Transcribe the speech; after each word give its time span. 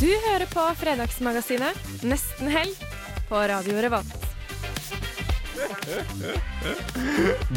Du 0.00 0.08
hører 0.08 0.48
på 0.48 0.62
Fredagsmagasinet 0.80 2.04
Nesten 2.08 2.48
helg 2.48 2.84
på 3.28 3.36
Radio 3.50 3.82
Revolt. 3.84 4.14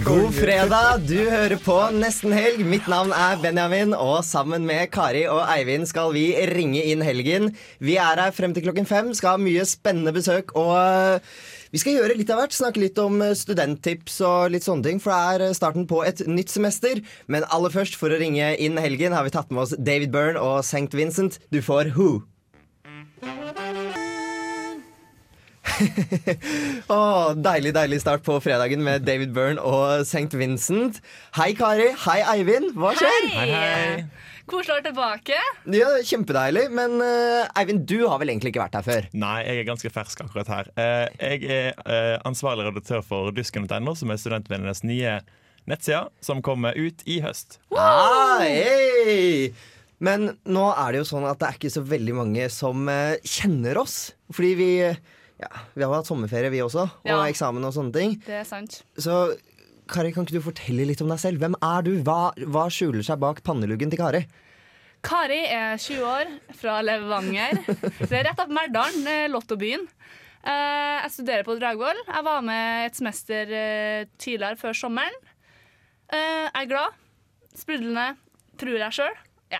God 0.04 0.34
fredag, 0.36 1.06
du 1.08 1.22
hører 1.32 1.56
på 1.64 1.78
Nesten 1.96 2.36
helg. 2.36 2.66
Mitt 2.68 2.90
navn 2.92 3.14
er 3.16 3.40
Benjamin, 3.40 3.96
og 3.96 4.26
sammen 4.28 4.68
med 4.68 4.92
Kari 4.92 5.22
og 5.32 5.40
Eivind 5.54 5.88
skal 5.88 6.12
vi 6.18 6.26
ringe 6.52 6.84
inn 6.84 7.06
helgen. 7.08 7.54
Vi 7.80 7.96
er 7.96 8.20
her 8.26 8.36
frem 8.36 8.52
til 8.52 8.68
klokken 8.68 8.90
fem, 8.92 9.14
skal 9.16 9.38
ha 9.38 9.40
mye 9.40 9.64
spennende 9.70 10.12
besøk. 10.12 10.52
Og 10.60 10.76
øh, 10.76 11.32
vi 11.72 11.80
skal 11.80 11.96
gjøre 11.96 12.20
litt 12.20 12.36
av 12.36 12.44
hvert. 12.44 12.60
Snakke 12.60 12.84
litt 12.84 13.00
om 13.00 13.24
øh, 13.24 13.38
studenttips 13.40 14.20
og 14.28 14.52
litt 14.52 14.68
sånne 14.68 14.90
ting. 14.90 15.00
For 15.00 15.16
det 15.40 15.48
er 15.48 15.56
starten 15.56 15.88
på 15.88 16.04
et 16.04 16.26
nytt 16.28 16.52
semester. 16.52 17.00
Men 17.32 17.48
aller 17.56 17.72
først, 17.72 17.96
for 17.96 18.12
å 18.12 18.20
ringe 18.20 18.52
inn 18.60 18.76
helgen, 18.84 19.16
har 19.16 19.24
vi 19.24 19.32
tatt 19.32 19.56
med 19.56 19.64
oss 19.64 19.78
David 19.80 20.12
Byrne 20.12 20.44
og 20.44 20.60
St. 20.60 20.92
Vincent. 20.92 21.40
Du 21.56 21.64
får 21.64 21.96
Who. 21.96 22.12
Åh, 26.94 27.34
deilig, 27.40 27.74
deilig 27.76 28.00
start 28.04 28.24
på 28.26 28.36
fredagen 28.44 28.84
med 28.86 29.06
David 29.08 29.34
Byrne 29.36 29.62
og 29.64 30.04
St. 30.06 30.30
Vincent. 30.38 31.00
Hei, 31.38 31.54
Kari. 31.58 31.90
Hei, 32.06 32.20
Eivind. 32.36 32.74
Hva 32.78 32.94
skjer? 32.98 33.28
Hei! 33.34 33.50
Hei, 33.54 34.06
Koselig 34.50 34.74
å 34.74 34.76
være 34.76 34.86
tilbake. 34.90 35.38
Ja, 35.72 35.90
Kjempedeilig. 36.04 36.66
Men 36.76 36.98
uh, 37.00 37.60
Eivind, 37.60 37.86
du 37.90 38.06
har 38.12 38.20
vel 38.22 38.34
egentlig 38.34 38.54
ikke 38.54 38.66
vært 38.66 38.78
her 38.80 38.88
før? 38.88 39.08
Nei, 39.16 39.38
jeg 39.48 39.64
er 39.64 39.70
ganske 39.70 39.94
fersk 39.94 40.26
akkurat 40.26 40.52
her. 40.52 40.72
Uh, 40.78 41.08
jeg 41.22 41.48
er 41.48 41.72
uh, 41.88 42.18
ansvarlig 42.28 42.68
redaktør 42.68 43.02
for 43.06 43.32
dusken.no, 43.36 43.96
som 44.00 44.14
er 44.14 44.22
studentvennenes 44.22 44.84
nye 44.88 45.22
nettside, 45.70 46.10
som 46.24 46.44
kommer 46.44 46.76
ut 46.76 47.06
i 47.08 47.22
høst. 47.24 47.62
Ah, 47.72 48.44
hei! 48.44 49.54
Men 50.04 50.34
nå 50.52 50.64
er 50.76 50.92
det 50.92 51.00
jo 51.04 51.08
sånn 51.14 51.26
at 51.30 51.40
det 51.40 51.48
er 51.50 51.58
ikke 51.60 51.72
så 51.78 51.84
veldig 51.88 52.16
mange 52.18 52.48
som 52.52 52.88
eh, 52.92 53.16
kjenner 53.24 53.78
oss. 53.80 53.98
Fordi 54.36 54.54
vi 54.60 54.70
ja, 54.84 55.50
vi 55.76 55.84
har 55.84 55.92
hatt 55.96 56.08
sommerferie, 56.08 56.52
vi 56.54 56.60
også, 56.64 56.84
og 56.88 57.08
Ja. 57.10 57.22
eksamen 57.28 57.64
og 57.68 57.74
sånne 57.76 57.94
ting. 57.96 58.14
Det 58.26 58.36
er 58.42 58.48
sant. 58.48 58.82
Så 59.00 59.36
Kari, 59.92 60.14
kan 60.16 60.24
ikke 60.24 60.38
du 60.38 60.44
fortelle 60.46 60.86
litt 60.88 61.02
om 61.04 61.10
deg 61.12 61.20
selv? 61.20 61.42
Hvem 61.44 61.56
er 61.60 61.82
du? 61.84 61.92
Hva, 62.08 62.32
hva 62.48 62.68
skjuler 62.72 63.04
seg 63.04 63.20
bak 63.20 63.42
panneluggen 63.44 63.92
til 63.92 64.00
Kari? 64.00 64.22
Kari 65.04 65.42
er 65.52 65.76
20 65.76 66.06
år, 66.08 66.30
fra 66.56 66.78
Levanger. 66.86 67.60
Det 68.00 68.14
er 68.16 68.24
rett 68.30 68.40
opp 68.40 68.54
Merdalen, 68.56 69.04
eh, 69.12 69.26
Lottobyen. 69.28 69.84
Eh, 70.44 71.02
Jeg 71.04 71.12
studerer 71.18 71.44
på 71.48 71.58
Dragvoll. 71.60 72.00
Jeg 72.08 72.24
var 72.24 72.42
med 72.48 72.86
et 72.88 72.96
semester 72.96 73.52
eh, 73.52 74.06
tidligere, 74.18 74.56
før 74.62 74.72
sommeren. 74.80 75.16
Eh, 76.08 76.48
Jeg 76.48 76.62
er 76.64 76.72
glad. 76.72 76.96
Sprudlende, 77.60 78.08
tror 78.58 78.80
jeg 78.80 78.96
sjøl. 79.02 79.20
Ja. 79.52 79.60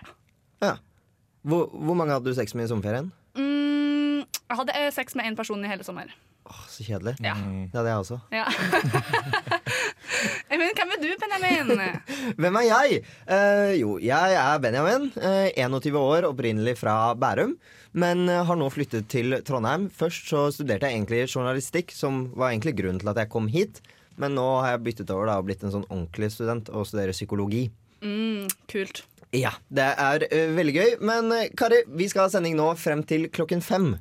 Hvor, 1.44 1.68
hvor 1.72 1.96
mange 1.98 2.14
hadde 2.16 2.30
du 2.30 2.36
sex 2.36 2.54
med 2.56 2.66
i 2.66 2.72
sommerferien? 2.72 3.10
Mm, 3.36 4.24
jeg 4.24 4.60
hadde 4.60 4.76
eh, 4.80 4.92
sex 4.94 5.16
med 5.18 5.28
én 5.28 5.36
person 5.36 5.60
i 5.64 5.68
hele 5.68 5.84
sommer. 5.84 6.12
Åh, 6.44 6.64
så 6.68 6.84
kjedelig. 6.84 7.14
Ja. 7.24 7.34
Det 7.72 7.78
hadde 7.78 7.92
jeg 7.92 8.02
også. 8.04 8.18
ja. 8.32 8.48
Men 10.54 10.70
hvem 10.76 10.92
er 10.94 11.00
du, 11.02 11.08
Benjamin? 11.20 11.94
Hvem 12.40 12.58
er 12.60 12.66
jeg? 12.66 12.98
Uh, 13.26 13.72
jo, 13.76 13.94
jeg 14.00 14.36
er 14.38 14.60
Benjamin. 14.62 15.08
Uh, 15.16 15.48
21 15.56 15.98
år, 15.98 16.28
opprinnelig 16.28 16.76
fra 16.80 16.96
Bærum. 17.18 17.56
Men 17.94 18.24
eh, 18.26 18.40
har 18.42 18.58
nå 18.58 18.66
flyttet 18.74 19.06
til 19.12 19.36
Trondheim. 19.46 19.86
Først 19.94 20.26
så 20.26 20.48
studerte 20.50 20.88
jeg 20.88 20.98
egentlig 20.98 21.28
journalistikk, 21.28 21.92
som 21.94 22.24
var 22.34 22.50
egentlig 22.50 22.74
grunnen 22.80 22.98
til 22.98 23.12
at 23.12 23.20
jeg 23.22 23.30
kom 23.30 23.46
hit. 23.52 23.78
Men 24.18 24.34
nå 24.34 24.46
har 24.64 24.74
jeg 24.74 24.84
byttet 24.88 25.12
over 25.14 25.30
da, 25.30 25.36
og 25.38 25.46
blitt 25.46 25.62
en 25.62 25.74
sånn 25.76 25.86
ordentlig 25.86 26.32
student 26.34 26.72
og 26.74 26.88
studerer 26.90 27.14
psykologi. 27.14 27.68
Mm, 28.02 28.50
kult. 28.70 29.04
Ja, 29.34 29.50
det 29.66 29.86
er 29.98 30.24
veldig 30.54 30.74
gøy. 30.74 30.90
Men 31.02 31.32
Kari, 31.58 31.82
vi 31.90 32.06
skal 32.10 32.28
ha 32.28 32.32
sending 32.32 32.54
nå 32.58 32.68
frem 32.78 33.02
til 33.06 33.26
klokken 33.34 33.64
fem. 33.64 33.94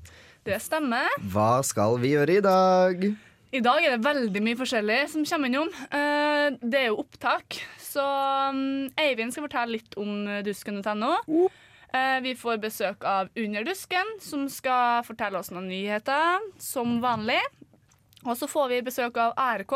Det 0.46 0.60
stemmer. 0.62 1.10
Hva 1.34 1.64
skal 1.66 1.98
vi 2.04 2.14
gjøre 2.14 2.38
i 2.38 2.44
dag? 2.44 3.06
I 3.54 3.62
dag 3.62 3.86
er 3.86 3.96
det 3.96 4.06
veldig 4.06 4.42
mye 4.42 4.58
forskjellig 4.58 5.00
som 5.12 5.26
kommer 5.30 5.50
innom. 5.50 5.70
Eh, 5.94 6.56
det 6.62 6.80
er 6.80 6.88
jo 6.90 7.04
opptak, 7.04 7.60
så 7.82 8.06
um, 8.50 8.90
Eivind 8.98 9.34
skal 9.34 9.46
fortelle 9.46 9.78
litt 9.78 9.98
om 10.02 10.26
dusken.no. 10.46 11.12
Eh, 11.94 12.18
vi 12.26 12.34
får 12.36 12.58
besøk 12.64 13.06
av 13.06 13.30
Under 13.38 13.66
dusken, 13.68 14.16
som 14.22 14.48
skal 14.50 15.06
fortelle 15.06 15.38
oss 15.38 15.52
noen 15.54 15.70
nyheter, 15.70 16.42
som 16.58 16.98
vanlig. 17.04 17.42
Og 18.26 18.34
så 18.40 18.50
får 18.50 18.72
vi 18.72 18.82
besøk 18.88 19.20
av 19.22 19.38
ARK, 19.38 19.76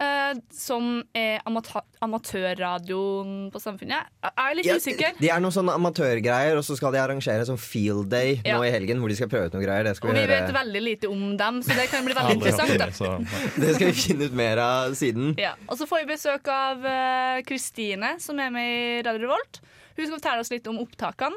eh, 0.00 0.34
som 0.54 1.02
er 1.16 1.40
amata 1.46 1.82
amatørradioen 2.00 3.50
på 3.52 3.60
Samfunnet. 3.60 4.08
Jeg 4.24 4.32
er 4.40 4.54
litt 4.56 4.66
Ja, 4.68 4.76
usikker. 4.80 5.18
De 5.20 5.28
er 5.30 5.40
noen 5.44 5.52
sånne 5.54 5.74
amatørgreier, 5.76 6.56
og 6.56 6.64
så 6.64 6.76
skal 6.78 6.94
de 6.96 7.00
arrangere 7.02 7.44
sånn 7.48 7.60
field 7.60 8.08
day 8.12 8.40
Ja. 8.44 8.56
nå 8.56 8.64
i 8.66 8.70
helgen, 8.72 9.00
hvor 9.00 9.08
de 9.12 9.16
skal 9.18 9.28
prøve 9.28 9.50
ut 9.50 9.56
noen 9.56 9.64
greier. 9.66 9.84
Det 9.84 9.96
skal 9.96 10.10
Og 10.10 10.16
vi, 10.16 10.20
vi 10.24 10.32
vet 10.32 10.52
veldig 10.56 10.82
lite 10.82 11.10
om 11.12 11.36
dem, 11.36 11.60
så 11.62 11.76
det 11.76 11.88
kan 11.92 12.04
bli 12.04 12.14
veldig 12.20 12.36
interessant. 12.38 12.78
det, 12.78 13.60
Det 13.60 13.74
skal 13.76 13.86
vi 13.86 13.92
finne 13.92 14.24
ut 14.30 14.32
mer 14.32 14.58
av 14.64 14.94
siden. 14.98 15.34
Ja, 15.38 15.54
og 15.68 15.76
så 15.78 15.86
får 15.86 16.04
vi 16.06 16.12
besøk 16.14 16.48
av 16.48 16.80
Kristine, 16.80 17.60
Kristine, 17.60 18.14
som 18.20 18.38
er 18.40 18.50
med 18.50 18.66
i 18.66 19.02
Radio 19.06 19.26
Revolt. 19.28 19.60
Hun 19.96 20.06
skal 20.06 20.16
fortelle 20.18 20.40
oss 20.40 20.50
litt 20.50 20.66
om 20.70 20.78
opptakene, 20.80 21.36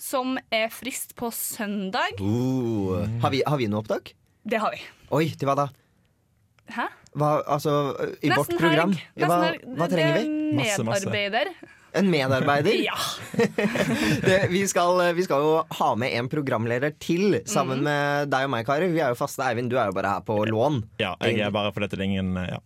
som 0.00 0.38
er 0.50 0.68
frist 0.72 1.14
på 1.14 1.30
søndag. 1.32 2.18
Uh, 2.20 3.06
har, 3.22 3.30
vi, 3.30 3.42
har 3.46 3.56
vi 3.60 3.68
noe 3.70 3.80
opptak? 3.84 4.14
Det 4.44 4.58
har 4.60 4.72
vi. 4.74 4.80
Oi, 5.14 5.28
til 5.38 5.46
hva 5.48 5.54
da? 5.56 5.66
Hæ? 6.74 6.86
Hva, 7.18 7.40
altså, 7.42 7.74
I 8.22 8.30
vårt 8.30 8.54
program? 8.54 8.94
helg. 8.94 9.26
Hva, 9.26 9.38
hva 9.78 9.90
trenger 9.90 10.18
vi? 10.20 10.24
Masse, 10.60 10.84
masse. 10.86 11.06
Medarbeider. 11.10 11.52
En 11.92 12.10
medarbeider? 12.10 12.76
Ja. 12.90 12.96
Det, 14.26 14.46
vi, 14.50 14.62
skal, 14.68 15.14
vi 15.14 15.24
skal 15.26 15.42
jo 15.42 15.52
ha 15.80 15.90
med 15.98 16.14
en 16.14 16.28
programleder 16.30 16.94
til, 17.02 17.40
sammen 17.50 17.82
mm. 17.82 17.86
med 17.86 18.32
deg 18.32 18.46
og 18.46 18.52
meg, 18.54 18.66
Kari. 18.68 18.90
Vi 18.94 19.02
er 19.02 19.14
jo 19.14 19.18
faste. 19.18 19.42
Eivind, 19.46 19.72
du 19.72 19.78
er 19.80 19.90
jo 19.90 19.96
bare 19.96 20.16
her 20.16 20.26
på 20.26 20.38
lån. 20.46 20.82
ja, 21.02 21.14
jeg 21.26 21.40
er 21.46 21.54
bare 21.54 21.72
fordi 21.74 21.90
det 21.90 21.98
er 21.98 22.06
ingen 22.06 22.36
ja. 22.38 22.60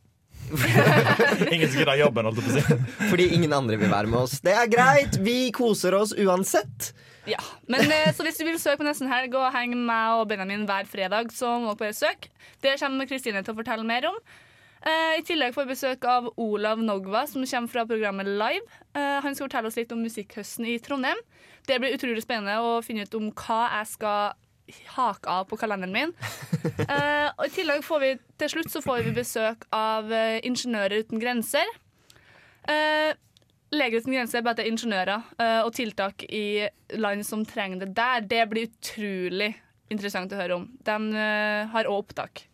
Ingen 1.54 1.71
som 1.71 1.81
gidder 1.81 1.97
jobben, 1.97 2.27
holdt 2.28 2.43
jeg 2.43 2.44
på 2.44 2.53
å 2.53 2.60
si. 2.60 3.09
Fordi 3.09 3.31
ingen 3.37 3.54
andre 3.56 3.78
vil 3.81 3.88
være 3.93 4.10
med 4.12 4.27
oss. 4.27 4.37
Det 4.44 4.53
er 4.53 4.69
greit. 4.71 5.16
Vi 5.25 5.49
koser 5.56 5.97
oss 5.97 6.12
uansett. 6.21 6.93
Ja. 7.28 7.40
Men 7.70 7.86
eh, 7.92 8.10
så 8.14 8.24
hvis 8.26 8.38
du 8.40 8.44
vil 8.46 8.58
søke 8.60 8.82
på 8.82 8.86
Nesten 8.86 9.10
helg 9.10 9.34
og 9.38 9.52
henge 9.54 9.76
med 9.76 9.86
meg 9.88 10.20
og 10.20 10.28
Benjamin 10.30 10.66
hver 10.68 10.88
fredag, 10.88 11.32
så 11.34 11.56
må 11.58 11.72
dere 11.72 11.80
bare 11.86 11.96
søke. 11.96 12.32
Det 12.62 12.76
kommer 12.80 13.08
Kristine 13.08 13.42
til 13.44 13.54
å 13.54 13.58
fortelle 13.60 13.86
mer 13.88 14.08
om. 14.10 14.18
Eh, 14.84 15.18
I 15.20 15.24
tillegg 15.24 15.54
får 15.56 15.64
vi 15.64 15.74
besøk 15.74 16.06
av 16.10 16.28
Olav 16.40 16.82
Nogva, 16.84 17.24
som 17.30 17.44
kommer 17.48 17.72
fra 17.72 17.86
programmet 17.88 18.28
Live. 18.28 18.80
Eh, 18.92 19.18
han 19.24 19.36
skal 19.36 19.48
fortelle 19.48 19.72
oss 19.72 19.80
litt 19.80 19.92
om 19.96 20.04
musikkhøsten 20.04 20.68
i 20.68 20.78
Trondheim. 20.84 21.20
Det 21.64 21.80
blir 21.80 21.96
utrolig 21.96 22.24
spennende 22.26 22.60
å 22.60 22.80
finne 22.84 23.06
ut 23.06 23.16
om 23.16 23.30
hva 23.32 23.62
jeg 23.78 23.92
skal 23.94 24.34
hake 24.94 25.28
av 25.28 25.48
på 25.48 25.56
kalenderen 25.60 25.92
min. 25.92 26.12
Og 27.36 27.42
I 27.44 27.52
tillegg 27.52 27.82
får 27.84 28.00
vi 28.00 28.12
til 28.41 28.52
slutt 28.52 28.72
så 28.72 28.80
får 28.84 29.02
vi 29.04 29.16
besøk 29.16 29.66
av 29.76 30.08
Ingeniører 30.41 31.04
uten 31.04 31.20
grenser. 31.20 31.68
Uh, 32.64 33.12
Leger 33.74 34.02
uten 34.02 34.14
grenser 34.14 34.38
er 34.40 34.46
bare 34.46 34.56
at 34.56 34.60
det 34.62 34.66
er 34.66 34.72
ingeniører 34.72 35.28
eh, 35.42 35.60
og 35.64 35.74
tiltak 35.76 36.24
i 36.28 36.66
land 37.00 37.24
som 37.26 37.44
trenger 37.48 37.84
det 37.84 37.92
der. 37.96 38.26
Det 38.30 38.42
blir 38.50 38.70
utrolig 38.70 39.50
interessant 39.92 40.32
å 40.32 40.41
høre 40.41 40.59
om. 40.60 40.66
De 40.86 40.98
eh, 41.18 41.71
har 41.74 41.91
òg 41.91 42.04
opptak. 42.04 42.47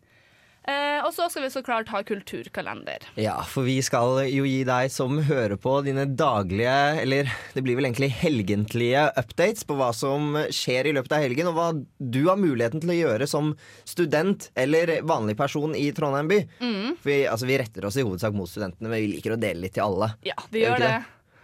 Eh, 0.71 1.01
og 1.05 1.13
så 1.15 1.27
skal 1.31 1.45
vi 1.47 1.51
så 1.53 1.63
klart 1.67 1.91
ha 1.93 2.03
kulturkalender. 2.07 3.07
Ja, 3.21 3.37
for 3.49 3.67
vi 3.67 3.79
skal 3.85 4.23
jo 4.31 4.47
gi 4.47 4.63
deg 4.69 4.91
som 4.93 5.19
hører 5.27 5.57
på 5.61 5.77
dine 5.87 6.07
daglige, 6.07 6.77
eller 7.03 7.31
det 7.55 7.65
blir 7.67 7.79
vel 7.79 7.89
egentlig 7.89 8.13
helgentlige 8.21 9.07
updates 9.21 9.67
på 9.67 9.77
hva 9.81 9.91
som 9.97 10.37
skjer 10.55 10.91
i 10.91 10.95
løpet 10.97 11.17
av 11.17 11.25
helgen, 11.25 11.51
og 11.51 11.59
hva 11.59 11.69
du 11.99 12.23
har 12.29 12.41
muligheten 12.41 12.83
til 12.83 12.95
å 12.95 12.99
gjøre 12.99 13.31
som 13.31 13.55
student 13.89 14.51
eller 14.59 14.99
vanlig 15.09 15.37
person 15.41 15.75
i 15.77 15.89
Trondheim 15.97 16.31
by. 16.31 16.43
For 16.61 17.13
vi, 17.13 17.23
altså, 17.31 17.49
vi 17.51 17.61
retter 17.61 17.89
oss 17.89 17.99
i 18.01 18.07
hovedsak 18.07 18.37
mot 18.37 18.51
studentene, 18.51 18.89
men 18.89 19.01
vi 19.01 19.15
liker 19.17 19.37
å 19.37 19.41
dele 19.41 19.67
litt 19.67 19.77
til 19.79 19.89
alle. 19.89 20.13
Ja, 20.27 20.39
vi 20.51 20.65
Gjør 20.65 20.77
ikke 20.77 20.87
det. 20.87 21.01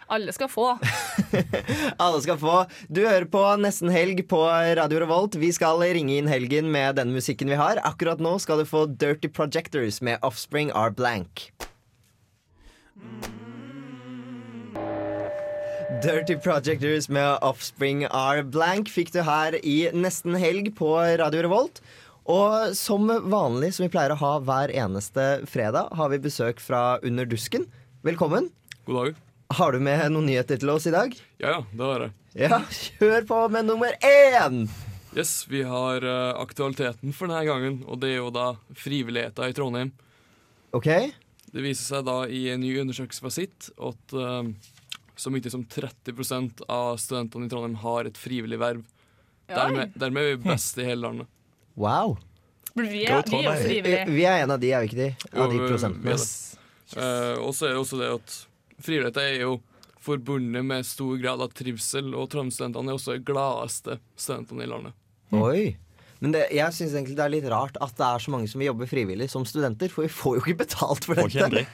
Alle 0.06 0.32
skal 0.32 0.48
få. 0.48 0.78
Alle 1.98 2.20
skal 2.22 2.38
få. 2.38 2.56
Du 2.88 3.02
hører 3.02 3.26
på 3.30 3.42
Nesten 3.58 3.90
helg 3.90 4.22
på 4.30 4.38
Radio 4.78 5.00
Revolt. 5.02 5.34
Vi 5.40 5.50
skal 5.54 5.82
ringe 5.82 6.14
inn 6.20 6.30
helgen 6.30 6.70
med 6.70 7.00
den 7.00 7.10
musikken 7.14 7.50
vi 7.50 7.58
har. 7.58 7.80
Akkurat 7.86 8.22
nå 8.22 8.36
skal 8.42 8.62
du 8.62 8.68
få 8.68 8.86
Dirty 8.86 9.28
Projectors 9.28 9.98
med 9.98 10.22
Offspring 10.26 10.70
Are 10.70 10.94
Blank. 10.94 11.48
Dirty 16.04 16.36
Projectors 16.38 17.08
med 17.10 17.42
Offspring 17.42 18.06
Are 18.06 18.46
Blank 18.46 18.90
fikk 18.92 19.10
du 19.16 19.22
her 19.26 19.58
i 19.62 19.78
nesten 19.90 20.38
helg 20.38 20.70
på 20.78 20.94
Radio 21.18 21.46
Revolt. 21.48 21.82
Og 22.30 22.74
som 22.78 23.10
vanlig, 23.10 23.74
som 23.74 23.86
vi 23.86 23.92
pleier 23.94 24.14
å 24.14 24.22
ha 24.22 24.32
hver 24.42 24.70
eneste 24.74 25.46
fredag, 25.50 25.90
har 25.94 26.14
vi 26.14 26.22
besøk 26.22 26.62
fra 26.62 27.00
Under 27.06 27.26
dusken. 27.26 27.66
Velkommen. 28.06 28.52
God 28.86 29.02
dag. 29.02 29.25
Har 29.54 29.72
du 29.72 29.78
med 29.78 30.00
noen 30.10 30.26
nyheter 30.26 30.58
til 30.58 30.70
oss 30.72 30.88
i 30.90 30.92
dag? 30.94 31.12
Ja, 31.38 31.52
ja, 31.52 31.58
det 31.70 31.86
har 31.86 32.02
jeg. 32.02 32.14
Ja, 32.36 32.58
kjør 32.98 33.26
på 33.28 33.36
med 33.54 33.68
nummer 33.68 33.92
én! 34.02 34.64
Yes, 35.16 35.46
vi 35.48 35.62
har 35.64 36.04
uh, 36.04 36.34
aktualiteten 36.42 37.14
for 37.16 37.30
denne 37.30 37.46
gangen, 37.46 37.76
og 37.86 38.00
det 38.02 38.10
er 38.10 38.18
jo 38.18 38.32
da 38.34 38.48
frivilligheten 38.76 39.46
i 39.46 39.54
Trondheim. 39.56 39.92
OK. 40.76 40.88
Det 41.46 41.62
viser 41.62 41.86
seg 41.86 42.08
da 42.08 42.16
i 42.26 42.42
en 42.52 42.60
ny 42.60 42.74
undersøkelse 42.82 43.22
fra 43.22 43.32
sitt 43.32 43.68
at 43.78 44.16
uh, 44.18 44.50
så 45.16 45.32
mye 45.32 45.52
som 45.54 45.62
30% 45.64 46.66
av 46.66 46.98
studentene 47.00 47.46
i 47.46 47.52
Trondheim 47.52 47.78
har 47.86 48.10
et 48.10 48.18
frivillig 48.20 48.58
verv. 48.60 48.82
Dermed, 49.46 49.94
dermed 49.94 50.26
er 50.26 50.34
vi 50.34 50.42
best 50.50 50.82
i 50.82 50.88
hele 50.90 51.06
landet. 51.06 51.30
Wow. 51.78 52.18
Vi 52.74 53.06
er, 53.06 53.22
vi 53.30 53.44
er 53.46 53.62
frivillige. 53.62 54.02
Vi 54.10 54.26
er 54.26 54.42
en 54.42 54.52
av 54.52 54.60
de, 54.60 54.74
er 54.74 54.82
vi 54.82 54.90
ikke 54.90 55.00
de? 55.00 55.08
Av 55.32 55.54
de 55.54 55.62
prosentene. 55.62 56.12
Yes. 56.12 56.28
Yes. 56.90 56.98
Eh, 56.98 57.38
og 57.40 57.54
så 57.56 57.70
er 57.70 57.76
det 57.76 57.80
også 57.86 58.02
det 58.02 58.10
at 58.18 58.36
frivilligheten 58.82 59.24
er 59.24 59.40
jo 59.46 59.56
forbundet 60.06 60.66
med 60.66 60.86
stor 60.86 61.16
grad 61.18 61.42
av 61.42 61.54
trivsel, 61.56 62.12
og 62.14 62.28
Trondheim-studentene 62.30 62.92
er 62.92 62.98
også 62.98 63.16
de 63.16 63.26
gladeste 63.26 63.98
studentene 64.14 64.66
i 64.66 64.70
landet. 64.70 64.96
Oi. 65.34 65.74
Men 66.22 66.32
det, 66.32 66.46
jeg 66.56 66.72
syns 66.72 66.94
egentlig 66.94 67.16
det 67.18 67.24
er 67.26 67.32
litt 67.34 67.48
rart 67.52 67.76
at 67.82 67.90
det 67.98 68.06
er 68.06 68.22
så 68.24 68.30
mange 68.32 68.48
som 68.48 68.60
vil 68.62 68.70
jobbe 68.70 68.86
frivillig 68.88 69.26
som 69.28 69.44
studenter, 69.48 69.90
for 69.92 70.06
vi 70.06 70.12
får 70.12 70.38
jo 70.38 70.42
ikke 70.44 70.62
betalt 70.62 71.04
for 71.04 71.14
dette. 71.20 71.48
Nei. 71.52 71.64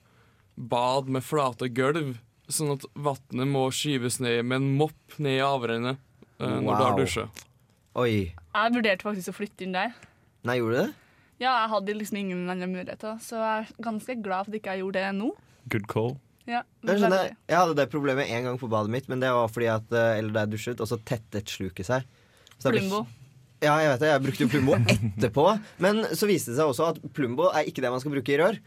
bad 0.59 1.07
med 1.11 1.23
flate 1.23 1.69
gulv, 1.71 2.17
sånn 2.51 2.73
at 2.75 2.85
vannet 2.97 3.47
må 3.47 3.67
skyves 3.71 4.19
ned 4.23 4.43
med 4.45 4.59
en 4.59 4.71
mopp 4.79 5.17
ned 5.21 5.37
i 5.39 5.43
avrennet 5.45 5.99
uh, 6.41 6.59
når 6.59 6.69
du 6.69 6.83
har 6.83 6.95
Wow. 6.95 6.99
dusja. 6.99 7.27
Oi. 7.99 8.13
Jeg 8.35 8.73
vurderte 8.75 9.05
faktisk 9.07 9.31
å 9.31 9.37
flytte 9.39 9.65
inn 9.65 9.75
der. 9.77 9.93
Nei, 10.47 10.57
gjorde 10.59 10.75
du 10.75 10.81
det? 10.83 10.89
Ja, 11.39 11.53
jeg 11.63 11.69
hadde 11.71 11.95
liksom 11.95 12.17
ingen 12.19 12.49
andre 12.51 12.67
muligheter, 12.67 13.19
så 13.23 13.37
jeg 13.39 13.67
er 13.69 13.83
ganske 13.85 14.15
glad 14.23 14.47
for 14.47 14.51
at 14.51 14.59
ikke 14.59 14.75
gjorde 14.81 15.03
det 15.05 15.13
nå. 15.15 15.29
Good 15.71 15.87
call. 15.91 16.17
Ja, 16.49 16.63
Jeg, 16.81 16.97
skjønner, 16.97 17.35
jeg 17.47 17.57
hadde 17.59 17.75
det 17.77 17.85
problemet 17.93 18.31
en 18.33 18.47
gang 18.47 18.57
på 18.59 18.67
badet 18.71 18.89
mitt, 18.91 19.07
men 19.11 19.21
det 19.21 19.29
var 19.35 19.51
fordi 19.53 19.67
at 19.69 19.91
eh, 19.93 20.15
Eller 20.17 20.33
da 20.33 20.43
jeg 20.47 20.55
dusjet, 20.55 20.79
og 20.81 20.89
så 20.89 20.97
tettet 21.05 21.51
sluket 21.53 21.85
seg. 21.85 22.07
Så 22.57 22.73
Plumbo. 22.73 23.03
Ja, 23.61 23.75
jeg 23.83 23.91
vet 23.91 24.01
det. 24.01 24.09
Jeg 24.09 24.23
brukte 24.23 24.45
jo 24.45 24.49
Plumbo 24.49 24.75
etterpå. 24.79 25.45
Men 25.83 26.01
så 26.17 26.27
viste 26.29 26.51
det 26.53 26.57
seg 26.57 26.71
også 26.71 26.87
at 26.93 26.99
Plumbo 27.13 27.51
er 27.53 27.69
ikke 27.69 27.83
det 27.85 27.91
man 27.93 28.01
skal 28.01 28.15
bruke 28.15 28.33
i 28.33 28.39
rør. 28.41 28.57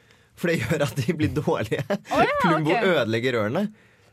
For 0.42 0.50
det 0.50 0.58
gjør 0.58 0.82
at 0.88 0.98
de 0.98 1.14
blir 1.14 1.30
dårlige. 1.36 1.82
Oh, 2.10 2.18
ja, 2.18 2.36
Plumbo 2.42 2.74
okay. 2.74 2.92
ødelegger 2.96 3.38
rørene. 3.38 3.66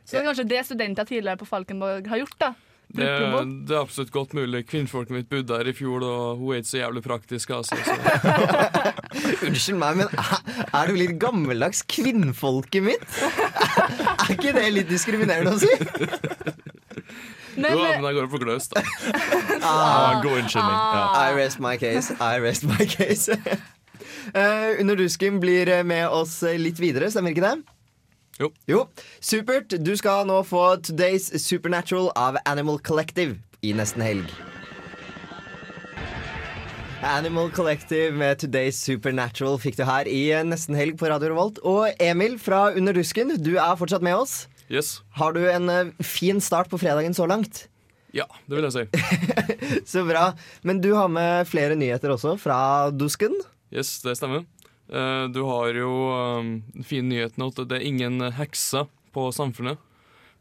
Så 0.06 0.16
det 0.16 0.24
er 0.24 0.28
kanskje 0.30 0.50
det 0.50 0.66
studenter 0.66 1.08
tidligere 1.10 1.38
på 1.42 1.48
Falkenborg 1.50 2.10
har 2.10 2.22
gjort, 2.22 2.36
da. 2.42 2.54
Det, 2.90 3.06
det 3.70 3.76
er 3.76 3.84
absolutt 3.84 4.10
godt 4.10 4.32
mulig. 4.34 4.64
Kvinnfolket 4.66 5.14
mitt 5.14 5.28
bodde 5.30 5.58
her 5.60 5.68
i 5.70 5.74
fjor, 5.78 6.02
og 6.02 6.40
hun 6.40 6.56
er 6.56 6.64
ikke 6.64 6.70
så 6.72 6.80
jævlig 6.80 7.04
praktisk. 7.06 7.52
Altså, 7.54 7.78
så. 7.86 7.98
Unnskyld 9.46 9.78
meg, 9.78 10.00
men 10.00 10.10
er, 10.10 10.64
er 10.74 10.90
du 10.90 10.98
litt 10.98 11.14
gammeldags 11.22 11.84
kvinnfolket 11.90 12.86
mitt? 12.86 13.06
Er 14.30 14.36
ikke 14.36 14.52
det 14.54 14.66
litt 14.74 14.90
diskriminerende 14.90 15.56
å 15.56 15.60
si? 15.62 15.70
Men, 17.58 17.72
Jo, 17.74 17.80
eh, 17.82 17.96
men 17.98 18.06
jeg 18.06 18.18
går 18.20 18.28
for 18.30 18.44
gløs, 18.44 18.68
da. 18.70 18.84
Ah, 19.66 20.20
god 20.22 20.44
unnskyldning. 20.44 20.76
Ja. 20.76 21.06
I 21.18 21.34
rest 21.38 21.62
my 21.64 21.78
case. 21.82 22.14
I 22.22 22.38
rest 22.42 22.68
my 22.70 22.86
case. 22.86 23.34
Eh, 24.34 24.82
under 24.82 24.96
dusken 24.96 25.40
blir 25.40 25.70
eh, 25.70 25.84
med 25.84 26.08
oss 26.10 26.44
eh, 26.44 26.60
litt 26.60 26.80
videre, 26.80 27.10
stemmer 27.12 27.34
ikke 27.34 27.46
det? 27.46 27.58
Jo. 28.70 28.86
Supert. 29.20 29.74
Du 29.84 29.92
skal 30.00 30.28
nå 30.30 30.38
få 30.48 30.78
Today's 30.86 31.28
Supernatural 31.44 32.12
av 32.16 32.38
Animal 32.48 32.80
Collective 32.80 33.36
i 33.62 33.74
nesten 33.76 34.04
helg. 34.06 34.30
Animal 37.04 37.52
Collective 37.56 38.14
med 38.16 38.40
Today's 38.40 38.80
Supernatural 38.80 39.60
fikk 39.60 39.80
du 39.80 39.84
her 39.88 40.08
i 40.08 40.22
nesten 40.48 40.78
helg 40.80 40.96
på 41.00 41.12
Radio 41.12 41.34
Revolt. 41.34 41.60
Og 41.68 41.92
Emil 42.00 42.38
fra 42.40 42.70
Under 42.76 42.96
dusken, 42.96 43.36
du 43.44 43.58
er 43.58 43.76
fortsatt 43.80 44.04
med 44.06 44.16
oss. 44.20 44.46
Yes. 44.72 45.00
Har 45.20 45.36
du 45.36 45.44
en 45.50 45.92
fin 46.04 46.40
start 46.44 46.72
på 46.72 46.80
fredagen 46.80 47.16
så 47.18 47.28
langt? 47.28 47.66
Ja, 48.16 48.26
det 48.50 48.58
vil 48.58 48.66
jeg 48.66 48.74
si. 48.74 49.80
Så 49.92 50.04
bra. 50.08 50.32
Men 50.66 50.82
du 50.82 50.94
har 50.98 51.10
med 51.14 51.48
flere 51.50 51.76
nyheter 51.78 52.14
også 52.16 52.36
fra 52.42 52.90
dusken. 52.90 53.36
Yes, 53.72 54.02
det 54.02 54.16
stemmer. 54.18 54.46
Eh, 54.90 55.28
Du 55.34 55.44
har 55.46 55.74
jo 55.78 55.92
den 56.42 56.84
fine 56.84 57.10
nyheten 57.12 57.46
at 57.48 57.62
det 57.70 57.80
er 57.80 57.86
ingen 57.88 58.20
hekser 58.34 58.88
på 59.14 59.30
Samfunnet. 59.36 59.78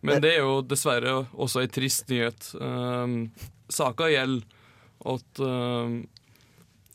Men 0.01 0.23
det 0.23 0.37
er 0.37 0.45
jo 0.45 0.61
dessverre 0.63 1.27
også 1.35 1.65
ei 1.65 1.67
trist 1.75 2.07
nyhet. 2.09 2.53
Um, 2.63 3.33
Saka 3.69 4.07
gjelder 4.07 4.45
at 5.11 5.41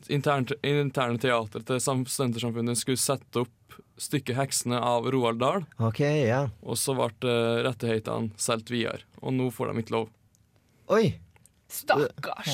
interne, 0.08 0.56
interne 0.64 1.20
teatret 1.20 1.66
til 1.68 1.80
Studentersamfunnet 1.80 2.78
skulle 2.80 3.00
sette 3.00 3.44
opp 3.44 3.76
stykket 4.00 4.36
'Heksene' 4.36 4.80
av 4.80 5.06
Roald 5.12 5.38
Dahl, 5.38 5.64
Ok, 5.78 6.00
ja. 6.00 6.48
og 6.62 6.76
så 6.78 6.94
ble 6.98 7.10
eh, 7.30 7.62
rettighetene 7.68 8.32
solgt 8.36 8.70
videre. 8.70 9.04
Og 9.22 9.32
nå 9.34 9.50
får 9.54 9.72
de 9.72 9.82
ikke 9.84 9.94
lov. 9.94 10.08
Oi. 10.90 11.14
Stakkars. 11.74 12.50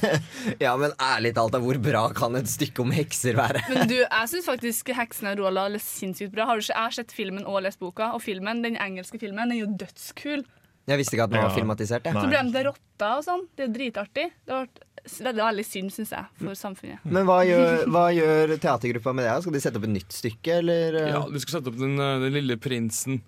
Ja, 0.64 0.74
men 0.80 0.92
ærlig 1.00 1.32
talt, 1.36 1.56
hvor 1.64 1.78
bra 1.82 2.02
kan 2.16 2.36
et 2.40 2.48
stykke 2.50 2.82
om 2.84 2.92
hekser 2.94 3.36
være? 3.38 3.62
Men 3.72 3.88
du, 3.90 3.96
jeg 4.04 4.30
syns 4.32 4.48
faktisk 4.48 4.92
'Heksen 4.94 5.30
av 5.32 5.38
Roald 5.40 5.56
Dahl' 5.60 5.78
er 5.78 5.84
sinnssykt 5.84 6.32
bra. 6.34 6.46
Har 6.50 6.60
du 6.60 6.64
ikke, 6.64 6.74
jeg 6.76 6.84
har 6.88 6.96
sett 7.00 7.12
filmen 7.16 7.46
og 7.48 7.62
lest 7.64 7.80
boka, 7.80 8.12
og 8.16 8.22
filmen, 8.24 8.62
den 8.64 8.76
engelske 8.80 9.18
filmen 9.20 9.48
den 9.48 9.56
er 9.58 9.62
jo 9.64 9.70
dødskul. 9.80 10.44
Jeg 10.90 10.98
visste 10.98 11.14
ikke 11.14 11.24
at 11.28 11.30
den 11.30 11.42
var 11.42 11.50
Ja. 11.50 11.54
filmatisert. 11.54 12.04
Jeg. 12.08 12.14
Så 12.16 12.28
ble 12.28 12.40
de 12.42 12.52
til 12.56 12.64
rotter 12.66 13.10
og 13.16 13.24
sånn. 13.24 13.42
Det 13.56 13.64
er 13.68 13.74
dritartig. 13.74 14.24
Det 14.48 14.54
var, 14.56 14.66
det 15.04 15.26
er 15.28 15.36
veldig 15.38 15.64
synd, 15.68 15.92
syns 15.94 16.10
jeg, 16.16 16.24
for 16.40 16.56
samfunnet. 16.58 16.98
Men 17.04 17.28
hva 17.28 17.36
gjør, 17.46 17.84
hva 17.94 18.06
gjør 18.16 18.54
teatergruppa 18.58 19.12
med 19.14 19.28
det? 19.28 19.36
Skal 19.44 19.52
de 19.54 19.60
sette 19.62 19.78
opp 19.78 19.86
et 19.86 19.94
nytt 19.94 20.12
stykke, 20.16 20.56
eller? 20.64 20.96
eh? 21.04 21.10
Ja, 21.14 21.20
De 21.30 21.38
skal 21.44 21.58
sette 21.60 21.70
opp 21.70 21.78
Den, 21.78 21.94
eh, 22.00 22.18
den 22.24 22.32
lille 22.40 22.56
prinsen. 22.58 23.20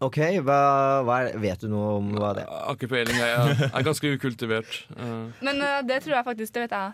Ok, 0.00 0.16
hva, 0.46 0.58
hva 1.04 1.16
er, 1.26 1.34
Vet 1.42 1.60
du 1.60 1.68
noe 1.68 1.98
om 1.98 2.06
hva 2.16 2.30
det 2.36 2.44
er? 2.46 2.52
Har 2.64 2.76
ikke 2.78 2.88
peiling. 2.88 3.18
Jeg 3.20 3.32
er, 3.36 3.50
jeg 3.60 3.68
er 3.68 3.84
ganske 3.84 4.12
ukultivert. 4.16 4.78
Eh, 4.96 5.44
Men 5.44 5.60
uh, 5.60 5.80
det 5.84 5.98
tror 6.04 6.16
jeg 6.16 6.26
faktisk, 6.30 6.54
det 6.56 6.62
vet 6.64 6.76
jeg. 6.78 6.92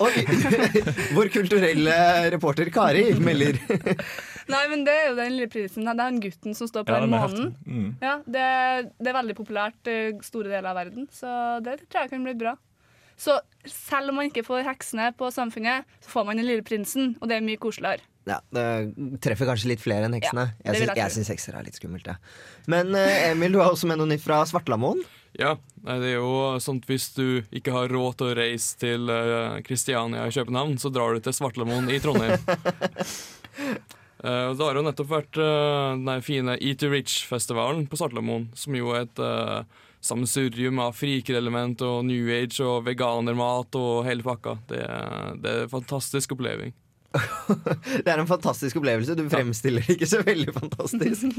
Oi! 0.00 0.12
Vår 1.18 1.32
kulturelle 1.34 1.96
reporter 2.32 2.72
Kari 2.72 3.04
melder. 3.20 3.60
Nei, 4.52 4.62
men 4.72 4.86
det 4.88 4.94
er 4.96 5.10
jo 5.10 5.18
den 5.20 5.36
lille 5.36 5.52
prisen. 5.52 5.84
Det 5.84 5.92
er 5.92 6.08
han 6.08 6.20
gutten 6.24 6.56
som 6.56 6.70
står 6.70 6.86
på 6.88 6.96
Ja, 6.96 7.02
den 7.04 7.12
den 7.12 7.20
månen. 7.20 7.52
Mm. 7.68 7.90
Ja, 8.02 8.14
det, 8.24 8.46
det 8.98 9.12
er 9.12 9.18
veldig 9.20 9.36
populært 9.38 9.92
i 9.92 9.98
store 10.24 10.48
deler 10.48 10.72
av 10.72 10.80
verden, 10.80 11.08
så 11.12 11.60
det 11.64 11.82
tror 11.84 12.06
jeg 12.06 12.14
kan 12.14 12.24
bli 12.26 12.34
bra. 12.46 12.56
Så 13.22 13.36
selv 13.68 14.10
om 14.10 14.18
man 14.18 14.30
ikke 14.30 14.42
får 14.46 14.64
heksene 14.66 15.12
på 15.14 15.28
Samfunnet, 15.30 15.84
så 16.02 16.16
får 16.16 16.26
man 16.26 16.40
den 16.40 16.48
lille 16.48 16.64
prinsen, 16.66 17.12
og 17.20 17.28
det 17.30 17.36
er 17.38 17.44
mye 17.44 17.60
koseligere. 17.60 18.02
Ja, 18.28 18.36
Det 18.54 19.18
treffer 19.24 19.48
kanskje 19.50 19.72
litt 19.72 19.80
flere 19.82 20.06
enn 20.06 20.14
heksene. 20.14 20.44
Ja, 20.62 20.72
jeg 20.76 20.92
jeg 20.94 21.10
syns 21.16 21.30
hekser 21.32 21.56
er 21.58 21.64
litt 21.66 21.74
skummelt, 21.80 22.06
Ja. 22.06 22.14
Men 22.70 22.94
eh, 22.94 23.30
Emil, 23.32 23.52
du 23.52 23.58
har 23.58 23.72
også 23.74 23.88
med 23.90 23.98
noe 23.98 24.06
nytt 24.06 24.22
fra 24.22 24.44
Svartlamoen. 24.46 25.00
Ja, 25.38 25.56
det 25.82 26.10
er 26.12 26.18
jo 26.20 26.58
sånn 26.60 26.78
at 26.82 26.86
hvis 26.90 27.08
du 27.16 27.42
ikke 27.50 27.72
har 27.72 27.88
råd 27.90 28.18
til 28.20 28.28
å 28.30 28.34
reise 28.36 28.76
til 28.78 29.08
uh, 29.10 29.56
Kristiania 29.64 30.26
i 30.28 30.34
København, 30.34 30.76
så 30.78 30.90
drar 30.92 31.16
du 31.16 31.20
til 31.24 31.32
Svartlamoen 31.34 31.88
i 31.90 31.98
Trondheim. 32.04 32.36
Eh, 34.22 34.44
og 34.46 34.54
det 34.54 34.62
har 34.68 34.76
jo 34.78 34.82
nettopp 34.86 35.08
vært 35.10 35.38
eh, 35.42 35.94
den 36.06 36.20
fine 36.22 36.52
Eat 36.62 36.78
to 36.78 36.86
Rich-festivalen 36.92 37.88
på 37.90 37.98
Svartlamoen, 37.98 38.44
som 38.54 38.76
jo 38.78 38.92
er 38.94 39.08
et 39.08 39.18
uh, 39.18 39.64
sammensurium 39.98 40.78
av 40.84 40.94
frikerelement 40.94 41.82
og 41.82 42.04
New 42.06 42.30
Age 42.30 42.62
og 42.62 42.84
veganermat 42.86 43.74
og 43.80 44.04
hele 44.06 44.22
pakka. 44.22 44.54
Det, 44.70 44.78
er- 44.86 45.34
det 45.42 45.50
er 45.56 45.64
en 45.64 45.72
fantastisk 45.74 46.36
oppleving. 46.36 46.70
Det 48.04 48.08
er 48.08 48.20
en 48.20 48.28
fantastisk 48.30 48.80
opplevelse. 48.80 49.16
Du 49.18 49.28
fremstiller 49.32 49.84
det 49.84 49.96
ikke 49.96 50.08
så 50.08 50.22
veldig 50.24 50.54
fantastisk. 50.56 51.22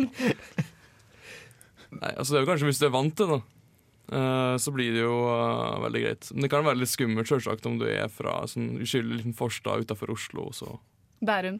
Nei, 1.93 2.13
altså 2.17 2.33
det 2.33 2.39
er 2.39 2.45
jo 2.45 2.49
kanskje 2.49 2.69
hvis 2.71 2.81
du 2.81 2.87
er 2.87 2.93
vant 2.93 3.13
til 3.17 3.29
det, 3.29 3.39
uh, 4.15 4.55
så 4.61 4.73
blir 4.73 4.95
det 4.95 5.03
jo 5.03 5.17
uh, 5.29 5.83
veldig 5.83 6.03
greit. 6.07 6.31
Men 6.33 6.45
det 6.45 6.51
kan 6.53 6.65
være 6.65 6.81
litt 6.81 6.93
skummelt 6.93 7.29
selvsagt 7.29 7.69
om 7.69 7.77
du 7.81 7.87
er 7.89 8.09
fra 8.11 8.41
sånn 8.49 8.75
uskyldig 8.83 9.21
liten 9.21 9.37
forstad 9.37 9.85
utafor 9.85 10.13
Oslo. 10.15 10.49
Så. 10.55 10.77
Bærum. 11.23 11.59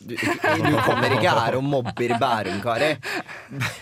Du, 0.00 0.14
du 0.16 0.76
kommer 0.80 1.12
ikke 1.12 1.32
her 1.36 1.58
og 1.58 1.64
mobber 1.66 2.16
Bærum, 2.20 2.62
Kari. 2.64 2.94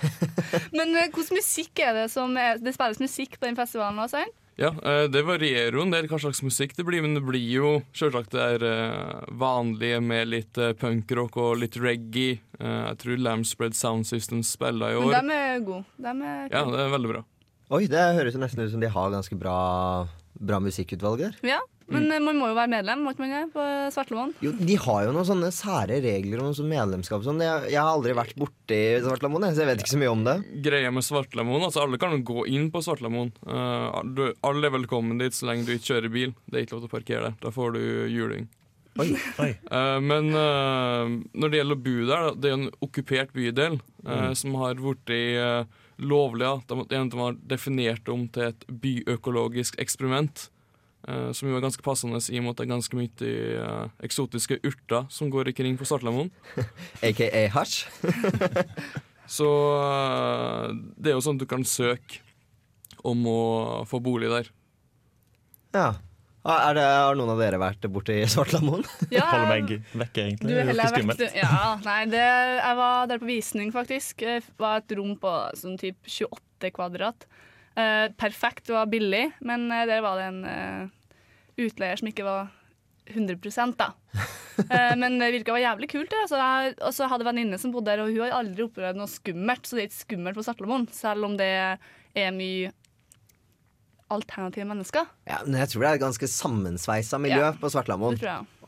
Men 0.79 0.97
uh, 0.97 1.07
hvordan 1.07 1.39
musikk 1.39 1.85
er 1.85 2.03
det 2.03 2.09
som 2.13 2.37
er, 2.41 2.59
Det 2.63 2.75
spilles 2.77 3.01
musikk 3.03 3.39
på 3.39 3.49
den 3.49 3.59
festivalen 3.59 4.03
også? 4.05 4.27
Ja, 4.59 4.73
eh, 4.83 5.05
det 5.07 5.21
varierer 5.23 5.77
jo 5.79 5.85
en 5.85 5.93
del 5.95 6.09
hva 6.11 6.19
slags 6.19 6.41
musikk 6.43 6.73
det 6.75 6.83
blir, 6.89 7.03
men 7.05 7.15
det 7.15 7.23
blir 7.23 7.45
jo 7.47 7.69
selvsagt 7.95 8.33
det 8.35 8.43
er 8.57 8.65
eh, 8.67 9.21
vanlige 9.39 10.01
med 10.03 10.33
litt 10.33 10.59
eh, 10.59 10.73
punkrock 10.75 11.39
og 11.39 11.61
litt 11.63 11.79
reggae. 11.79 12.41
Eh, 12.59 12.81
Jeg 12.91 12.99
tror 13.05 13.23
Lamspread 13.23 13.79
Sound 13.79 14.09
System 14.11 14.43
spiller 14.43 14.97
i 14.97 14.99
år. 14.99 15.13
Men 15.15 15.31
de 15.31 15.39
er 15.39 15.61
gode. 15.63 15.85
De 16.03 16.11
er 16.11 16.49
Ja, 16.51 16.65
det 16.75 16.81
er 16.89 16.91
veldig 16.97 17.13
bra. 17.15 17.23
Oi, 17.71 17.85
det 17.87 18.03
høres 18.17 18.35
jo 18.35 18.41
nesten 18.43 18.65
ut 18.65 18.71
som 18.73 18.81
de 18.83 18.89
har 18.91 19.11
ganske 19.15 19.37
bra, 19.39 20.09
bra 20.41 20.59
musikkutvalg 20.65 21.21
der. 21.23 21.39
Ja, 21.47 21.61
men 21.89 22.09
mm. 22.09 22.25
man 22.25 22.41
må 22.41 22.51
jo 22.51 22.57
være 22.59 22.73
medlem, 22.73 23.05
må 23.05 23.15
ikke 23.15 23.25
man 23.25 23.35
det, 23.35 23.45
på 23.55 23.65
Svartlamoen? 23.95 24.35
Jo, 24.45 24.53
De 24.59 24.77
har 24.85 25.07
jo 25.07 25.15
noen 25.17 25.29
sånne 25.29 25.51
sære 25.55 26.01
regler 26.05 26.43
om 26.45 26.53
sånn 26.57 26.71
medlemskap. 26.71 27.25
Sånn. 27.27 27.41
Jeg, 27.45 27.71
jeg 27.73 27.81
har 27.81 27.93
aldri 27.95 28.17
vært 28.19 28.37
borti 28.39 28.83
Svartlamoen, 29.07 29.49
så 29.53 29.65
jeg 29.65 29.73
vet 29.73 29.85
ikke 29.85 29.95
så 29.95 30.03
mye 30.03 30.13
om 30.13 30.27
det. 30.29 30.37
Greia 30.69 30.93
med 30.95 31.07
Svartlamoen, 31.07 31.65
altså 31.69 31.87
alle 31.87 32.01
kan 32.03 32.15
gå 32.27 32.47
inn 32.53 32.69
på 32.75 32.85
Svartlamoen. 32.85 33.33
Uh, 33.49 34.31
alle 34.45 34.69
er 34.69 34.77
velkommen 34.77 35.21
dit 35.23 35.37
så 35.37 35.49
lenge 35.51 35.69
du 35.69 35.75
ikke 35.77 35.95
kjører 35.95 36.15
bil. 36.15 36.37
Det 36.47 36.61
er 36.61 36.69
ikke 36.69 36.79
lov 36.79 36.87
til 36.87 36.93
å 36.93 36.97
parkere 36.99 37.27
der. 37.31 37.43
Da 37.43 37.55
får 37.55 37.77
du 37.79 37.83
juling. 38.13 38.49
Oi. 38.99 39.15
Eh, 39.71 39.99
men 40.03 40.33
uh, 40.35 41.07
når 41.39 41.51
det 41.51 41.61
gjelder 41.61 41.77
å 41.77 41.83
bo 41.85 41.97
der, 42.09 42.29
det 42.35 42.51
er 42.51 42.57
en 42.57 42.71
okkupert 42.85 43.35
bydel 43.37 43.79
eh, 43.79 44.33
som 44.39 44.57
har 44.59 44.81
blitt 44.81 45.13
uh, 45.39 45.63
lovlig. 46.03 46.49
Ja. 46.49 46.57
De, 46.67 46.87
de, 46.91 47.03
har 47.21 47.39
definert 47.53 48.05
det 48.07 48.15
om 48.15 48.27
til 48.35 48.51
et 48.51 48.67
byøkologisk 48.69 49.79
eksperiment. 49.83 50.49
Eh, 51.07 51.31
som 51.37 51.49
jo 51.51 51.59
er 51.59 51.65
ganske 51.65 51.85
passende 51.87 52.19
i 52.19 52.41
og 52.41 52.47
med 52.47 52.55
at 52.55 52.61
det 52.63 52.67
er 52.67 52.73
ganske 52.75 52.99
mye 52.99 53.31
uh, 53.63 53.87
eksotiske 54.09 54.59
urter 54.67 55.07
som 55.13 55.31
går 55.31 55.53
ikring 55.53 55.79
på 55.79 55.87
Svartlamoen. 55.89 56.33
AKA 57.05 57.45
hasj. 57.57 57.85
Så 59.39 59.45
uh, 59.45 60.73
det 60.97 61.13
er 61.13 61.19
jo 61.19 61.25
sånn 61.25 61.37
at 61.39 61.45
du 61.45 61.49
kan 61.51 61.65
søke 61.69 62.23
om 63.07 63.21
å 63.29 63.41
få 63.87 64.01
bolig 64.03 64.31
der. 64.33 64.49
Ja. 65.77 65.89
Er 66.49 66.73
det, 66.79 66.83
har 66.87 67.17
noen 67.19 67.35
av 67.35 67.41
dere 67.43 67.59
vært 67.61 67.85
borti 67.93 68.15
Svartlamoen? 68.31 68.85
Ja, 69.13 69.27
Holder 69.29 69.51
meg 69.51 69.73
vekke, 70.01 70.23
egentlig. 70.31 70.49
Du 70.49 70.55
Det 70.55 70.57
er 70.57 70.63
er 70.63 70.71
heller 70.71 70.95
ganske 70.95 71.11
vekk. 71.11 71.19
du. 71.21 71.37
Ja, 71.43 71.59
nei, 71.85 71.99
det, 72.09 72.23
jeg 72.63 72.79
var 72.81 73.11
der 73.11 73.21
på 73.21 73.29
visning, 73.29 73.73
faktisk. 73.75 74.25
Det 74.25 74.39
var 74.63 74.81
et 74.81 74.95
rom 74.97 75.13
på 75.21 75.35
sånn 75.61 75.77
typ 75.81 76.09
28 76.09 76.73
kvadrat. 76.79 77.29
Eh, 77.79 78.09
perfekt, 78.19 78.67
det 78.67 78.75
var 78.75 78.89
billig, 78.91 79.25
men 79.47 79.69
eh, 79.71 79.85
der 79.87 80.01
var 80.03 80.19
det 80.19 80.25
en 80.33 80.41
eh, 80.51 80.89
utleier 81.63 82.01
som 82.01 82.09
ikke 82.11 82.27
var 82.27 82.49
100% 83.09 83.77
da. 83.79 83.93
Men 85.01 85.15
det 85.21 85.29
virka 85.33 85.55
var 85.55 85.63
jævlig 85.63 85.87
kult. 85.93 86.11
det. 86.11 86.19
Altså, 86.27 86.39
og 86.85 86.93
så 86.93 87.07
hadde 87.09 87.23
jeg 87.23 87.29
venninne 87.31 87.59
som 87.63 87.71
bodde 87.73 87.93
der, 87.93 88.03
og 88.03 88.11
hun 88.11 88.25
har 88.27 88.35
aldri 88.41 88.65
opplevd 88.67 88.99
noe 88.99 89.09
skummelt. 89.09 89.65
Så 89.65 89.79
det 89.79 89.85
er 89.85 89.89
ikke 89.89 90.01
skummelt 90.03 90.37
på 90.37 90.45
Svartlamoen, 90.45 90.85
selv 90.93 91.25
om 91.29 91.37
det 91.39 91.47
er 92.19 92.35
mye 92.35 92.73
alternative 94.13 94.67
mennesker. 94.69 95.09
Ja, 95.29 95.39
men 95.47 95.57
jeg 95.61 95.71
tror 95.73 95.85
det 95.85 95.89
er 95.93 95.99
et 96.01 96.05
ganske 96.05 96.29
sammensveisa 96.33 97.21
miljø 97.23 97.41
Ja. 97.47 97.53
på 97.61 97.71
Svartlamoen. 97.73 98.19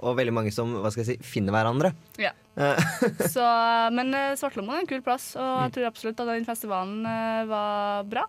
Og 0.01 0.17
veldig 0.17 0.33
mange 0.37 0.53
som 0.55 0.73
hva 0.79 0.91
skal 0.95 1.05
jeg 1.05 1.19
si, 1.19 1.29
finner 1.35 1.53
hverandre. 1.59 1.93
Ja. 2.21 2.33
Så, 3.35 3.45
men 3.97 4.15
Svartlamoen 4.41 4.79
er 4.79 4.85
en 4.87 4.91
kul 4.95 5.03
plass, 5.05 5.33
og 5.41 5.65
jeg 5.67 5.75
tror 5.77 5.91
absolutt 5.91 6.21
at 6.23 6.33
den 6.37 6.49
festivalen 6.49 7.03
var 7.51 8.05
bra. 8.09 8.27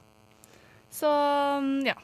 Så 0.91 1.07
mm, 1.63 1.85
ja. 1.87 1.95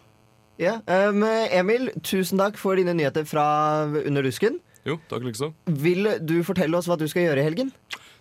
ja. 0.62 0.78
um, 1.10 1.24
Emil, 1.52 1.90
tusen 2.04 2.40
takk 2.40 2.58
for 2.62 2.80
dine 2.80 2.94
nyheter 2.98 3.26
fra 3.28 3.48
Under 4.06 4.24
dusken. 4.24 4.60
Jo, 4.88 4.96
takk 5.12 5.26
liksom. 5.28 5.52
Vil 5.68 6.08
du 6.24 6.38
fortelle 6.48 6.78
oss 6.80 6.88
hva 6.88 6.96
du 6.98 7.08
skal 7.12 7.26
gjøre 7.28 7.44
i 7.44 7.48
helgen? 7.50 7.74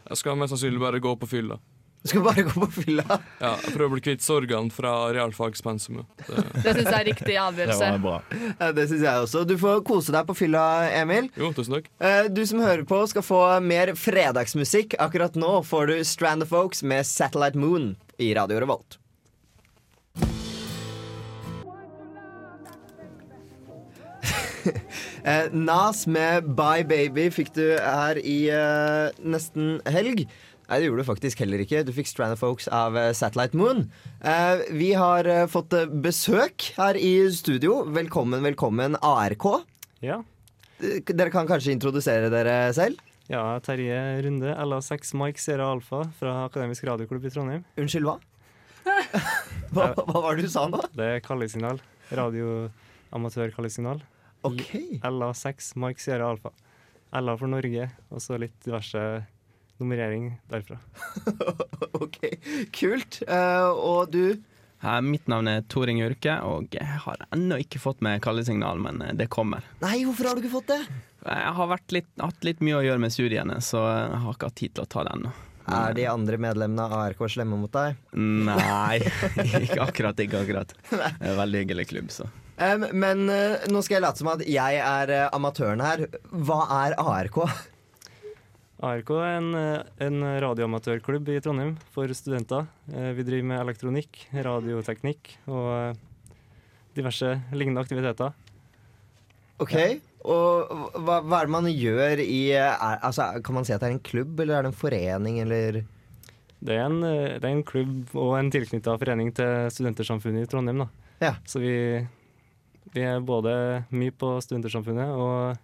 Jeg 0.06 0.18
skal 0.18 0.36
mest 0.38 0.50
sannsynlig 0.54 0.82
bare 0.82 0.98
gå 1.02 1.12
på 1.18 1.28
fylla. 1.30 1.60
Du 2.06 2.10
skal 2.12 2.22
bare 2.26 2.42
gå 2.48 2.52
på 2.62 2.66
fylla. 2.82 3.04
Ja, 3.40 3.52
Prøve 3.72 3.86
å 3.88 3.92
bli 3.96 4.02
kvitt 4.08 4.22
sorgene 4.22 4.70
fra 4.74 4.92
realfagspensumet. 5.14 6.06
Det- 6.26 6.44
Det 6.62 6.74
syns 6.76 6.90
jeg 6.90 6.98
er 7.00 7.06
riktig 7.08 7.38
avgjørelse. 7.42 7.88
Det, 7.94 8.02
bra. 8.02 8.18
Ja, 8.60 8.68
det 8.76 8.84
syns 8.90 9.02
jeg 9.06 9.22
også. 9.24 9.44
Du 9.46 9.56
får 9.58 9.80
kose 9.86 10.14
deg 10.14 10.26
på 10.28 10.36
fylla, 10.38 10.64
Emil. 10.94 11.30
Jo, 11.38 11.50
tusen 11.54 11.78
takk. 11.78 11.88
Eh, 12.02 12.28
Du 12.28 12.42
som 12.46 12.62
hører 12.62 12.84
på, 12.86 13.00
skal 13.10 13.22
få 13.26 13.40
mer 13.62 13.94
fredagsmusikk. 13.98 14.94
Akkurat 15.02 15.34
nå 15.38 15.62
får 15.66 15.86
du 15.90 15.96
Strand 16.04 16.42
of 16.46 16.50
Folks 16.54 16.82
med 16.82 17.06
Satellite 17.06 17.58
Moon 17.58 17.94
i 18.18 18.32
Radio 18.38 18.58
Revolt. 18.62 18.98
Nas 25.68 26.04
med 26.10 26.50
Bye 26.58 26.84
Baby 26.88 27.28
fikk 27.34 27.52
du 27.56 27.64
her 27.78 28.18
i 28.20 28.38
uh, 28.52 29.08
nesten 29.22 29.78
helg. 29.90 30.26
Nei, 30.66 30.80
det 30.82 30.88
gjorde 30.88 31.04
du 31.04 31.06
faktisk 31.06 31.38
heller 31.44 31.60
ikke. 31.62 31.84
Du 31.86 31.92
fikk 31.94 32.08
Strand 32.10 32.34
of 32.34 32.40
Folks 32.42 32.66
av 32.74 32.96
eh, 32.98 33.12
Satellite 33.14 33.54
Moon. 33.54 33.84
Eh, 34.18 34.64
vi 34.74 34.88
har 34.98 35.22
eh, 35.30 35.44
fått 35.46 35.70
eh, 35.78 35.84
besøk 35.86 36.72
her 36.74 36.98
i 36.98 37.12
studio. 37.30 37.84
Velkommen, 37.94 38.42
velkommen, 38.42 38.96
ARK. 38.98 39.46
Ja. 40.02 40.16
Eh, 40.82 40.98
Dere 41.06 41.30
kan 41.30 41.46
kanskje 41.46 41.70
introdusere 41.76 42.32
dere 42.34 42.56
selv? 42.74 42.98
ja, 43.30 43.44
Terje 43.62 44.00
Runde, 44.26 44.56
LA6 44.66 45.14
Mike 45.18 45.38
Sierra 45.42 45.70
Alfa 45.76 46.02
fra 46.18 46.34
Akademisk 46.48 46.82
radioklubb 46.90 47.24
i 47.26 47.30
Trondheim. 47.34 47.62
Unnskyld, 47.78 48.06
hva? 48.10 48.18
hva? 49.70 49.86
Hva 50.02 50.20
var 50.26 50.34
det 50.38 50.46
du 50.46 50.50
sa 50.50 50.66
nå? 50.70 50.82
Det 50.98 51.08
er 51.14 51.22
Kallesignal. 51.22 51.78
Radioamatør-Kallesignal. 52.10 54.02
Ok. 54.42 55.00
LA6 55.02 55.72
Mike 55.80 56.02
Sierra 56.02 56.30
Alfa. 56.30 56.52
LA 57.16 57.36
for 57.38 57.50
Norge, 57.50 57.88
og 58.10 58.22
så 58.22 58.36
litt 58.40 58.56
diverse 58.66 59.00
nummerering 59.80 60.34
derfra. 60.50 60.78
ok, 62.04 62.20
Kult. 62.74 63.22
Uh, 63.28 63.72
og 63.72 64.12
du? 64.12 64.36
Her, 64.84 65.00
mitt 65.00 65.28
navn 65.30 65.48
er 65.48 65.64
Toring 65.72 66.02
Urke, 66.04 66.36
og 66.44 66.74
jeg 66.76 67.00
har 67.06 67.26
ennå 67.32 67.58
ikke 67.62 67.80
fått 67.80 68.02
med 68.04 68.20
kallesignal, 68.24 68.80
men 68.82 69.00
eh, 69.02 69.14
det 69.16 69.30
kommer. 69.32 69.64
Nei, 69.80 70.02
hvorfor 70.04 70.28
har 70.28 70.36
du 70.36 70.44
ikke 70.44 70.52
fått 70.58 70.68
det? 70.74 70.82
Jeg 71.26 71.52
har 71.58 71.70
vært 71.70 71.94
litt, 71.96 72.10
hatt 72.20 72.44
litt 72.46 72.60
mye 72.62 72.76
å 72.78 72.84
gjøre 72.84 73.02
med 73.02 73.14
studiene, 73.14 73.56
så 73.64 73.82
jeg 73.88 74.20
har 74.22 74.36
ikke 74.36 74.50
hatt 74.50 74.58
tid 74.60 74.76
til 74.76 74.84
å 74.84 74.90
ta 74.92 75.06
det 75.06 75.14
ennå. 75.16 75.32
Er 75.66 75.96
de 75.96 76.04
andre 76.06 76.38
medlemmene 76.38 76.84
av 76.84 77.00
ARK 77.00 77.24
slemme 77.32 77.56
mot 77.58 77.72
deg? 77.72 77.96
Nei, 78.14 79.00
ikke 79.64 79.80
akkurat. 79.88 80.20
Ikke 80.22 80.44
akkurat. 80.44 80.76
Det 80.92 81.00
er 81.00 81.32
en 81.32 81.40
veldig 81.40 81.64
hyggelig 81.64 81.88
klubb, 81.90 82.12
så. 82.14 82.28
Em, 82.56 82.86
men 82.96 83.26
uh, 83.28 83.64
nå 83.68 83.82
skal 83.84 83.98
jeg 83.98 84.04
late 84.06 84.22
som 84.22 84.30
at 84.32 84.44
jeg 84.48 84.78
er 84.80 85.12
uh, 85.12 85.34
amatøren 85.36 85.82
her. 85.84 86.06
Hva 86.32 86.62
er 86.86 86.96
ARK? 86.96 87.36
ARK 88.86 89.12
er 89.16 89.30
en, 89.38 89.50
eh, 89.56 89.84
en 90.04 90.24
radioamatørklubb 90.44 91.28
i 91.32 91.38
Trondheim 91.44 91.74
for 91.94 92.12
studenter. 92.16 92.66
Uh, 92.92 93.12
Vi 93.16 93.24
driver 93.28 93.48
med 93.52 93.62
elektronikk, 93.62 94.26
radioteknikk 94.32 95.34
og 95.48 96.00
diverse 96.96 97.34
lignende 97.52 97.84
aktiviteter. 97.84 98.32
Ok, 99.60 99.72
Og 100.28 100.72
hva, 101.00 101.22
hva 101.24 101.38
er 101.38 101.46
det 101.48 101.54
man 101.54 101.68
gjør 101.70 102.20
i 102.20 102.40
er, 102.52 102.74
altså, 102.76 103.30
Kan 103.44 103.56
man 103.56 103.64
si 103.64 103.72
at 103.72 103.80
det 103.80 103.88
er 103.88 103.94
en 103.94 104.02
klubb, 104.04 104.40
eller 104.40 104.58
er 104.58 104.66
det 104.66 104.72
en 104.72 104.76
forening, 104.76 105.38
eller 105.40 105.78
Det 106.60 106.76
er 106.76 106.84
en, 106.84 107.00
det 107.00 107.44
er 107.44 107.52
en 107.52 107.64
klubb 107.64 108.12
og 108.16 108.34
en 108.36 108.50
tilknytta 108.52 108.96
forening 109.00 109.32
til 109.36 109.70
Studentersamfunnet 109.72 110.44
i 110.44 110.50
Trondheim. 110.50 110.84
Da. 110.84 110.88
Ja. 111.20 111.32
Så 111.48 111.60
vi, 111.62 111.72
vi 112.94 113.02
er 113.06 113.24
både 113.24 113.52
mye 113.94 114.14
på 114.14 114.36
Studentersamfunnet 114.44 115.14
og, 115.16 115.58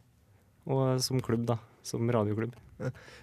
og 0.71 1.03
som 1.05 1.23
klubb, 1.23 1.47
da. 1.53 1.59
Som 1.83 2.11
radioklubb. 2.15 2.55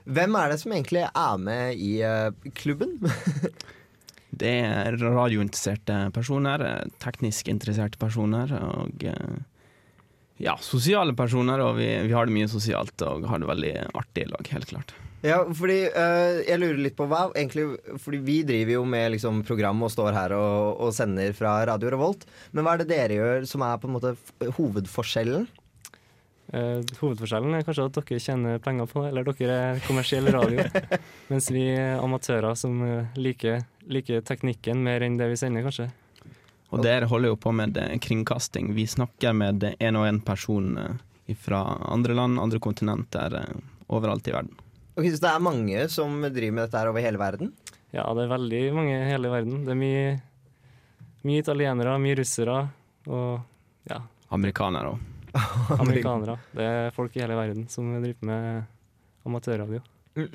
Hvem 0.03 0.35
er 0.35 0.51
det 0.51 0.57
som 0.61 0.73
egentlig 0.75 1.05
er 1.07 1.37
med 1.39 1.79
i 1.79 1.99
eh, 2.05 2.49
klubben? 2.59 2.97
Det 4.29 4.51
er 4.61 4.95
radiointeresserte 5.01 5.95
personer, 6.13 6.61
eh, 6.61 6.91
teknisk 7.01 7.49
interesserte 7.49 7.97
personer 7.99 8.51
og 8.59 9.05
eh, 9.09 9.39
ja, 10.43 10.53
sosiale 10.61 11.15
personer. 11.17 11.63
Og 11.65 11.79
vi, 11.79 11.89
vi 12.05 12.15
har 12.15 12.29
det 12.29 12.35
mye 12.35 12.51
sosialt 12.51 13.01
og 13.07 13.25
har 13.31 13.41
det 13.41 13.49
veldig 13.49 13.73
artig 13.89 14.27
i 14.27 14.29
lag, 14.29 14.51
helt 14.53 14.69
klart. 14.69 14.93
Ja, 15.25 15.39
fordi 15.55 15.81
eh, 15.89 16.41
jeg 16.47 16.59
lurer 16.61 16.79
litt 16.79 16.95
på 16.95 17.07
hva 17.09 17.25
egentlig 17.33 17.65
Fordi 17.99 18.21
vi 18.23 18.37
driver 18.47 18.77
jo 18.77 18.83
med 18.87 19.11
liksom, 19.17 19.41
program 19.47 19.81
og 19.83 19.91
står 19.91 20.13
her 20.15 20.35
og, 20.37 20.79
og 20.79 20.93
sender 20.95 21.33
fra 21.35 21.57
Radio 21.67 21.91
Revolt. 21.91 22.23
Men 22.55 22.63
hva 22.63 22.75
er 22.75 22.83
det 22.83 22.91
dere 22.93 23.17
gjør 23.17 23.49
som 23.49 23.65
er 23.67 23.81
på 23.81 23.89
en 23.89 23.97
måte 23.97 24.13
hovedforskjellen? 24.57 25.49
Uh, 26.49 26.79
hovedforskjellen 27.01 27.57
er 27.59 27.65
kanskje 27.65 27.89
at 27.89 27.97
dere 27.99 28.21
tjener 28.23 28.61
penger 28.63 28.87
på 28.89 29.03
det, 29.03 29.09
eller 29.11 29.27
dere 29.27 29.57
er 29.65 29.81
kommersiell 29.85 30.29
radio. 30.33 30.63
mens 31.31 31.49
vi 31.53 31.65
er 31.75 31.99
amatører 31.99 32.55
som 32.57 32.79
eh, 32.87 33.19
liker, 33.19 33.59
liker 33.91 34.23
teknikken 34.25 34.81
mer 34.87 35.05
enn 35.05 35.19
det 35.19 35.27
vi 35.33 35.37
sender, 35.41 35.67
kanskje. 35.67 35.89
Og 36.69 36.81
dere 36.85 37.09
holder 37.09 37.33
jo 37.33 37.41
på 37.41 37.53
med 37.53 37.77
kringkasting. 38.01 38.71
Vi 38.77 38.87
snakker 38.89 39.35
med 39.35 39.67
én 39.75 39.97
og 39.99 40.07
én 40.07 40.21
person 40.25 40.77
fra 41.41 41.61
andre 41.89 42.17
land, 42.17 42.41
andre 42.41 42.61
kontinenter, 42.61 43.37
overalt 43.89 44.29
i 44.29 44.33
verden. 44.37 44.68
Ok, 44.99 45.05
så 45.15 45.23
det 45.23 45.29
er 45.31 45.43
mange 45.43 45.83
som 45.91 46.17
driver 46.25 46.55
med 46.57 46.65
dette 46.65 46.79
her 46.81 46.89
over 46.91 47.03
hele 47.03 47.21
verden? 47.21 47.53
Ja, 47.95 48.03
det 48.17 48.25
er 48.25 48.33
veldig 48.33 48.63
mange 48.75 48.97
i 48.97 49.05
hele 49.07 49.31
verden. 49.31 49.61
Det 49.63 49.71
er 49.71 49.79
mye, 49.79 50.09
mye 51.23 51.43
italienere, 51.45 51.93
mye 52.03 52.17
russere 52.19 52.57
og 53.07 53.39
ja, 53.89 54.01
Amerikanere 54.35 54.91
òg. 54.91 55.05
amerikanere. 55.79 56.35
Det 56.51 56.65
er 56.65 56.91
folk 56.93 57.15
i 57.15 57.23
hele 57.23 57.37
verden 57.37 57.69
som 57.71 57.87
driver 58.01 58.27
med 58.27 58.67
amatørradio. 59.29 59.81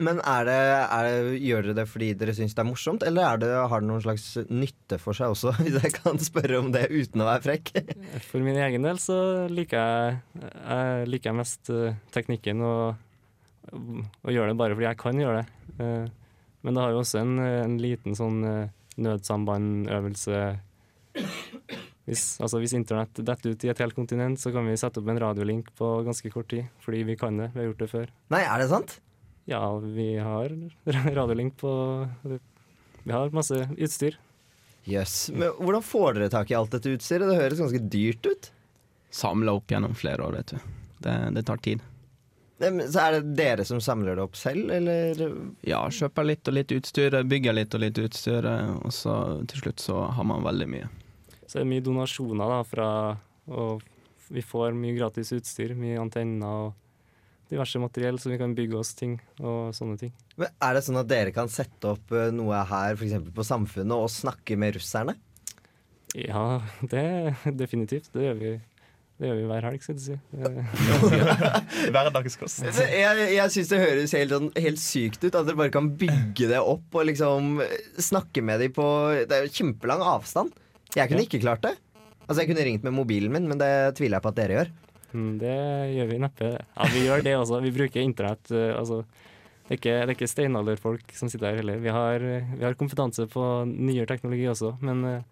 Men 0.00 0.20
er 0.22 0.46
det, 0.48 0.58
er 0.96 1.06
det, 1.06 1.38
gjør 1.44 1.66
dere 1.66 1.76
det 1.80 1.84
fordi 1.90 2.10
dere 2.16 2.34
syns 2.36 2.54
det 2.56 2.62
er 2.62 2.68
morsomt, 2.68 3.04
eller 3.04 3.26
er 3.26 3.40
det, 3.42 3.50
har 3.68 3.82
det 3.82 3.88
noen 3.90 4.04
slags 4.04 4.26
nytte 4.48 4.96
for 5.02 5.18
seg 5.18 5.34
også, 5.34 5.52
hvis 5.60 5.76
jeg 5.82 5.96
kan 5.98 6.20
spørre 6.22 6.60
om 6.62 6.70
det 6.72 6.86
uten 6.94 7.20
å 7.20 7.28
være 7.28 7.44
frekk? 7.44 7.72
For 8.30 8.40
min 8.44 8.56
egen 8.64 8.86
del 8.86 9.02
så 9.02 9.18
liker 9.52 9.76
jeg, 9.76 10.46
jeg 10.46 11.10
liker 11.10 11.36
mest 11.36 11.72
eh, 11.74 11.98
teknikken 12.14 12.64
og, 12.64 13.02
og 13.72 14.30
gjør 14.32 14.50
det 14.50 14.58
bare 14.60 14.76
fordi 14.76 14.88
jeg 14.90 15.00
kan 15.00 15.20
gjøre 15.20 15.40
det. 15.40 15.74
Eh, 15.80 16.06
men 16.64 16.76
det 16.76 16.82
har 16.84 16.94
jo 16.94 17.02
også 17.02 17.20
en, 17.20 17.34
en 17.44 17.76
liten 17.80 18.16
sånn 18.16 18.44
eh, 18.48 18.72
nødsambandøvelse. 19.04 20.42
Hvis, 22.04 22.24
altså 22.44 22.60
hvis 22.60 22.74
internett 22.76 23.16
detter 23.16 23.54
ut 23.54 23.64
i 23.64 23.70
et 23.72 23.80
helt 23.80 23.96
kontinent, 23.96 24.40
så 24.40 24.52
kan 24.52 24.66
vi 24.68 24.76
sette 24.80 25.00
opp 25.00 25.08
en 25.08 25.20
radiolink 25.20 25.70
på 25.78 25.90
ganske 26.06 26.32
kort 26.32 26.50
tid. 26.52 26.68
Fordi 26.84 27.02
vi 27.08 27.16
kan 27.20 27.40
det. 27.40 27.50
Vi 27.54 27.62
har 27.62 27.70
gjort 27.70 27.84
det 27.84 27.90
før. 27.92 28.12
Nei, 28.34 28.42
er 28.44 28.60
det 28.60 28.68
sant? 28.72 28.98
Ja, 29.48 29.62
vi 29.80 30.14
har 30.24 30.52
radiolink 31.18 31.56
på 31.60 31.72
Vi 32.24 33.12
har 33.12 33.34
masse 33.36 33.66
utstyr. 33.76 34.16
Jøss. 34.88 35.30
Men 35.32 35.52
hvordan 35.56 35.84
får 35.84 36.18
dere 36.18 36.32
tak 36.32 36.52
i 36.52 36.56
alt 36.56 36.72
dette 36.76 36.92
utstyret? 36.92 37.28
Det 37.28 37.40
høres 37.40 37.60
ganske 37.60 37.80
dyrt 37.92 38.28
ut. 38.28 38.50
Samla 39.14 39.54
opp 39.56 39.72
gjennom 39.72 39.96
flere 39.96 40.24
år, 40.26 40.40
vet 40.40 40.52
du. 40.52 40.72
Det, 41.04 41.14
det 41.36 41.44
tar 41.48 41.60
tid. 41.64 41.84
Så 42.58 43.00
er 43.02 43.16
det 43.16 43.34
dere 43.34 43.64
som 43.66 43.80
samler 43.82 44.14
det 44.14 44.22
opp 44.22 44.36
selv, 44.38 44.70
eller? 44.70 45.32
Ja, 45.66 45.80
kjøper 45.90 46.26
litt 46.28 46.46
og 46.48 46.54
litt 46.54 46.70
utstyr, 46.76 47.16
bygger 47.26 47.56
litt 47.56 47.74
og 47.74 47.82
litt 47.82 47.98
utstyr, 47.98 48.46
og 48.78 48.92
så 48.94 49.16
til 49.50 49.64
slutt 49.64 49.82
så 49.82 50.04
har 50.14 50.28
man 50.28 50.46
veldig 50.46 50.68
mye. 50.70 50.90
Så 51.44 51.58
det 51.58 51.64
er 51.64 51.72
mye 51.72 51.84
donasjoner 51.84 52.50
da 52.50 52.62
fra 52.66 52.88
Og 53.52 53.82
vi 54.32 54.40
får 54.40 54.72
mye 54.72 54.94
gratis 54.96 55.34
utstyr, 55.36 55.74
mye 55.76 55.98
antenner 56.00 56.62
og 56.64 57.50
diverse 57.50 57.78
materiell, 57.78 58.18
så 58.18 58.30
vi 58.32 58.38
kan 58.40 58.54
bygge 58.56 58.78
oss 58.78 58.94
ting 58.96 59.18
og 59.42 59.74
sånne 59.76 59.98
ting. 60.00 60.14
Men 60.40 60.48
er 60.64 60.74
det 60.74 60.84
sånn 60.86 60.98
at 60.98 61.10
dere 61.10 61.34
kan 61.34 61.50
sette 61.52 61.90
opp 61.92 62.14
eh, 62.16 62.30
noe 62.34 62.62
her 62.70 62.96
f.eks. 62.96 63.28
på 63.36 63.46
Samfunnet 63.46 63.94
og 63.94 64.08
snakke 64.10 64.56
med 64.58 64.78
russerne? 64.78 65.16
Ja, 66.14 66.62
det 66.80 67.04
definitivt. 67.60 68.10
Det 68.14 68.30
gjør 68.30 68.40
vi. 68.40 68.54
Det 69.14 69.28
gjør 69.28 69.36
vi 69.38 69.44
hver 69.46 69.62
helg, 69.68 69.82
skal 69.84 69.94
du 69.94 70.00
si. 70.02 70.14
Det- 70.34 71.90
Hverdagskost. 71.94 72.64
Jeg, 72.66 73.26
jeg 73.36 73.52
syns 73.54 73.70
det 73.70 73.78
høres 73.82 74.14
helt, 74.16 74.32
sånn, 74.34 74.48
helt 74.66 74.80
sykt 74.82 75.22
ut 75.26 75.34
at 75.38 75.46
dere 75.48 75.58
bare 75.58 75.72
kan 75.74 75.90
bygge 76.00 76.48
det 76.50 76.60
opp 76.60 76.98
og 76.98 77.06
liksom 77.08 77.58
snakke 78.02 78.42
med 78.44 78.62
dem 78.64 78.74
på 78.74 78.86
Det 79.28 79.36
er 79.38 79.46
jo 79.46 79.52
kjempelang 79.60 80.02
avstand. 80.14 80.54
Jeg 80.94 81.10
kunne 81.10 81.22
Ja. 81.24 81.28
ikke 81.28 81.42
klart 81.44 81.62
det. 81.66 81.74
Altså 82.26 82.40
Jeg 82.42 82.48
kunne 82.50 82.64
ringt 82.66 82.84
med 82.86 82.94
mobilen 82.96 83.32
min, 83.34 83.48
men 83.50 83.58
det 83.60 83.70
tviler 83.98 84.16
jeg 84.18 84.22
på 84.24 84.32
at 84.32 84.38
dere 84.40 84.56
gjør. 84.58 84.72
Mm, 85.14 85.38
Det 85.38 85.56
gjør 85.94 86.08
vi 86.10 86.18
neppe. 86.18 86.50
Ja, 86.76 86.88
vi 86.90 87.04
gjør 87.06 87.22
det 87.22 87.34
også. 87.38 87.60
Vi 87.62 87.70
bruker 87.70 88.00
internett. 88.02 88.50
eh, 88.50 88.74
Altså, 88.78 89.04
det, 89.68 89.70
er 89.70 89.76
ikke, 89.78 89.94
det 89.94 90.08
er 90.10 90.14
ikke 90.16 90.28
steinalderfolk 90.32 91.12
som 91.14 91.28
sitter 91.30 91.50
her 91.52 91.56
heller. 91.62 91.78
Vi 91.78 91.88
har, 91.88 92.14
eh, 92.20 92.48
vi 92.58 92.64
har 92.64 92.74
kompetanse 92.74 93.28
på 93.30 93.44
nyere 93.70 94.06
teknologi 94.10 94.44
også, 94.50 94.74
men 94.82 95.04
eh, 95.04 95.22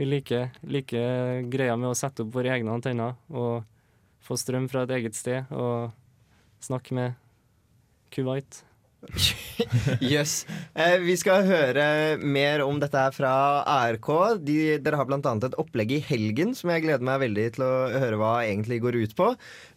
vi 0.00 0.08
liker, 0.08 0.48
liker 0.64 1.44
greia 1.52 1.76
med 1.76 1.90
å 1.90 1.98
sette 1.98 2.24
opp 2.24 2.32
våre 2.32 2.54
egne 2.54 2.72
antenner 2.72 3.18
og 3.28 3.66
få 4.24 4.38
strøm 4.40 4.70
fra 4.72 4.86
et 4.86 4.96
eget 4.96 5.18
sted 5.18 5.50
og 5.52 5.92
snakke 6.64 6.96
med 6.96 7.18
Kuwait. 8.14 8.62
Jøss. 10.12 10.44
Eh, 10.76 10.96
vi 11.04 11.14
skal 11.20 11.44
høre 11.48 11.84
mer 12.20 12.64
om 12.64 12.80
dette 12.80 13.00
her 13.00 13.14
fra 13.16 13.32
ARK. 13.64 14.08
De, 14.44 14.56
dere 14.80 15.00
har 15.00 15.08
bl.a. 15.08 15.20
et 15.20 15.58
opplegg 15.60 15.94
i 15.96 16.02
helgen 16.04 16.56
som 16.56 16.72
jeg 16.72 16.84
gleder 16.84 17.04
meg 17.04 17.22
veldig 17.24 17.46
til 17.56 17.64
å 17.64 17.72
høre 17.92 18.20
hva 18.20 18.34
egentlig 18.44 18.80
går 18.84 19.00
ut 19.04 19.16
på. 19.16 19.30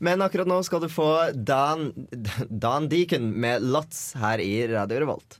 Men 0.03 0.23
akkurat 0.23 0.49
nå 0.49 0.59
skal 0.67 0.83
du 0.83 0.89
få 0.91 1.09
Dan, 1.36 1.91
Dan 2.47 2.91
Deacon 2.91 3.31
med 3.31 3.63
Lots 3.63 4.12
her 4.19 4.43
i 4.43 4.55
Radio 4.71 5.03
Revolt. 5.03 5.39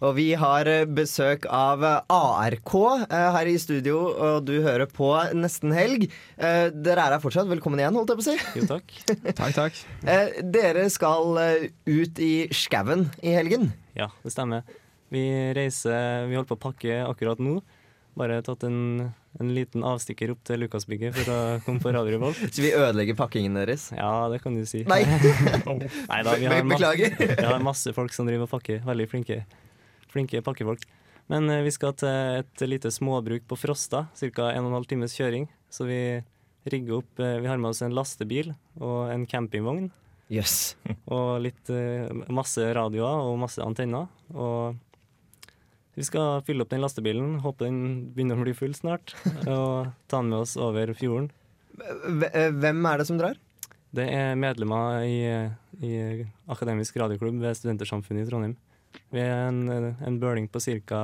Og 0.00 0.14
vi 0.16 0.30
har 0.40 0.68
eh, 0.70 0.86
besøk 0.88 1.44
av 1.52 1.82
eh, 1.84 1.98
ARK 2.08 2.70
eh, 3.04 3.26
her 3.34 3.48
i 3.50 3.56
studio, 3.60 3.98
og 4.16 4.46
du 4.48 4.54
hører 4.64 4.88
på 4.88 5.10
Nesten 5.36 5.74
Helg. 5.76 6.06
Eh, 6.40 6.70
dere 6.72 7.04
er 7.04 7.16
her 7.18 7.20
fortsatt. 7.20 7.50
Velkommen 7.50 7.82
igjen, 7.82 7.98
holdt 8.00 8.14
jeg 8.14 8.20
på 8.20 8.24
å 8.24 8.28
si. 8.30 8.60
Jo, 8.62 8.68
takk. 8.70 8.94
Takk, 9.42 9.52
takk. 9.58 9.82
Eh, 10.08 10.40
dere 10.56 10.86
skal 10.92 11.36
ut 11.84 12.22
i 12.24 12.32
skauen 12.56 13.10
i 13.20 13.36
helgen. 13.36 13.74
Ja, 13.98 14.08
det 14.24 14.32
stemmer. 14.32 14.64
Vi 15.12 15.20
reiser 15.58 16.28
Vi 16.30 16.36
holder 16.38 16.48
på 16.48 16.56
å 16.56 16.64
pakke 16.70 17.00
akkurat 17.04 17.40
nå. 17.42 17.58
Bare 18.16 18.40
tatt 18.46 18.64
en, 18.66 19.10
en 19.36 19.52
liten 19.54 19.84
avstikker 19.86 20.32
opp 20.32 20.40
til 20.48 20.64
Lukasbygget 20.64 21.14
for 21.14 21.28
å 21.34 21.38
komme 21.66 21.82
på 21.82 21.92
Radio 21.92 22.16
Revolt. 22.16 22.40
Så 22.54 22.64
vi 22.64 22.72
ødelegger 22.72 23.20
pakkingen 23.20 23.60
deres. 23.60 23.90
Ja, 23.92 24.30
det 24.32 24.40
kan 24.40 24.56
du 24.56 24.64
si. 24.64 24.86
Nei. 24.88 25.02
Neida, 26.08 26.38
vi 26.40 26.48
har, 26.48 26.64
beklager. 26.72 27.18
vi 27.20 27.36
har 27.44 27.60
masse 27.64 27.92
folk 27.96 28.16
som 28.16 28.28
driver 28.32 28.48
og 28.48 28.54
pakker. 28.56 28.80
Veldig 28.88 29.06
flinke, 29.12 29.42
flinke 30.12 30.42
pakkefolk. 30.44 30.84
Men 31.30 31.46
eh, 31.50 31.62
vi 31.66 31.72
skal 31.74 31.94
til 31.98 32.42
et 32.42 32.66
lite 32.66 32.90
småbruk 32.92 33.46
på 33.48 33.58
Frosta, 33.58 34.06
ca. 34.18 34.50
1 34.50 34.66
12 34.66 34.90
times 34.90 35.14
kjøring. 35.16 35.46
Så 35.70 35.86
vi 35.86 36.00
rigger 36.70 37.00
opp 37.00 37.22
eh, 37.22 37.38
Vi 37.40 37.48
har 37.48 37.60
med 37.60 37.70
oss 37.70 37.82
en 37.86 37.94
lastebil 37.94 38.52
og 38.80 39.12
en 39.12 39.26
campingvogn. 39.30 39.90
Yes. 40.30 40.76
Og 41.14 41.40
litt 41.42 41.70
eh, 41.74 42.10
masse 42.30 42.62
radioer 42.74 43.26
og 43.26 43.38
masse 43.42 43.62
antenner. 43.62 44.10
Og 44.30 44.78
vi 45.98 46.06
skal 46.06 46.42
fylle 46.46 46.64
opp 46.64 46.70
den 46.70 46.82
lastebilen, 46.84 47.40
håper 47.44 47.66
den 47.66 47.80
begynner 48.14 48.38
å 48.38 48.46
bli 48.46 48.54
full 48.56 48.72
snart, 48.78 49.12
og 49.50 49.90
ta 50.08 50.20
den 50.20 50.30
med 50.30 50.38
oss 50.46 50.54
over 50.56 50.94
fjorden. 50.96 51.28
Hvem 51.80 52.86
er 52.86 53.00
det 53.00 53.06
som 53.08 53.18
drar? 53.18 53.34
Det 53.90 54.06
er 54.06 54.38
medlemmer 54.38 55.02
i, 55.02 55.18
i 55.82 55.92
Akademisk 56.50 56.94
radioklubb 57.02 57.42
ved 57.42 57.58
Studentersamfunnet 57.58 58.22
i 58.22 58.30
Trondheim. 58.30 58.54
Vi 59.10 59.22
er 59.22 59.48
en, 59.48 59.64
en 59.70 60.20
bøling 60.22 60.48
på 60.50 60.62
ca. 60.62 61.02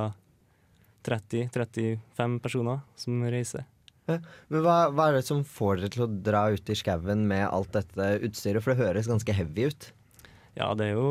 30-35 1.07 2.39
personer 2.43 2.81
som 2.99 3.21
reiser. 3.31 3.63
Men 4.07 4.63
hva, 4.63 4.87
hva 4.91 5.09
er 5.09 5.17
det 5.17 5.27
som 5.27 5.43
får 5.43 5.81
dere 5.81 5.91
til 5.93 6.05
å 6.05 6.11
dra 6.27 6.45
ut 6.53 6.71
i 6.71 6.75
skauen 6.79 7.25
med 7.27 7.45
alt 7.47 7.73
dette 7.75 8.09
utstyret? 8.27 8.63
For 8.63 8.73
det 8.73 8.85
høres 8.85 9.09
ganske 9.11 9.35
heavy 9.35 9.67
ut. 9.71 9.89
Ja, 10.57 10.71
det 10.79 10.89
er 10.89 10.97
jo, 10.97 11.09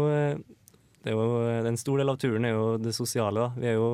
det 1.04 1.12
er 1.12 1.16
jo 1.16 1.26
En 1.70 1.80
stor 1.80 2.00
del 2.00 2.12
av 2.12 2.20
turen 2.20 2.48
er 2.48 2.56
jo 2.56 2.66
det 2.80 2.94
sosiale. 2.96 3.46
da. 3.46 3.60
Vi 3.60 3.68
er 3.72 3.76
jo 3.76 3.90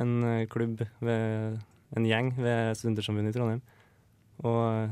en 0.00 0.46
klubb, 0.52 0.82
ved, 1.00 1.60
en 1.96 2.08
gjeng 2.08 2.32
ved 2.36 2.76
Studentersamfunnet 2.80 3.32
i 3.32 3.36
Trondheim. 3.36 3.62
Og 4.44 4.90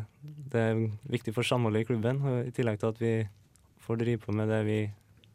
det 0.52 0.60
er 0.60 0.84
viktig 1.12 1.34
for 1.36 1.44
samholdet 1.44 1.84
i 1.84 1.88
klubben, 1.88 2.22
i 2.48 2.52
tillegg 2.54 2.80
til 2.80 2.92
at 2.92 3.00
vi 3.02 3.14
får 3.84 4.00
drive 4.00 4.24
på 4.24 4.32
med 4.36 4.48
det 4.48 4.62
vi, 4.68 4.78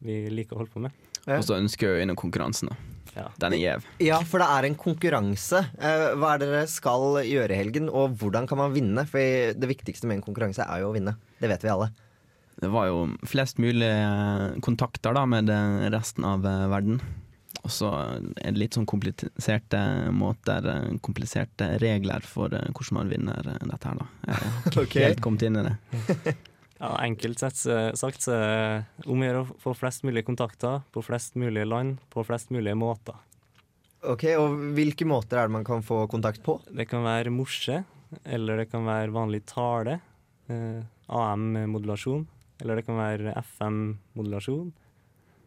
vi 0.02 0.22
liker 0.32 0.56
å 0.56 0.62
holde 0.62 0.74
på 0.74 0.82
med. 0.82 1.09
Og 1.38 1.44
så 1.46 1.58
ønsker 1.60 1.86
jeg 1.86 1.96
jo 2.00 2.02
innom 2.06 2.18
konkurransen. 2.18 2.70
da. 2.72 2.76
Ja. 3.16 3.24
Den 3.42 3.54
er 3.56 3.58
gjev. 3.58 3.86
Ja, 4.06 4.20
for 4.26 4.38
det 4.42 4.46
er 4.54 4.66
en 4.68 4.76
konkurranse. 4.78 5.64
Eh, 5.78 6.04
Hva 6.18 6.34
er 6.34 6.42
det 6.42 6.48
dere 6.52 6.66
skal 6.70 7.18
gjøre 7.26 7.50
i 7.54 7.58
helgen, 7.58 7.88
og 7.90 8.14
hvordan 8.20 8.46
kan 8.48 8.58
man 8.60 8.72
vinne? 8.74 9.02
For 9.10 9.18
det 9.54 9.70
viktigste 9.70 10.06
med 10.06 10.20
en 10.20 10.26
konkurranse 10.28 10.62
er 10.66 10.84
jo 10.84 10.92
å 10.92 10.94
vinne. 10.94 11.16
Det 11.42 11.50
vet 11.50 11.64
vi 11.66 11.72
alle. 11.72 11.90
Det 12.60 12.68
var 12.70 12.86
jo 12.90 13.00
flest 13.26 13.58
mulig 13.62 13.88
eh, 13.88 14.46
kontakter 14.62 15.16
da 15.16 15.24
med 15.26 15.50
eh, 15.50 15.88
resten 15.94 16.24
av 16.28 16.44
verden. 16.44 17.00
Og 17.60 17.68
så 17.74 17.90
er 18.40 18.54
det 18.54 18.60
litt 18.62 18.76
sånn 18.78 18.86
kompliserte 18.88 19.80
måter, 20.16 20.64
kompliserte 21.04 21.74
regler 21.82 22.24
for 22.24 22.48
hvordan 22.54 22.94
man 22.96 23.10
vinner 23.10 23.50
dette 23.58 23.90
her, 23.90 23.98
da. 24.00 24.06
Jeg 24.30 24.52
har 24.78 24.86
ikke 24.86 25.04
helt 25.08 25.20
kommet 25.24 25.44
inn 25.44 25.60
i 25.60 25.66
det. 25.66 25.74
Ja, 26.80 26.94
Enkelt 27.04 27.42
sett 27.42 27.58
sagt 28.00 28.24
så 28.24 28.32
er 28.32 28.44
det 28.48 29.08
om 29.10 29.20
å 29.20 29.26
gjøre 29.26 29.42
å 29.44 29.56
få 29.60 29.74
flest 29.76 30.04
mulig 30.08 30.24
kontakter 30.24 30.80
på 30.94 31.02
flest 31.04 31.36
mulig 31.36 31.66
land 31.68 31.98
på 32.08 32.24
flest 32.24 32.48
mulig 32.54 32.72
måter. 32.80 33.18
Ok, 34.00 34.24
Og 34.40 34.54
hvilke 34.72 35.04
måter 35.04 35.36
er 35.36 35.48
det 35.48 35.56
man 35.58 35.66
kan 35.66 35.82
få 35.84 36.06
kontakt 36.08 36.40
på? 36.42 36.56
Det 36.72 36.86
kan 36.88 37.04
være 37.04 37.32
morse, 37.34 37.82
eller 38.24 38.62
det 38.62 38.70
kan 38.70 38.86
være 38.88 39.12
vanlig 39.12 39.42
tale. 39.50 39.98
Eh, 40.48 40.80
AM-modulasjon. 41.10 42.26
eller 42.60 42.76
det 42.76 42.84
kan 42.86 42.96
være 42.96 43.34
FM-modulasjon. 43.40 44.72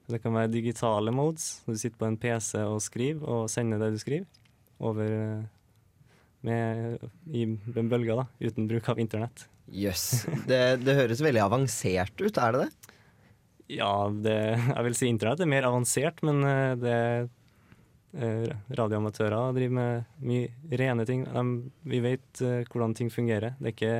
Det 0.09 0.19
kan 0.21 0.33
være 0.33 0.51
digitale 0.51 1.11
modes. 1.11 1.61
Du 1.65 1.75
sitter 1.77 1.97
på 1.97 2.07
en 2.07 2.17
PC 2.17 2.57
og 2.65 2.81
skriver, 2.81 3.23
og 3.23 3.49
sender 3.49 3.79
det 3.79 3.91
du 3.93 3.99
skriver, 4.01 4.25
over 4.79 5.05
eh, 5.05 5.43
med, 6.41 6.99
i 7.31 7.45
bølger, 7.45 8.15
da, 8.17 8.25
uten 8.41 8.67
bruk 8.67 8.89
av 8.89 8.99
internett. 8.99 9.47
Jøss. 9.71 10.25
Det, 10.49 10.61
det 10.83 10.97
høres 10.97 11.21
veldig 11.23 11.43
avansert 11.45 12.19
ut, 12.19 12.37
er 12.37 12.55
det 12.55 12.65
det? 12.65 12.93
Ja, 13.71 14.09
det, 14.11 14.37
jeg 14.59 14.85
vil 14.87 14.97
si 14.97 15.09
internett 15.09 15.41
er 15.43 15.49
mer 15.49 15.67
avansert, 15.67 16.19
men 16.25 16.43
eh, 16.45 16.73
det 16.79 16.97
eh, 18.19 18.49
radioamatører 18.75 19.55
driver 19.55 19.77
med 19.77 20.25
mye 20.27 20.79
rene 20.81 21.05
ting. 21.07 21.23
De, 21.29 21.45
vi 21.89 22.01
vet 22.03 22.43
eh, 22.43 22.67
hvordan 22.69 22.95
ting 22.97 23.11
fungerer. 23.13 23.55
Det 23.59 23.71
er, 23.71 23.77
ikke, 23.77 23.95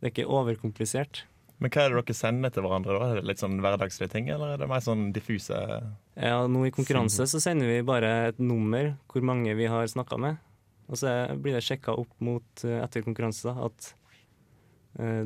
det 0.00 0.08
er 0.08 0.14
ikke 0.14 0.30
overkomplisert. 0.40 1.24
Men 1.60 1.72
hva 1.74 1.84
er 1.84 1.92
det 1.92 2.00
dere 2.00 2.16
sender 2.16 2.52
til 2.54 2.64
hverandre? 2.64 2.96
da? 2.96 3.10
Er 3.10 3.20
det 3.20 3.28
litt 3.28 3.42
sånn 3.42 3.60
hverdagslige 3.60 4.14
ting, 4.14 4.30
eller 4.32 4.54
er 4.54 4.62
det 4.62 4.70
mer 4.70 4.80
sånn 4.80 5.10
diffuse 5.12 5.58
Ja, 6.16 6.46
nå 6.48 6.64
I 6.64 6.72
konkurranse 6.72 7.28
så 7.28 7.40
sender 7.42 7.68
vi 7.68 7.82
bare 7.84 8.14
et 8.30 8.40
nummer 8.40 8.94
hvor 9.12 9.26
mange 9.28 9.52
vi 9.58 9.68
har 9.68 9.84
snakka 9.92 10.16
med. 10.16 10.40
Og 10.90 10.98
så 10.98 11.12
blir 11.36 11.54
det 11.54 11.62
sjekka 11.62 11.92
opp 12.00 12.10
mot 12.24 12.64
etter 12.64 13.04
konkurranse 13.04 13.52
da, 13.52 13.68
at 13.68 13.92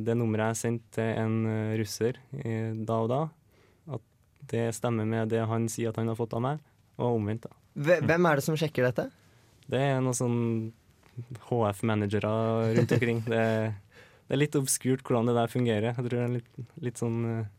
det 0.04 0.14
nummeret 0.18 0.52
jeg 0.52 0.60
sendte 0.60 0.98
til 0.98 1.10
en 1.22 1.36
eh, 1.48 1.74
russer 1.80 2.20
eh, 2.42 2.72
da 2.76 2.98
og 3.00 3.10
da, 3.10 3.20
at 3.96 4.04
det 4.50 4.68
stemmer 4.76 5.08
med 5.08 5.32
det 5.32 5.44
han 5.48 5.68
sier 5.72 5.92
at 5.92 6.00
han 6.00 6.10
har 6.12 6.18
fått 6.18 6.36
av 6.36 6.44
meg, 6.44 6.60
og 7.00 7.18
omvendt. 7.18 7.48
da. 7.48 7.56
Hvem 8.04 8.28
er 8.28 8.38
det 8.38 8.44
som 8.46 8.58
sjekker 8.58 8.86
dette? 8.86 9.08
Det 9.70 9.80
er 9.80 10.02
noen 10.04 10.16
sånn 10.16 10.40
HF-managere 11.48 12.30
rundt 12.76 12.92
omkring. 12.92 13.22
Det, 13.24 13.42
det 14.28 14.36
er 14.36 14.40
litt 14.40 14.56
obskurt 14.58 15.04
hvordan 15.06 15.30
det 15.30 15.36
der 15.38 15.52
fungerer. 15.52 15.90
Jeg 15.90 15.96
tror 15.96 16.12
det 16.12 16.20
er 16.20 16.28
en 16.28 16.38
litt, 16.38 16.64
litt 16.84 17.00
sånn 17.00 17.18
eh, 17.30 17.52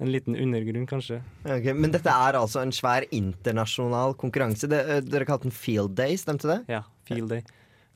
en 0.00 0.08
liten 0.08 0.36
undergrunn, 0.40 0.86
kanskje. 0.88 1.20
Okay, 1.44 1.74
men 1.76 1.92
dette 1.92 2.08
er 2.08 2.38
altså 2.38 2.62
en 2.62 2.72
svær 2.72 3.04
internasjonal 3.12 4.16
konkurranse. 4.20 4.68
Det, 4.70 4.80
eh, 4.80 5.02
dere 5.04 5.28
kalte 5.28 5.48
den 5.48 5.54
Field 5.54 5.92
Day, 5.98 6.16
stemte 6.16 6.48
det? 6.48 6.60
Ja, 6.72 6.86
Field 7.08 7.28
Day. 7.28 7.44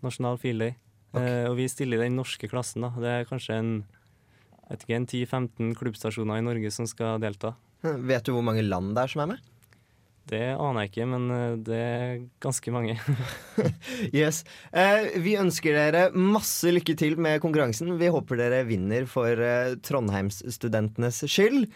Nasjonal 0.04 0.36
Field 0.42 0.60
Day. 0.60 0.76
Eh, 1.14 1.46
og 1.48 1.56
vi 1.58 1.68
stiller 1.70 2.02
i 2.02 2.08
den 2.08 2.18
norske 2.18 2.48
klassen. 2.50 2.84
da. 2.86 2.92
Det 2.98 3.10
er 3.12 3.28
kanskje 3.28 3.58
en, 3.60 3.72
en 4.70 5.06
10-15 5.06 5.74
klubbstasjoner 5.78 6.40
i 6.40 6.46
Norge 6.46 6.70
som 6.74 6.88
skal 6.90 7.22
delta. 7.22 7.54
Hm, 7.84 8.00
Vet 8.08 8.26
du 8.26 8.34
hvor 8.34 8.46
mange 8.46 8.64
land 8.66 8.94
det 8.96 9.04
er 9.04 9.12
som 9.14 9.24
er 9.24 9.34
med? 9.34 9.50
Det 10.24 10.40
aner 10.56 10.86
jeg 10.86 10.90
ikke, 10.90 11.06
men 11.10 11.24
eh, 11.34 11.56
det 11.66 11.80
er 11.80 12.22
ganske 12.42 12.72
mange. 12.74 12.96
Yes. 14.14 14.42
Eh, 14.72 15.18
vi 15.22 15.36
ønsker 15.40 15.76
dere 15.76 16.04
masse 16.16 16.70
lykke 16.72 16.96
til 16.98 17.18
med 17.20 17.42
konkurransen. 17.44 17.92
Vi 18.00 18.08
håper 18.12 18.40
dere 18.40 18.62
vinner 18.68 19.06
for 19.10 19.28
eh, 19.36 19.74
Trondheimsstudentenes 19.84 21.22
skyld. 21.28 21.68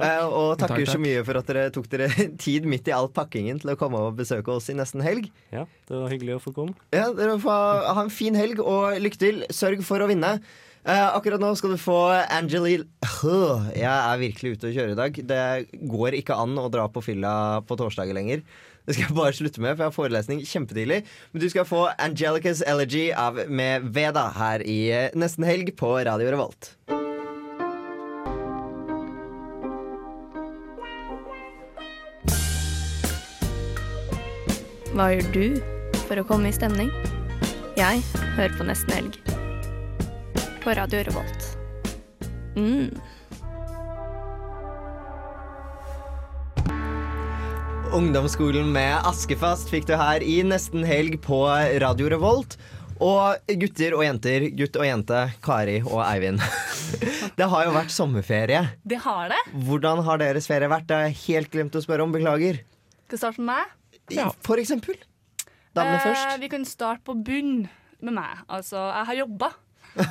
Eh, 0.00 0.24
og 0.24 0.54
takker 0.56 0.78
Takk, 0.78 0.86
takk. 0.86 0.94
så 0.94 1.02
mye 1.02 1.22
for 1.26 1.36
at 1.42 1.50
dere 1.50 1.66
tok 1.74 1.88
dere 1.92 2.08
tid 2.44 2.64
midt 2.68 2.88
i 2.88 2.94
all 2.96 3.10
pakkingen 3.12 3.60
til 3.60 3.74
å 3.74 3.78
komme 3.80 4.00
og 4.00 4.16
besøke 4.16 4.54
oss 4.54 4.70
i 4.72 4.76
nesten 4.78 5.04
helg. 5.04 5.28
Ja, 5.52 5.66
det 5.88 5.98
var 6.00 6.12
hyggelig 6.14 6.38
å 6.38 6.42
få 6.46 6.54
komme. 6.56 6.76
Ja, 6.94 7.10
Dere 7.12 7.36
får 7.42 7.88
ha 7.92 8.04
en 8.06 8.12
fin 8.12 8.38
helg, 8.38 8.62
og 8.64 8.96
lykke 9.02 9.20
til. 9.20 9.42
Sørg 9.52 9.84
for 9.84 10.00
å 10.00 10.08
vinne. 10.08 10.38
Eh, 10.82 11.08
akkurat 11.14 11.38
nå 11.38 11.52
skal 11.54 11.76
du 11.76 11.78
få 11.78 11.94
Angelie 12.34 12.82
Jeg 13.76 13.86
er 13.86 14.18
virkelig 14.18 14.56
ute 14.56 14.70
å 14.70 14.74
kjøre 14.74 14.96
i 14.96 14.98
dag. 14.98 15.20
Det 15.28 15.42
går 15.92 16.16
ikke 16.18 16.34
an 16.42 16.56
å 16.58 16.66
dra 16.72 16.88
på 16.90 17.04
fylla 17.04 17.60
på 17.68 17.78
torsdager 17.78 18.16
lenger. 18.16 18.42
Det 18.82 18.96
skal 18.96 19.06
jeg 19.06 19.14
bare 19.14 19.36
slutte 19.36 19.62
med, 19.62 19.76
for 19.76 19.84
jeg 19.84 19.92
har 19.92 19.94
forelesning 19.94 20.40
kjempetidlig. 20.42 21.04
Men 21.30 21.44
du 21.44 21.46
skal 21.52 21.68
få 21.68 21.84
Angelicas 22.02 22.64
Elegy 22.66 23.12
av 23.14 23.38
med 23.46 23.92
Veda 23.94 24.26
her 24.40 24.66
i 24.66 24.80
eh, 24.90 25.14
Nesten 25.14 25.46
helg 25.46 25.76
på 25.78 25.94
Radio 26.02 26.34
Revolt. 26.34 26.72
Hva 34.92 35.06
gjør 35.08 35.28
du 35.32 35.44
for 36.04 36.20
å 36.20 36.22
komme 36.28 36.50
i 36.50 36.52
stemning? 36.52 36.90
Jeg 37.78 38.02
hører 38.36 38.52
på 38.58 38.66
Nesten 38.68 38.92
Helg. 38.92 39.14
På 40.60 40.74
Radio 40.76 41.00
Revolt. 41.08 41.46
Mm. 42.60 42.92
Ungdomsskolen 47.96 48.68
med 48.76 49.08
Askefast 49.08 49.72
fikk 49.72 49.88
du 49.88 49.96
her 49.96 50.20
i 50.20 50.42
Nesten 50.44 50.84
helg 50.84 51.16
på 51.24 51.40
Radio 51.80 52.12
Revolt. 52.12 52.60
Og 53.00 53.56
gutter 53.64 53.96
og 53.96 54.04
jenter, 54.04 54.50
gutt 54.60 54.76
og 54.76 54.88
jente, 54.90 55.26
Kari 55.40 55.80
og 55.88 56.02
Eivind. 56.04 56.44
Det 57.40 57.48
har 57.48 57.64
jo 57.64 57.78
vært 57.80 57.96
sommerferie. 57.96 58.66
Det 58.84 59.00
har 59.08 59.32
det. 59.32 59.44
Hvordan 59.64 60.04
har 60.04 60.20
deres 60.20 60.52
ferie 60.52 60.68
vært? 60.68 60.84
Det 60.84 61.00
har 61.00 61.08
jeg 61.08 61.22
helt 61.24 61.54
glemt 61.54 61.80
å 61.80 61.80
spørre 61.80 62.04
om. 62.04 62.12
Beklager. 62.12 62.60
Skal 63.06 63.16
vi 63.16 63.24
starte 63.24 63.40
med 63.40 63.56
meg? 63.56 63.78
For 64.44 64.60
eksempel. 64.62 64.96
Damene 65.74 65.98
Eh, 66.00 66.06
først. 66.06 66.40
vi 66.42 66.48
kan 66.52 66.64
starte 66.68 67.02
på 67.06 67.14
bunn 67.24 67.68
med 68.02 68.12
meg. 68.16 68.42
Altså, 68.48 68.76
jeg 68.92 69.06
har 69.08 69.14
jobba. 69.22 69.52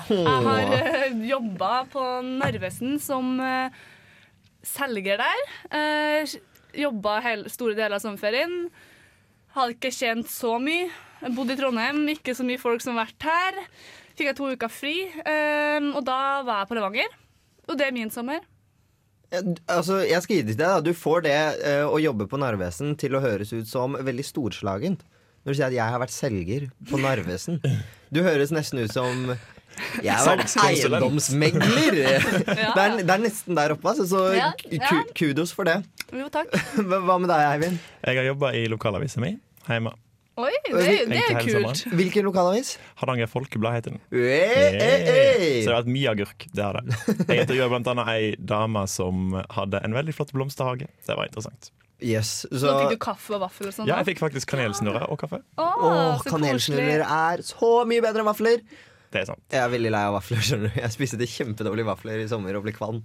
Jeg 0.09 0.45
har 0.45 0.73
uh, 1.11 1.21
jobba 1.25 1.71
på 1.89 2.01
Narvesen 2.25 2.99
som 3.01 3.39
eh, 3.41 3.69
selger 4.63 5.17
der. 5.21 5.43
Uh, 5.73 6.25
jobba 6.77 7.15
store 7.49 7.75
deler 7.75 7.97
av 7.97 8.03
sommerferien. 8.03 8.69
Hadde 9.55 9.73
ikke 9.75 9.91
tjent 9.91 10.29
så 10.31 10.55
mye. 10.61 10.89
Bodde 11.35 11.53
i 11.53 11.59
Trondheim, 11.59 12.03
ikke 12.13 12.33
så 12.37 12.45
mye 12.47 12.61
folk 12.61 12.81
som 12.81 12.95
har 12.97 13.05
vært 13.09 13.25
her. 13.27 13.59
Fikk 14.15 14.29
jeg 14.31 14.37
to 14.37 14.47
uker 14.53 14.71
fri, 14.71 14.95
eh, 15.21 15.81
og 15.93 16.01
da 16.07 16.41
var 16.45 16.63
jeg 16.63 16.69
på 16.71 16.77
Levanger. 16.77 17.11
Og 17.69 17.77
det 17.77 17.85
er 17.87 17.93
min 17.95 18.09
sommer. 18.13 18.41
Altså, 19.31 20.01
jeg 20.03 20.23
skal 20.25 20.35
gi 20.37 20.43
det 20.49 20.57
deg. 20.57 20.65
da. 20.65 20.81
Du 20.83 20.91
får 20.97 21.23
det 21.27 21.37
uh, 21.63 21.87
å 21.87 22.01
jobbe 22.03 22.27
på 22.31 22.39
Narvesen 22.41 22.95
til 22.99 23.15
å 23.15 23.23
høres 23.23 23.53
ut 23.55 23.69
som 23.69 23.95
veldig 23.95 24.25
storslagent. 24.27 25.05
Når 25.41 25.53
du 25.53 25.57
sier 25.57 25.69
at 25.71 25.77
jeg 25.77 25.93
har 25.95 26.01
vært 26.03 26.13
selger 26.13 26.67
på 26.89 26.99
Narvesen. 27.01 27.57
Du 28.13 28.21
høres 28.25 28.51
nesten 28.53 28.83
ut 28.83 28.93
som 28.93 29.31
jeg 30.03 30.13
har 30.13 30.37
vært 30.37 30.53
eiendomsmegler! 30.65 31.95
Det, 32.75 32.83
er, 32.83 32.97
det 32.99 33.13
er 33.13 33.23
nesten 33.23 33.57
der 33.57 33.73
oppe, 33.73 33.87
altså, 33.93 34.05
så 34.09 34.25
Ja, 34.35 34.51
ja. 34.69 35.01
kudos 35.17 35.53
for 35.55 35.67
det. 35.67 35.79
Jo, 36.11 36.27
takk. 36.33 36.51
Hva 36.91 37.17
med 37.17 37.31
deg, 37.31 37.47
Eivind? 37.47 37.81
Jeg 38.03 38.19
har 38.19 38.27
jobba 38.33 38.53
i 38.57 38.65
lokalavisa 38.71 39.23
mi 39.23 39.35
hjemme. 39.67 39.95
Oi, 40.41 40.51
det, 40.67 40.95
det 41.11 41.19
er 41.21 41.39
kult. 41.45 41.83
Hvilken 41.97 42.25
lokalavis? 42.27 42.73
Hardanger 43.01 43.29
Folkeblad 43.31 43.77
heter 43.77 43.95
den. 43.95 44.01
Hey, 44.13 44.77
hey, 44.77 45.05
hey. 45.07 45.49
Så 45.61 45.69
det 45.69 45.75
har 45.75 45.81
vært 45.83 45.91
mye 45.97 46.13
agurk. 46.15 46.47
Det 46.55 46.65
har 46.65 46.79
det. 46.79 46.97
Jeg 47.29 47.45
intervjuet 47.45 47.71
blant 47.75 47.91
annet 47.93 48.11
ei 48.15 48.31
dame 48.53 48.83
som 48.91 49.35
hadde 49.57 49.81
en 49.85 49.95
veldig 49.97 50.15
flott 50.17 50.33
blomsterhage. 50.35 50.89
Det 51.07 51.17
var 51.17 51.29
interessant. 51.29 51.71
Yes, 52.01 52.47
Så 52.49 52.71
fikk 52.79 52.95
du 52.95 53.01
kaffe 53.03 53.35
og 53.37 53.43
vaffel 53.43 53.67
og 53.69 53.75
sånt, 53.75 53.85
Ja, 53.85 53.99
jeg 54.01 54.07
fikk 54.15 54.23
faktisk 54.23 54.49
kanelsnurrer 54.55 55.03
og 55.13 55.19
kaffe. 55.21 55.43
Åh, 55.61 55.83
Åh, 55.85 56.23
kanelsnurrer 56.25 57.03
er 57.05 57.43
så 57.45 57.69
mye 57.85 58.01
bedre 58.01 58.23
enn 58.23 58.29
vafler. 58.31 58.63
Det 59.11 59.21
er 59.21 59.27
sant. 59.29 59.43
Jeg 59.51 59.61
er 59.61 59.69
veldig 59.69 59.91
lei 59.93 60.01
av 60.07 60.15
vafler. 60.17 60.41
skjønner 60.47 60.71
du 60.73 60.79
Jeg 60.81 60.95
spiste 60.95 61.27
kjempedårlige 61.29 61.85
vafler 61.91 62.23
i 62.23 62.27
sommer 62.31 62.57
og 62.57 62.65
ble 62.65 62.73
kvalm. 62.73 63.03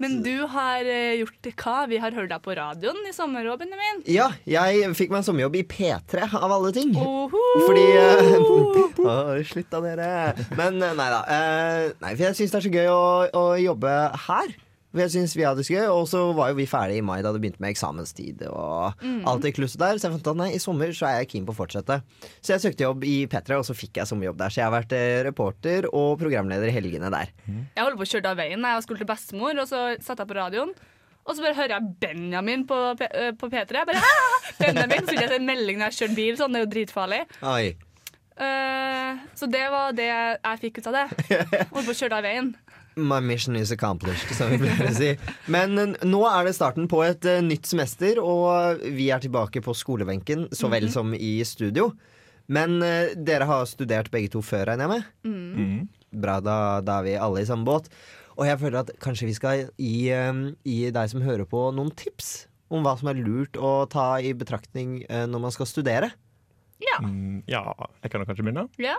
Men 0.00 0.20
du 0.24 0.46
har 0.48 0.86
eh, 0.88 1.18
gjort 1.20 1.48
hva? 1.60 1.74
Vi 1.90 1.98
har 2.00 2.14
hørt 2.16 2.30
deg 2.32 2.40
på 2.44 2.54
radioen 2.56 3.04
i 3.04 3.12
sommer 3.12 3.44
òg, 3.52 3.60
Benjamin. 3.60 4.00
Ja, 4.08 4.30
jeg 4.48 4.88
fikk 4.96 5.12
meg 5.12 5.20
en 5.20 5.26
sommerjobb 5.28 5.58
i 5.60 5.64
P3, 5.68 6.24
av 6.40 6.54
alle 6.56 6.72
ting. 6.72 6.94
Oho. 6.96 7.42
Fordi 7.66 7.84
uh, 8.00 9.04
Åh, 9.04 9.34
Slutt 9.50 9.68
da, 9.72 9.82
dere. 9.84 10.08
Men 10.56 10.80
eh, 10.80 10.96
nei 10.96 11.10
da. 11.12 11.20
Uh, 11.28 11.84
nei, 12.00 12.14
for 12.14 12.26
jeg 12.30 12.38
syns 12.40 12.56
det 12.56 12.60
er 12.62 12.66
så 12.66 12.74
gøy 12.78 12.90
å, 12.94 13.04
å 13.36 13.44
jobbe 13.60 13.94
her. 14.24 14.56
Jeg 14.92 15.10
synes 15.12 15.36
vi 15.38 15.44
hadde 15.46 15.62
det 15.62 15.70
gøy 15.70 15.86
Og 15.86 16.08
så 16.10 16.18
var 16.34 16.48
jo 16.50 16.56
vi 16.58 16.64
ferdige 16.66 16.98
i 16.98 17.04
mai 17.06 17.20
da 17.22 17.30
det 17.30 17.38
begynte 17.44 17.60
med 17.62 17.70
eksamenstid. 17.70 18.42
Og 18.50 18.94
Mm. 19.04 19.22
alt 19.28 19.42
det 19.42 19.52
klusset 19.54 19.78
der 19.78 19.98
Så 20.00 20.08
jeg 20.08 20.16
fant 20.16 20.26
at 20.32 20.36
nei, 20.40 20.48
i 20.56 20.58
sommer 20.58 20.90
så 20.96 21.06
er 21.06 21.18
jeg 21.20 21.28
keen 21.30 21.46
på 21.46 21.54
å 21.54 21.58
fortsette. 21.60 22.00
Så 22.42 22.54
jeg 22.56 22.60
søkte 22.64 22.82
jobb 22.88 23.04
i 23.06 23.26
P3, 23.30 23.58
og 23.60 23.64
så 23.68 23.74
fikk 23.76 24.00
jeg 24.02 24.06
sommerjobb 24.10 24.36
der. 24.40 24.48
Så 24.50 24.58
jeg 24.60 24.66
har 24.66 24.74
vært 24.74 24.92
eh, 24.98 25.22
reporter 25.28 25.86
og 25.94 26.18
programleder 26.18 26.66
i 26.68 26.74
helgene 26.74 27.10
der. 27.14 27.30
Jeg 27.46 27.84
holdt 27.84 28.00
på 28.00 28.06
å 28.08 28.10
kjøre 28.14 28.32
av 28.32 28.36
veien. 28.42 28.60
Jeg 28.66 28.82
skulle 28.82 28.98
til 28.98 29.06
bestemor, 29.12 29.54
og 29.62 29.68
så 29.70 29.84
satte 30.02 30.24
jeg 30.24 30.28
på 30.32 30.38
radioen. 30.40 30.72
Og 31.26 31.36
så 31.36 31.44
bare 31.44 31.54
hører 31.54 31.76
jeg 31.76 31.94
Benjamin 32.00 32.66
på, 32.66 32.76
P 32.98 33.06
på 33.38 33.50
P3. 33.52 33.70
Jeg 33.76 33.86
bare, 33.86 34.00
«Hæ? 34.02 34.54
Benjamin, 34.58 35.06
Så 35.06 35.12
fikk 35.14 35.20
jeg 35.28 35.36
en 35.38 35.46
melding 35.46 35.78
når 35.78 35.92
jeg 35.92 35.98
kjørte 36.00 36.16
bil. 36.16 36.34
Sånn, 36.40 36.52
det 36.52 36.58
er 36.62 36.66
jo 36.66 36.72
dritfarlig. 36.74 37.20
Oi. 37.46 37.76
Eh, 38.40 39.18
så 39.36 39.46
det 39.52 39.66
var 39.70 39.92
det 39.92 40.06
jeg 40.08 40.60
fikk 40.64 40.78
ut 40.80 40.86
av 40.90 40.96
det. 40.96 41.06
Holdt 41.74 41.86
på 41.86 41.92
å 41.94 41.98
kjøre 42.00 42.18
av 42.18 42.24
veien. 42.26 42.54
My 43.06 43.20
mission 43.20 43.56
is 43.56 43.70
accomplished, 43.72 44.30
som 44.36 44.50
vi 44.52 44.58
pleier 44.62 44.88
å 44.90 44.94
si. 44.96 45.10
Men 45.50 45.78
eh, 45.78 45.94
nå 46.06 46.20
er 46.28 46.44
det 46.48 46.54
starten 46.56 46.88
på 46.90 47.02
et 47.06 47.24
eh, 47.30 47.40
nytt 47.44 47.66
semester, 47.70 48.20
og 48.22 48.82
vi 48.96 49.08
er 49.14 49.20
tilbake 49.24 49.62
på 49.64 49.74
skolebenken 49.76 50.48
så 50.52 50.68
vel 50.72 50.88
Mhm. 50.88 50.92
som 50.94 51.14
i 51.14 51.32
studio. 51.44 51.90
Men 52.50 52.82
eh, 52.82 53.14
dere 53.14 53.46
har 53.46 53.66
studert 53.70 54.10
begge 54.10 54.30
to 54.32 54.40
før, 54.42 54.66
regner 54.72 54.88
jeg 54.88 54.94
med? 54.96 55.04
Mm. 55.24 55.88
Bra, 56.20 56.40
da, 56.42 56.56
da 56.82 56.98
er 57.00 57.04
vi 57.06 57.16
alle 57.22 57.42
i 57.44 57.46
samme 57.46 57.64
båt. 57.68 57.86
Og 58.40 58.46
jeg 58.48 58.58
føler 58.58 58.80
at 58.80 58.90
kanskje 59.02 59.26
vi 59.28 59.34
skal 59.36 59.66
gi, 59.78 60.10
eh, 60.10 60.32
gi 60.64 60.90
deg 60.90 61.10
som 61.12 61.22
hører 61.22 61.46
på, 61.46 61.68
noen 61.76 61.92
tips 61.94 62.46
om 62.70 62.82
hva 62.86 62.96
som 62.98 63.08
er 63.10 63.18
lurt 63.22 63.56
å 63.58 63.84
ta 63.90 64.16
i 64.22 64.32
betraktning 64.32 65.04
eh, 65.08 65.26
når 65.26 65.40
man 65.46 65.50
skal 65.54 65.66
studere. 65.66 66.10
Ja. 66.80 66.98
Mm, 67.04 67.42
ja, 67.50 67.62
jeg 68.02 68.10
kan 68.10 68.22
jo 68.22 68.26
kanskje 68.30 68.44
begynne. 68.46 68.66
Ja. 68.80 68.96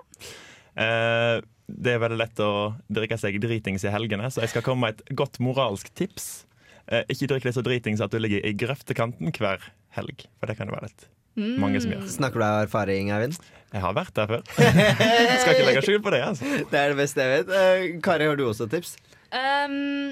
Eh, 0.77 1.41
det 1.71 1.95
er 1.95 2.03
veldig 2.03 2.19
lett 2.19 2.43
å 2.43 2.51
drikke 2.91 3.17
seg 3.21 3.39
dritings 3.43 3.86
i 3.88 3.93
helgene, 3.93 4.29
så 4.31 4.43
jeg 4.43 4.53
skal 4.53 4.65
komme 4.65 4.88
med 4.88 4.99
et 4.99 5.15
godt 5.17 5.39
moralsk 5.43 5.91
tips. 5.97 6.45
Eh, 6.91 7.05
ikke 7.13 7.29
drikk 7.31 7.47
deg 7.47 7.55
så 7.57 7.63
dritings 7.65 8.03
at 8.03 8.13
du 8.13 8.19
ligger 8.21 8.43
i 8.45 8.53
grøftekanten 8.57 9.34
hver 9.38 9.63
helg, 9.95 10.27
for 10.39 10.51
det 10.51 10.57
kan 10.60 10.69
det 10.69 10.77
være 10.77 10.91
litt 10.91 11.10
mange 11.36 11.79
som 11.79 11.93
gjør. 11.93 12.07
Snakker 12.12 12.41
du 12.41 12.45
av 12.45 12.63
erfaring, 12.65 13.12
Eivind? 13.15 13.38
Jeg 13.71 13.84
har 13.86 13.93
vært 13.95 14.15
der 14.17 14.27
før. 14.27 14.41
skal 15.41 15.53
ikke 15.53 15.67
legge 15.69 15.84
skjul 15.86 16.01
på 16.03 16.12
det. 16.12 16.19
altså. 16.25 16.49
Det 16.71 16.79
er 16.79 16.91
det 16.91 16.97
beste 16.99 17.23
jeg 17.23 17.38
vet. 17.38 17.53
Eh, 17.55 17.86
Kari, 18.03 18.27
har 18.27 18.36
du 18.39 18.43
også 18.49 18.67
et 18.67 18.75
tips? 18.75 18.97
Um, 19.31 20.12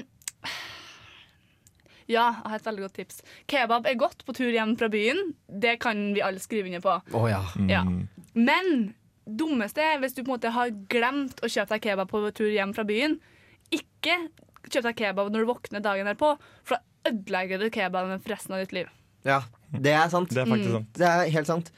ja, 2.10 2.30
jeg 2.32 2.48
har 2.48 2.56
et 2.56 2.70
veldig 2.70 2.86
godt 2.86 2.96
tips. 3.02 3.20
Kebab 3.50 3.86
er 3.86 3.98
godt 4.00 4.24
på 4.26 4.34
tur 4.38 4.48
hjem 4.48 4.72
fra 4.80 4.88
byen. 4.92 5.34
Det 5.46 5.76
kan 5.84 6.08
vi 6.16 6.24
alle 6.24 6.40
skrive 6.42 6.72
under 6.72 6.82
på. 6.86 6.96
Oh, 7.18 7.28
ja. 7.30 7.42
Ja. 7.68 7.84
Men 8.32 8.94
dummeste 9.38 9.82
er 9.84 9.98
hvis 10.02 10.14
du 10.16 10.22
på 10.22 10.30
en 10.30 10.34
måte 10.36 10.52
har 10.54 10.70
glemt 10.92 11.42
å 11.44 11.50
kjøpe 11.50 11.76
deg 11.76 11.84
kebab 11.88 12.10
på 12.10 12.22
tur 12.36 12.50
hjem 12.50 12.74
fra 12.76 12.84
byen. 12.88 13.18
Ikke 13.74 14.16
kjøp 14.70 14.86
deg 14.90 14.98
kebab 15.04 15.30
når 15.32 15.44
du 15.44 15.50
våkner 15.52 15.84
dagen 15.84 16.08
derpå, 16.10 16.34
for 16.66 16.76
da 16.76 17.10
ødelegger 17.10 17.62
du 17.62 17.70
kebaben 17.72 18.18
for 18.20 18.34
resten 18.34 18.54
av 18.56 18.60
ditt 18.64 18.74
liv. 18.76 18.90
Ja, 19.24 19.42
det 19.72 19.92
er 19.96 20.08
sant. 20.12 20.32
Det 20.32 20.42
er 20.42 20.48
faktisk 20.50 20.74
sant. 20.76 20.90
Det 20.98 21.06
er 21.08 21.30
helt 21.32 21.48
sant. 21.48 21.70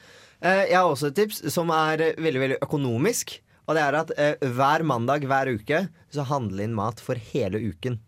Eh, 0.43 0.65
Jeg 0.71 0.77
har 0.79 0.89
også 0.89 1.11
et 1.11 1.15
tips 1.19 1.43
som 1.53 1.71
er 1.75 2.09
veldig 2.19 2.41
veldig 2.43 2.57
økonomisk. 2.65 3.37
Og 3.63 3.77
det 3.77 3.83
er 3.85 3.95
at 3.95 4.11
eh, 4.19 4.33
hver 4.57 4.83
mandag 4.83 5.23
hver 5.29 5.47
uke 5.55 5.85
så 6.11 6.25
handle 6.27 6.65
inn 6.65 6.75
mat 6.75 6.99
for 6.99 7.15
hele 7.31 7.61
uken. 7.63 7.99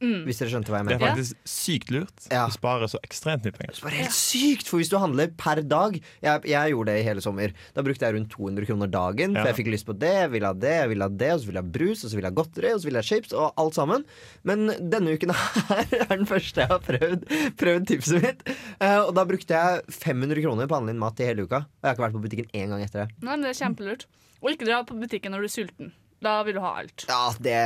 Mm. 0.00 0.22
Hvis 0.24 0.38
dere 0.40 0.48
skjønte 0.54 0.72
hva 0.72 0.80
jeg 0.80 0.88
Det 0.88 0.96
er 0.96 1.02
faktisk 1.02 1.50
sykt 1.52 1.90
lurt. 1.92 2.22
Ja. 2.32 2.46
Du 2.48 2.54
sparer 2.54 2.88
så 2.88 3.00
ekstremt 3.04 3.44
mye 3.44 3.52
penger. 3.52 3.74
Det 3.74 3.80
sparer 3.82 3.98
helt 4.00 4.16
sykt, 4.16 4.70
for 4.70 4.80
hvis 4.80 4.88
du 4.92 4.96
handler 5.00 5.28
per 5.36 5.60
dag 5.60 5.98
Jeg, 6.00 6.44
jeg 6.48 6.72
gjorde 6.72 6.94
det 6.94 7.02
i 7.02 7.04
hele 7.04 7.24
sommer. 7.24 7.52
Da 7.76 7.84
brukte 7.84 8.08
jeg 8.08 8.16
rundt 8.16 8.32
200 8.32 8.68
kroner 8.70 8.90
dagen. 8.92 9.36
Ja. 9.36 9.42
For 9.42 9.52
jeg 9.52 9.58
fikk 9.60 9.72
lyst 9.74 9.88
på 9.88 9.96
det, 10.00 10.12
jeg 10.22 10.32
ville 10.32 10.48
ha 10.48 10.56
det, 10.56 10.74
jeg 10.78 10.92
ville 10.94 11.08
ha 11.08 11.16
det, 11.22 11.30
og 11.34 11.42
så 11.42 11.50
ville 11.50 11.60
jeg 11.60 11.68
ha 11.68 11.74
brus, 11.76 12.04
og 12.04 12.08
så 12.08 12.18
ville 12.18 12.30
jeg 12.30 12.34
ha 12.34 12.40
godteri, 12.40 12.72
og 12.72 12.80
så 12.80 12.88
ville 12.88 13.02
jeg 13.02 13.08
ha 13.08 13.10
chips, 13.10 13.36
og 13.36 13.60
alt 13.64 13.76
sammen. 13.76 14.06
Men 14.48 14.72
denne 14.94 15.16
uken 15.16 15.34
her 15.70 15.94
er 16.00 16.14
den 16.14 16.28
første 16.30 16.64
jeg 16.64 16.72
har 16.72 16.82
prøvd, 16.86 17.28
prøvd 17.60 17.88
tipset 17.92 18.24
mitt. 18.24 18.46
Eh, 18.80 18.98
og 19.02 19.12
da 19.18 19.26
brukte 19.28 19.60
jeg 19.60 19.84
500 20.00 20.44
kroner 20.46 20.70
på 20.70 20.76
å 20.76 20.80
handle 20.80 20.96
inn 20.96 21.02
mat 21.02 21.20
i 21.20 21.28
hele 21.28 21.44
uka. 21.44 21.64
Og 21.68 21.84
jeg 21.84 21.90
har 21.90 21.98
ikke 21.98 22.06
vært 22.08 22.16
på 22.16 22.24
butikken 22.24 22.52
én 22.56 22.72
gang 22.72 22.84
etter 22.86 23.04
det. 23.04 23.20
Nei, 23.20 23.34
men 23.34 23.44
det 23.44 23.52
er 23.52 23.60
kjempelurt. 23.60 24.08
Og 24.40 24.54
ikke 24.54 24.68
dra 24.68 24.80
på 24.88 24.96
butikken 24.96 25.34
når 25.34 25.44
du 25.44 25.50
er 25.50 25.52
sulten. 25.52 25.92
Da 26.20 26.42
vil 26.44 26.54
du 26.58 26.60
ha 26.60 26.74
alt. 26.82 27.06
Ja, 27.08 27.20
det, 27.40 27.56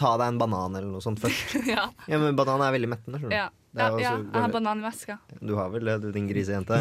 Ta 0.00 0.16
deg 0.18 0.32
en 0.32 0.38
banan 0.40 0.74
eller 0.74 0.88
noe 0.90 1.02
sånt 1.04 1.20
først. 1.22 1.54
Ja, 1.70 1.88
Ja, 2.10 2.18
men 2.18 2.34
banan 2.38 2.62
er 2.66 2.74
veldig 2.74 2.90
mettende. 2.90 3.20
skjønner 3.22 3.30
du. 3.30 3.36
ja. 3.38 3.48
Det 3.70 3.84
er 3.84 3.86
ja, 3.86 3.94
også 3.94 4.02
ja. 4.02 4.14
Jeg 4.18 4.42
har 4.42 4.50
banan 4.50 4.80
i 4.80 4.84
veska. 4.88 5.14
Du 5.38 5.52
har 5.54 5.68
vel 5.70 5.86
det, 5.86 5.94
du 6.02 6.08
din 6.10 6.26
grisejente. 6.26 6.80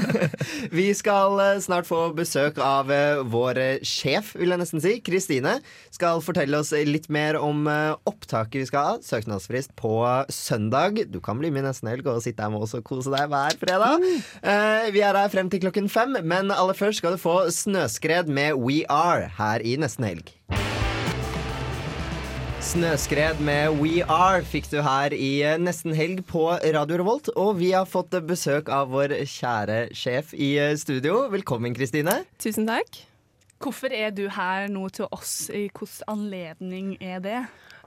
vi 0.78 0.84
skal 0.94 1.40
eh, 1.42 1.58
snart 1.64 1.88
få 1.88 1.98
besøk 2.14 2.60
av 2.62 2.92
eh, 2.94 3.22
vår 3.26 3.58
sjef, 3.86 4.30
vil 4.38 4.54
jeg 4.54 4.62
nesten 4.62 4.82
si. 4.84 4.92
Kristine 5.02 5.56
skal 5.90 6.22
fortelle 6.22 6.60
oss 6.62 6.70
litt 6.86 7.10
mer 7.10 7.40
om 7.42 7.66
eh, 7.66 7.90
opptaket 8.06 8.60
vi 8.62 8.68
skal 8.70 8.86
ha. 8.86 8.94
Søknadsfrist 9.02 9.74
på 9.78 9.96
søndag. 10.30 11.02
Du 11.10 11.18
kan 11.24 11.42
bli 11.42 11.50
med 11.50 11.66
nesten 11.66 11.90
helg 11.90 12.06
og 12.06 12.22
sitte 12.22 12.46
her 12.46 12.54
med 12.54 12.62
oss 12.62 12.76
og 12.78 12.86
kose 12.86 13.10
deg 13.10 13.26
hver 13.32 13.58
fredag. 13.58 14.06
Eh, 14.46 14.92
vi 14.94 15.02
er 15.02 15.18
her 15.18 15.32
frem 15.32 15.50
til 15.50 15.64
klokken 15.66 15.90
fem, 15.90 16.20
men 16.22 16.54
aller 16.54 16.78
først 16.78 17.02
skal 17.02 17.18
du 17.18 17.22
få 17.22 17.40
Snøskred 17.50 18.30
med 18.30 18.62
We 18.62 18.84
Are 18.86 19.26
her 19.40 19.66
i 19.66 19.74
nesten 19.80 20.06
helg. 20.06 20.30
Snøskred 22.62 23.40
med 23.42 23.74
We 23.82 24.04
Are 24.06 24.44
fikk 24.46 24.68
du 24.70 24.78
her 24.86 25.10
i 25.16 25.42
eh, 25.42 25.56
nesten 25.58 25.94
helg 25.98 26.20
på 26.28 26.44
Radio 26.62 27.00
Revolt. 27.00 27.28
Og 27.34 27.56
vi 27.58 27.72
har 27.74 27.88
fått 27.90 28.14
besøk 28.28 28.70
av 28.72 28.92
vår 28.94 29.16
kjære 29.28 29.80
sjef 29.98 30.30
i 30.38 30.52
eh, 30.62 30.76
studio. 30.78 31.24
Velkommen, 31.32 31.74
Kristine. 31.74 32.20
Tusen 32.42 32.68
takk. 32.70 33.02
Hvorfor 33.62 33.90
er 33.94 34.14
du 34.14 34.28
her 34.30 34.70
nå 34.70 34.86
til 34.94 35.10
oss? 35.10 35.50
I 35.50 35.66
hvilken 35.66 36.06
anledning 36.14 36.94
er 37.02 37.18
det? 37.26 37.42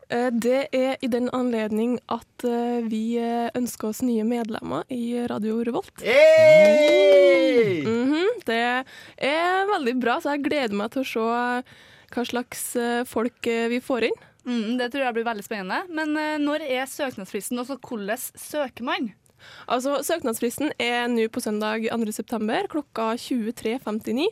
Eh, 0.09 0.27
Det 0.35 0.67
er 0.75 0.99
i 0.99 1.07
den 1.07 1.31
anledning 1.31 1.97
at 2.11 2.45
eh, 2.45 2.83
vi 2.83 3.15
eh, 3.23 3.47
ønsker 3.55 3.93
oss 3.93 4.03
nye 4.03 4.27
medlemmer 4.27 4.83
i 4.91 5.15
Radio 5.31 5.63
Revolt. 5.63 6.03
Hey! 6.03 7.81
-hmm. 7.85 8.43
det 8.45 8.83
er 9.17 9.65
veldig 9.71 9.99
bra, 10.01 10.19
så 10.19 10.35
jeg 10.35 10.43
gleder 10.43 10.75
meg 10.75 10.91
til 10.91 11.01
å 11.01 11.11
se 11.15 11.25
eh, 11.31 11.75
hva 12.13 12.23
slags 12.25 12.75
eh, 12.75 13.03
folk 13.07 13.47
eh, 13.47 13.69
vi 13.71 13.79
får 13.79 14.11
inn. 14.11 14.23
Mm, 14.45 14.77
det 14.79 14.91
tror 14.93 15.07
jeg 15.07 15.17
blir 15.17 15.27
veldig 15.27 15.45
spennende. 15.45 15.81
Men 15.89 16.15
eh, 16.21 16.37
når 16.41 16.65
er 16.69 16.89
søknadsfristen, 16.89 17.59
og 17.61 17.69
så 17.69 17.77
hvordan 17.81 18.17
søker 18.39 18.85
man? 18.87 19.11
Altså, 19.69 19.99
Søknadsfristen 20.05 20.71
er 20.81 21.07
nå 21.11 21.27
på 21.33 21.41
søndag 21.43 21.83
2. 21.91 22.13
september 22.15 22.65
klokka 22.71 23.11
23.59. 23.19 24.29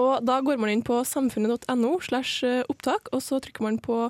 Og 0.00 0.24
Da 0.28 0.38
går 0.44 0.60
man 0.60 0.72
inn 0.72 0.84
på 0.86 1.00
samfunnet.no 1.08 1.92
slash 2.04 2.44
eh, 2.46 2.62
opptak, 2.72 3.10
og 3.16 3.24
så 3.24 3.40
trykker 3.42 3.64
man 3.66 3.80
på 3.82 4.06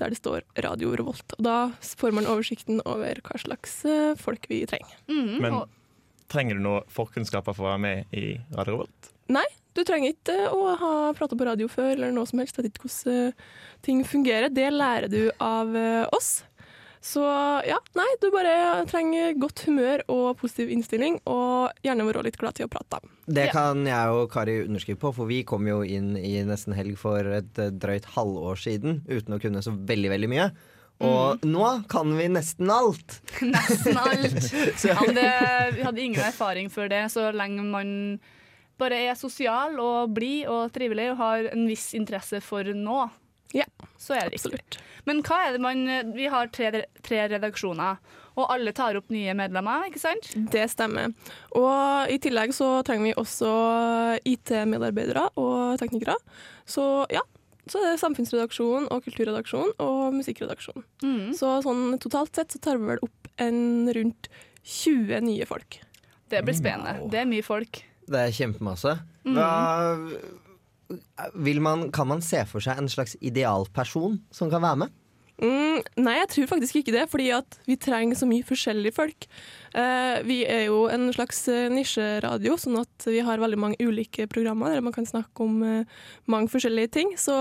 der 0.00 0.12
det 0.14 0.20
står 0.20 0.44
Radio 0.64 0.94
Revolt. 0.96 1.34
Og 1.38 1.44
Da 1.44 1.58
får 1.84 2.14
man 2.16 2.28
oversikten 2.28 2.80
over 2.88 3.20
hva 3.24 3.40
slags 3.40 3.80
eh, 3.88 4.14
folk 4.20 4.48
vi 4.52 4.62
trenger. 4.68 4.96
Mm, 5.08 5.40
Men 5.44 5.60
trenger 6.30 6.56
du 6.60 6.64
noe 6.64 6.84
forkunnskaper 6.92 7.56
for 7.56 7.66
å 7.66 7.72
være 7.74 7.84
med 7.84 8.16
i 8.16 8.26
Radio 8.56 8.76
Revolt? 8.78 9.12
Nei, 9.32 9.46
du 9.76 9.82
trenger 9.86 10.14
ikke 10.14 10.36
eh, 10.36 10.52
å 10.52 10.76
ha 10.80 10.92
prata 11.16 11.38
på 11.38 11.46
radio 11.46 11.68
før 11.70 11.92
eller 11.94 12.14
noe 12.14 12.28
som 12.28 12.42
helst. 12.42 12.58
Jeg 12.58 12.66
vet 12.66 12.78
ikke 12.78 12.88
hvordan 12.88 13.26
eh, 13.30 13.50
ting 13.86 14.04
fungerer. 14.06 14.52
Det 14.52 14.70
lærer 14.74 15.10
du 15.12 15.22
av 15.38 15.76
eh, 15.76 16.06
oss. 16.16 16.40
Så 17.00 17.22
ja, 17.64 17.78
nei, 17.96 18.08
du 18.20 18.26
bare 18.28 18.82
trenger 18.90 19.32
godt 19.40 19.62
humør 19.64 20.02
og 20.12 20.34
positiv 20.42 20.68
innstilling, 20.74 21.14
og 21.32 21.70
gjerne 21.80 22.04
være 22.04 22.26
litt 22.26 22.36
glad 22.36 22.58
til 22.58 22.68
å 22.68 22.72
prate. 22.72 22.98
Det 23.24 23.46
kan 23.54 23.86
jeg 23.88 24.18
og 24.18 24.26
Kari 24.34 24.58
underskrive 24.66 25.00
på, 25.00 25.14
for 25.16 25.30
vi 25.30 25.38
kom 25.48 25.64
jo 25.64 25.78
inn 25.80 26.12
i 26.18 26.34
nesten 26.44 26.76
helg 26.76 26.98
for 27.00 27.24
et 27.38 27.62
drøyt 27.80 28.10
halvår 28.18 28.60
siden 28.60 29.00
uten 29.08 29.32
å 29.32 29.40
kunne 29.40 29.64
så 29.64 29.72
veldig, 29.72 30.12
veldig 30.12 30.30
mye. 30.34 30.50
Og 31.00 31.44
nå 31.48 31.68
kan 31.88 32.12
vi 32.18 32.26
nesten 32.28 32.68
alt. 32.68 33.20
nesten 33.40 33.96
alt. 33.96 34.50
Ja, 34.84 35.00
det, 35.08 35.30
vi 35.78 35.86
hadde 35.86 36.04
ingen 36.04 36.20
erfaring 36.20 36.68
før 36.72 36.92
det, 36.92 37.06
så 37.14 37.30
lenge 37.32 37.64
man 37.64 37.94
bare 38.80 38.98
er 39.10 39.18
sosial 39.20 39.76
og 39.82 40.14
blid 40.16 40.48
og 40.50 40.72
trivelig 40.74 41.10
og 41.12 41.20
har 41.20 41.50
en 41.52 41.66
viss 41.70 41.90
interesse 41.98 42.40
for 42.44 42.64
nå, 42.74 43.02
Ja, 43.52 43.64
så 43.98 44.14
er 44.14 44.28
det 44.28 44.36
riktig. 44.36 44.52
absolutt. 44.54 44.76
Men 45.08 45.22
hva 45.26 45.38
er 45.48 45.52
det 45.56 45.60
man 45.64 45.80
Vi 46.14 46.28
har 46.30 46.46
tre, 46.54 46.84
tre 47.02 47.22
redaksjoner, 47.32 47.96
og 48.38 48.46
alle 48.54 48.70
tar 48.72 48.94
opp 48.96 49.08
nye 49.10 49.34
medlemmer, 49.34 49.88
ikke 49.90 49.98
sant? 50.00 50.28
Det 50.52 50.62
stemmer. 50.70 51.10
Og 51.58 52.08
i 52.12 52.18
tillegg 52.22 52.54
så 52.54 52.68
trenger 52.86 53.08
vi 53.10 53.14
også 53.18 53.50
IT-medarbeidere 54.24 55.26
og 55.40 55.78
teknikere. 55.82 56.14
Så 56.68 56.84
ja, 57.12 57.22
så 57.70 57.80
er 57.82 57.92
det 57.92 58.00
samfunnsredaksjon 58.02 58.86
og 58.90 59.04
kulturredaksjon 59.04 59.74
og 59.82 60.14
musikkredaksjon. 60.16 60.84
Mm. 61.04 61.34
Så 61.36 61.56
sånn 61.66 61.98
totalt 62.02 62.34
sett 62.38 62.54
så 62.54 62.62
tar 62.62 62.78
vi 62.80 62.88
vel 62.94 63.02
opp 63.04 63.30
en 63.42 63.90
rundt 63.96 64.30
20 64.62 65.20
nye 65.26 65.46
folk. 65.48 65.80
Det 66.30 66.44
blir 66.46 66.54
spennende. 66.54 67.10
Det 67.10 67.24
er 67.24 67.28
mye 67.30 67.42
folk. 67.44 67.82
Det 68.10 68.20
er 68.20 68.34
kjempemasse. 68.34 68.96
Vil 71.38 71.60
man, 71.62 71.90
kan 71.94 72.08
man 72.10 72.24
se 72.24 72.42
for 72.50 72.64
seg 72.64 72.80
en 72.80 72.90
slags 72.90 73.14
idealperson 73.22 74.18
som 74.34 74.50
kan 74.50 74.64
være 74.64 74.84
med? 74.84 74.96
Mm, 75.40 75.78
nei, 76.04 76.18
jeg 76.18 76.28
tror 76.34 76.48
faktisk 76.50 76.76
ikke 76.80 76.92
det, 76.92 77.06
fordi 77.08 77.30
at 77.32 77.54
vi 77.64 77.78
trenger 77.80 78.18
så 78.18 78.26
mye 78.28 78.44
forskjellige 78.44 78.92
folk. 78.92 79.24
Eh, 79.72 80.18
vi 80.28 80.42
er 80.44 80.66
jo 80.66 80.82
en 80.92 81.06
slags 81.16 81.40
eh, 81.48 81.70
nisjeradio, 81.72 82.58
sånn 82.60 82.76
at 82.82 83.06
vi 83.08 83.22
har 83.24 83.40
veldig 83.40 83.60
mange 83.62 83.80
ulike 83.80 84.26
programmer 84.28 84.74
der 84.74 84.84
man 84.84 84.92
kan 84.92 85.08
snakke 85.08 85.46
om 85.46 85.62
eh, 85.64 86.02
mange 86.28 86.52
forskjellige 86.52 86.92
ting. 86.98 87.14
Så 87.16 87.34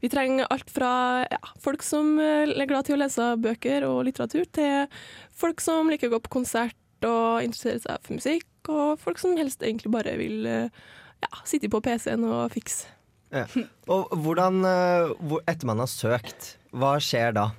vi 0.00 0.08
trenger 0.12 0.48
alt 0.54 0.72
fra 0.72 0.94
ja, 1.28 1.42
folk 1.60 1.84
som 1.84 2.14
eh, 2.16 2.48
er 2.48 2.70
glad 2.70 2.88
til 2.88 2.96
å 2.96 3.02
lese 3.02 3.28
bøker 3.44 3.84
og 3.90 4.06
litteratur, 4.08 4.48
til 4.48 4.88
folk 5.36 5.60
som 5.60 5.92
liker 5.92 6.08
å 6.08 6.16
gå 6.16 6.24
på 6.24 6.38
konsert 6.38 6.78
og 7.08 7.44
interessere 7.44 7.82
seg 7.82 8.04
for 8.04 8.18
musikk, 8.18 8.50
og 8.72 9.00
folk 9.02 9.20
som 9.20 9.36
helst 9.38 9.64
egentlig 9.64 9.92
bare 9.92 10.16
vil 10.20 10.46
eh, 10.48 10.84
ja, 11.24 11.32
sitte 11.48 11.70
på 11.72 11.82
PC-en 11.84 12.24
og 12.28 12.54
fikse. 12.54 12.90
Ja. 13.34 13.48
Og 13.90 14.14
hvordan, 14.22 14.62
eh, 14.68 15.36
etter 15.50 15.68
man 15.68 15.82
har 15.82 15.90
søkt, 15.90 16.54
hva 16.74 16.96
skjer 17.02 17.34
da? 17.36 17.50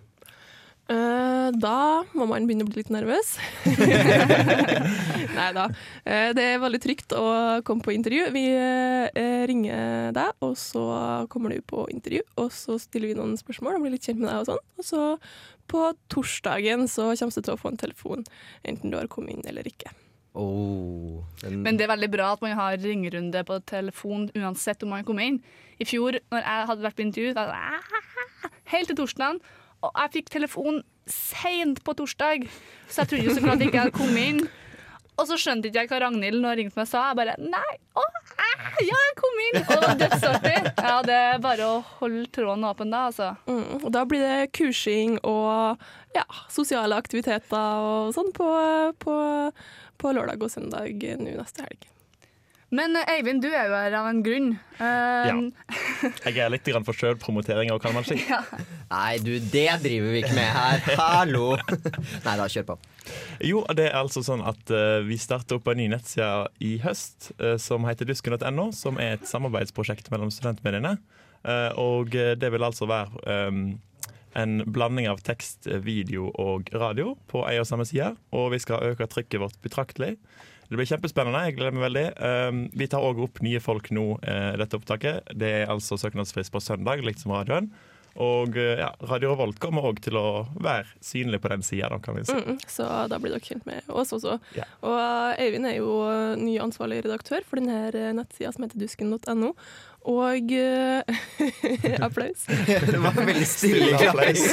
Eh, 0.86 1.48
da 1.58 1.78
må 2.14 2.28
man 2.30 2.46
begynne 2.46 2.66
å 2.66 2.70
bli 2.70 2.84
litt 2.84 2.92
nervøs. 2.94 3.36
Nei 5.36 5.48
da. 5.58 5.66
Det 6.06 6.46
er 6.46 6.62
veldig 6.62 6.82
trygt 6.84 7.16
å 7.18 7.26
komme 7.66 7.86
på 7.86 7.96
intervju. 7.96 8.30
Vi 8.36 8.46
ringer 9.50 10.14
deg, 10.16 10.38
og 10.46 10.54
så 10.62 10.86
kommer 11.34 11.54
du 11.54 11.66
på 11.66 11.88
intervju. 11.92 12.22
Og 12.42 12.54
så 12.54 12.78
stiller 12.82 13.12
vi 13.12 13.18
noen 13.18 13.34
spørsmål 13.42 13.80
og 13.80 13.88
blir 13.88 13.98
litt 13.98 14.06
kjent 14.06 14.22
med 14.22 14.30
deg. 14.30 14.46
Og 14.46 14.52
sånn. 14.52 14.64
Og 14.78 14.90
så 14.94 15.04
på 15.72 15.84
torsdagen 16.12 16.88
så 16.92 17.12
kommer 17.18 17.36
du 17.36 17.42
til 17.42 17.54
å 17.56 17.60
få 17.60 17.72
en 17.74 17.80
telefon, 17.82 18.26
enten 18.68 18.92
du 18.94 18.98
har 19.00 19.10
kommet 19.12 19.38
inn 19.38 19.48
eller 19.50 19.68
ikke. 19.70 19.92
Oh, 20.36 21.24
Men 21.48 21.78
det 21.80 21.86
er 21.86 21.94
veldig 21.94 22.10
bra 22.12 22.34
at 22.36 22.42
man 22.44 22.58
har 22.60 22.76
ringerunde 22.84 23.44
på 23.48 23.60
telefon 23.72 24.28
uansett 24.36 24.84
om 24.84 24.92
man 24.92 25.06
kommer 25.08 25.30
inn. 25.30 25.38
I 25.80 25.88
fjor, 25.88 26.18
når 26.32 26.44
jeg 26.44 26.68
hadde 26.72 26.84
vært 26.84 26.98
på 26.98 27.06
intervju, 27.06 27.32
da 27.38 27.46
var 27.48 27.88
helt 28.74 28.92
til 28.92 29.00
torsdagen, 29.00 29.40
og 29.86 29.96
jeg 30.02 30.14
fikk 30.18 30.34
telefon 30.36 30.82
seint 31.08 31.80
på 31.86 31.96
torsdag, 31.96 32.48
så 32.90 33.04
jeg 33.04 33.12
trodde 33.12 33.30
jo 33.30 33.36
så 33.38 33.44
klart 33.46 33.64
ikke 33.64 33.78
jeg 33.78 33.86
hadde 33.86 33.96
kommet 33.96 34.30
inn. 34.34 34.46
Og 35.16 35.30
så 35.30 35.38
skjønte 35.40 35.70
ikke 35.70 35.86
jeg 35.86 35.92
hva 35.94 36.02
Ragnhild 36.04 36.42
nå 36.44 36.52
ringte 36.60 36.76
meg 36.76 36.88
og 36.90 36.92
sa. 36.92 37.06
Jeg 37.14 37.20
bare 37.22 37.36
Nei, 37.40 37.76
å, 37.96 38.04
æ, 38.04 38.25
ja, 38.90 39.00
jeg 39.08 39.16
kom 39.20 39.42
inn! 39.46 39.60
Og 39.64 39.88
dødsartig. 40.02 40.56
Ja, 40.80 40.96
det 41.06 41.18
er 41.18 41.42
bare 41.44 41.70
å 41.70 41.80
holde 42.00 42.26
tråden 42.36 42.68
åpen 42.68 42.94
da, 42.94 43.06
altså. 43.10 43.32
Mm, 43.50 43.82
og 43.84 43.90
da 43.96 44.06
blir 44.10 44.24
det 44.26 44.52
kursing 44.56 45.18
og 45.24 45.82
ja, 46.16 46.26
sosiale 46.52 46.98
aktiviteter 47.00 47.84
og 47.90 48.14
sånn 48.16 48.32
på, 48.36 48.48
på, 49.02 49.18
på 50.02 50.16
lørdag 50.16 50.46
og 50.46 50.54
søndag 50.54 51.06
nå 51.20 51.36
neste 51.36 51.68
helg. 51.68 51.92
Men 52.76 52.98
eh, 52.98 53.12
Eivind, 53.16 53.44
du 53.44 53.50
er 53.52 53.70
jo 53.70 53.78
her 53.78 53.94
av 54.00 54.10
en 54.10 54.24
grunn. 54.26 54.56
Uh, 54.80 55.30
Ja. 55.30 55.36
Jeg 56.26 56.42
er 56.44 56.52
litt 56.54 56.70
for 56.88 56.98
sjølpromotering, 56.98 57.72
kan 57.82 57.96
man 57.96 58.08
si. 58.08 58.18
ja. 58.32 58.42
Nei, 58.92 59.18
du, 59.24 59.38
det 59.40 59.70
driver 59.86 60.16
vi 60.16 60.24
ikke 60.24 60.36
med 60.38 60.52
her. 60.58 60.84
Hallo! 61.00 61.54
Nei 62.26 62.36
da, 62.36 62.50
kjør 62.52 62.74
på. 62.74 62.80
Jo, 63.44 63.64
det 63.76 63.90
er 63.90 63.98
altså 64.00 64.24
sånn 64.26 64.44
at 64.46 64.72
uh, 64.74 65.02
vi 65.06 65.18
starter 65.22 65.60
opp 65.60 65.68
en 65.72 65.80
ny 65.80 65.88
nettside 65.92 66.50
i 66.64 66.76
høst 66.84 67.32
uh, 67.42 67.56
som 67.62 67.86
heter 67.88 68.08
dusken.no, 68.10 68.70
som 68.76 69.00
er 69.02 69.18
et 69.18 69.28
samarbeidsprosjekt 69.30 70.12
mellom 70.14 70.32
studentmediene. 70.34 70.96
Uh, 71.46 71.72
og 71.78 72.16
det 72.16 72.50
vil 72.50 72.66
altså 72.66 72.88
være 72.90 73.50
um, 73.52 73.78
en 74.36 74.58
blanding 74.66 75.08
av 75.12 75.22
tekst, 75.26 75.70
video 75.86 76.32
og 76.42 76.72
radio 76.74 77.14
på 77.32 77.46
ei 77.48 77.60
og 77.62 77.70
samme 77.70 77.86
side. 77.88 78.14
Og 78.36 78.50
vi 78.56 78.62
skal 78.64 78.92
øke 78.92 79.08
trykket 79.12 79.44
vårt 79.44 79.60
betraktelig. 79.64 80.16
Det 80.66 80.80
blir 80.80 80.90
kjempespennende. 80.90 81.44
jeg 81.46 81.60
gleder 81.60 81.76
meg 81.78 81.86
veldig. 81.86 82.06
Um, 82.18 82.64
vi 82.74 82.90
tar 82.90 83.06
òg 83.06 83.22
opp 83.28 83.44
nye 83.46 83.62
folk 83.62 83.92
nå, 83.94 84.16
dette 84.58 84.80
opptaket. 84.80 85.30
Det 85.38 85.52
er 85.62 85.70
altså 85.72 86.00
søknadsfrist 86.02 86.52
på 86.52 86.64
søndag, 86.64 87.06
likt 87.06 87.22
som 87.22 87.36
radioen. 87.38 87.70
Og 88.16 88.56
eh, 88.60 88.80
ja, 88.80 88.92
Radio 89.10 89.34
Revolt 89.34 89.60
kommer 89.60 89.90
òg 89.90 90.00
til 90.06 90.16
å 90.20 90.46
være 90.56 90.88
synlig 91.04 91.42
på 91.44 91.52
den 91.52 91.66
sida, 91.66 91.90
kan 92.04 92.16
vi 92.16 92.24
si. 92.28 92.36
Mm, 92.36 92.62
så 92.72 92.88
da 93.12 93.20
blir 93.20 93.36
dere 93.36 93.44
kjent 93.44 93.66
med 93.68 93.90
oss 93.92 94.14
også. 94.16 94.38
Ja. 94.56 94.68
Og 94.88 95.42
Eivind 95.42 95.68
er 95.68 95.80
jo 95.82 95.98
ny 96.40 96.56
ansvarlig 96.64 97.04
redaktør 97.04 97.44
for 97.48 97.60
denne 97.60 98.14
nettsida 98.16 98.54
som 98.56 98.68
heter 98.68 98.80
dusken.no. 98.80 99.52
Og 100.06 100.52
eh, 100.54 101.02
Applaus. 102.06 102.46
Det 102.92 103.00
var 103.02 103.16
veldig 103.18 103.48
stille 103.50 103.98
applaus. 103.98 104.44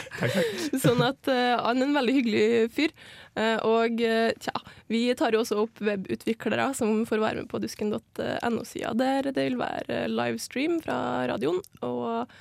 sånn 0.84 1.02
at 1.06 1.30
uh, 1.30 1.60
han 1.68 1.78
er 1.78 1.86
en 1.86 1.98
veldig 2.00 2.14
hyggelig 2.16 2.46
fyr. 2.74 2.94
Uh, 3.38 3.58
og 3.64 4.02
eh, 4.04 4.32
tja, 4.42 4.52
vi 4.90 5.04
tar 5.16 5.36
jo 5.36 5.44
også 5.44 5.60
opp 5.62 5.82
webutviklere 5.86 6.72
som 6.76 7.04
får 7.08 7.22
være 7.22 7.44
med 7.44 7.50
på 7.52 7.62
dusken.no-sida, 7.62 8.92
der 8.98 9.30
det 9.30 9.46
vil 9.46 9.60
være 9.60 10.02
livestream 10.10 10.80
fra 10.82 10.98
radioen 11.30 11.62
og 11.86 12.34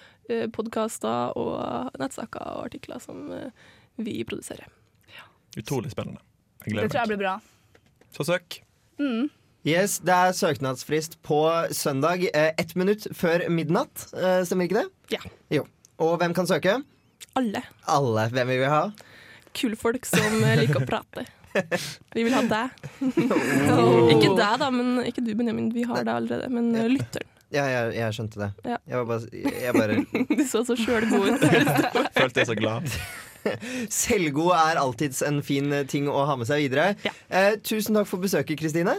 podkaster 0.55 1.35
og 1.39 1.97
nettsaker 2.01 2.43
og 2.55 2.67
artikler 2.69 3.01
som 3.03 3.27
eh, 3.35 3.49
vi 4.01 4.21
produserer. 4.27 4.69
Utrolig 5.59 5.91
spennende. 5.91 6.21
Jeg 6.65 6.77
Det 6.77 6.91
tror 6.93 7.01
jeg 7.01 7.11
blir 7.11 7.19
bra. 7.19 7.33
Så 8.15 8.23
søk. 8.27 8.61
Mm. 9.01 9.29
Yes, 9.67 9.99
Det 9.99 10.13
er 10.13 10.31
søknadsfrist 10.33 11.19
på 11.21 11.41
søndag 11.75 12.23
eh, 12.33 12.53
ett 12.57 12.75
minutt 12.75 13.07
før 13.13 13.43
midnatt. 13.49 14.07
Eh, 14.15 14.41
stemmer 14.47 14.69
ikke 14.69 14.79
det? 14.79 14.87
Ja. 15.17 15.19
Jo. 15.51 15.65
Og 16.01 16.15
hvem 16.21 16.33
kan 16.33 16.47
søke? 16.47 16.79
Alle. 17.35 17.61
Alle. 17.87 18.29
Hvem 18.31 18.47
vil 18.47 18.63
vi 18.63 18.71
ha? 18.71 18.81
Kulfolk 19.57 20.07
som 20.09 20.39
eh, 20.43 20.57
liker 20.63 20.81
å 20.81 20.87
prate. 20.87 21.27
Vi 22.15 22.23
vil 22.23 22.31
ha 22.31 22.45
deg. 22.47 22.85
Oh. 23.03 24.07
Ikke 24.07 24.29
deg, 24.37 24.53
da, 24.61 24.69
men 24.71 25.01
ikke 25.03 25.19
du, 25.19 25.33
Benjamin. 25.35 25.65
Vi 25.75 25.83
har 25.83 26.05
deg 26.07 26.13
allerede. 26.13 26.47
Men 26.47 26.69
eh, 26.79 26.87
lytteren. 26.87 27.27
Ja, 27.51 27.65
jeg, 27.67 27.95
jeg 27.97 28.15
skjønte 28.15 28.39
det. 28.39 28.49
Ja. 28.63 28.77
Jeg, 28.87 29.01
var 29.01 29.07
bare, 29.09 29.43
jeg 29.65 29.73
bare 29.75 29.97
Du 30.39 30.43
så 30.47 30.63
så 30.67 30.77
sjølgod 30.79 31.33
ut. 31.35 31.45
Følte 32.19 32.43
jeg 32.43 32.47
så 32.47 32.55
glad. 32.55 32.87
Selvgod 34.01 34.53
er 34.55 34.79
alltids 34.79 35.21
en 35.25 35.41
fin 35.43 35.73
ting 35.91 36.07
å 36.07 36.23
ha 36.29 36.37
med 36.39 36.47
seg 36.47 36.63
videre. 36.67 36.93
Eh, 37.27 37.57
tusen 37.65 37.97
takk 37.97 38.07
for 38.07 38.23
besøket, 38.23 38.59
Kristine. 38.61 38.95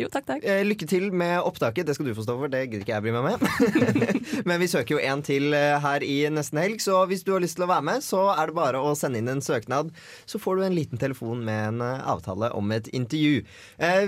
Jo, 0.00 0.08
takk, 0.08 0.24
takk. 0.24 0.44
Eh, 0.48 0.62
lykke 0.64 0.86
til 0.88 1.10
med 1.12 1.42
opptaket. 1.44 1.84
Det 1.84 1.94
skal 1.96 2.08
du 2.08 2.14
få 2.16 2.24
stå 2.24 2.36
for, 2.40 2.48
det 2.48 2.62
gidder 2.70 2.84
ikke 2.86 2.94
jeg 2.94 3.04
bry 3.04 3.12
meg 3.12 3.24
med. 3.26 3.40
Men 4.48 4.62
vi 4.62 4.68
søker 4.72 4.96
jo 4.96 5.02
en 5.04 5.20
til 5.26 5.52
eh, 5.56 5.76
her 5.82 6.04
i 6.06 6.16
nesten 6.32 6.60
helg, 6.62 6.80
så 6.80 7.02
hvis 7.10 7.24
du 7.26 7.34
har 7.34 7.44
lyst 7.44 7.58
til 7.58 7.66
å 7.66 7.70
være 7.70 7.84
med, 7.90 8.04
så 8.06 8.22
er 8.32 8.48
det 8.48 8.56
bare 8.56 8.80
å 8.80 8.94
sende 8.96 9.20
inn 9.20 9.28
en 9.28 9.44
søknad. 9.44 9.92
Så 10.30 10.40
får 10.40 10.56
du 10.56 10.64
en 10.64 10.78
liten 10.78 11.00
telefon 11.00 11.44
med 11.44 11.74
en 11.74 11.84
eh, 11.84 12.06
avtale 12.08 12.48
om 12.56 12.72
et 12.72 12.88
intervju. 12.96 13.44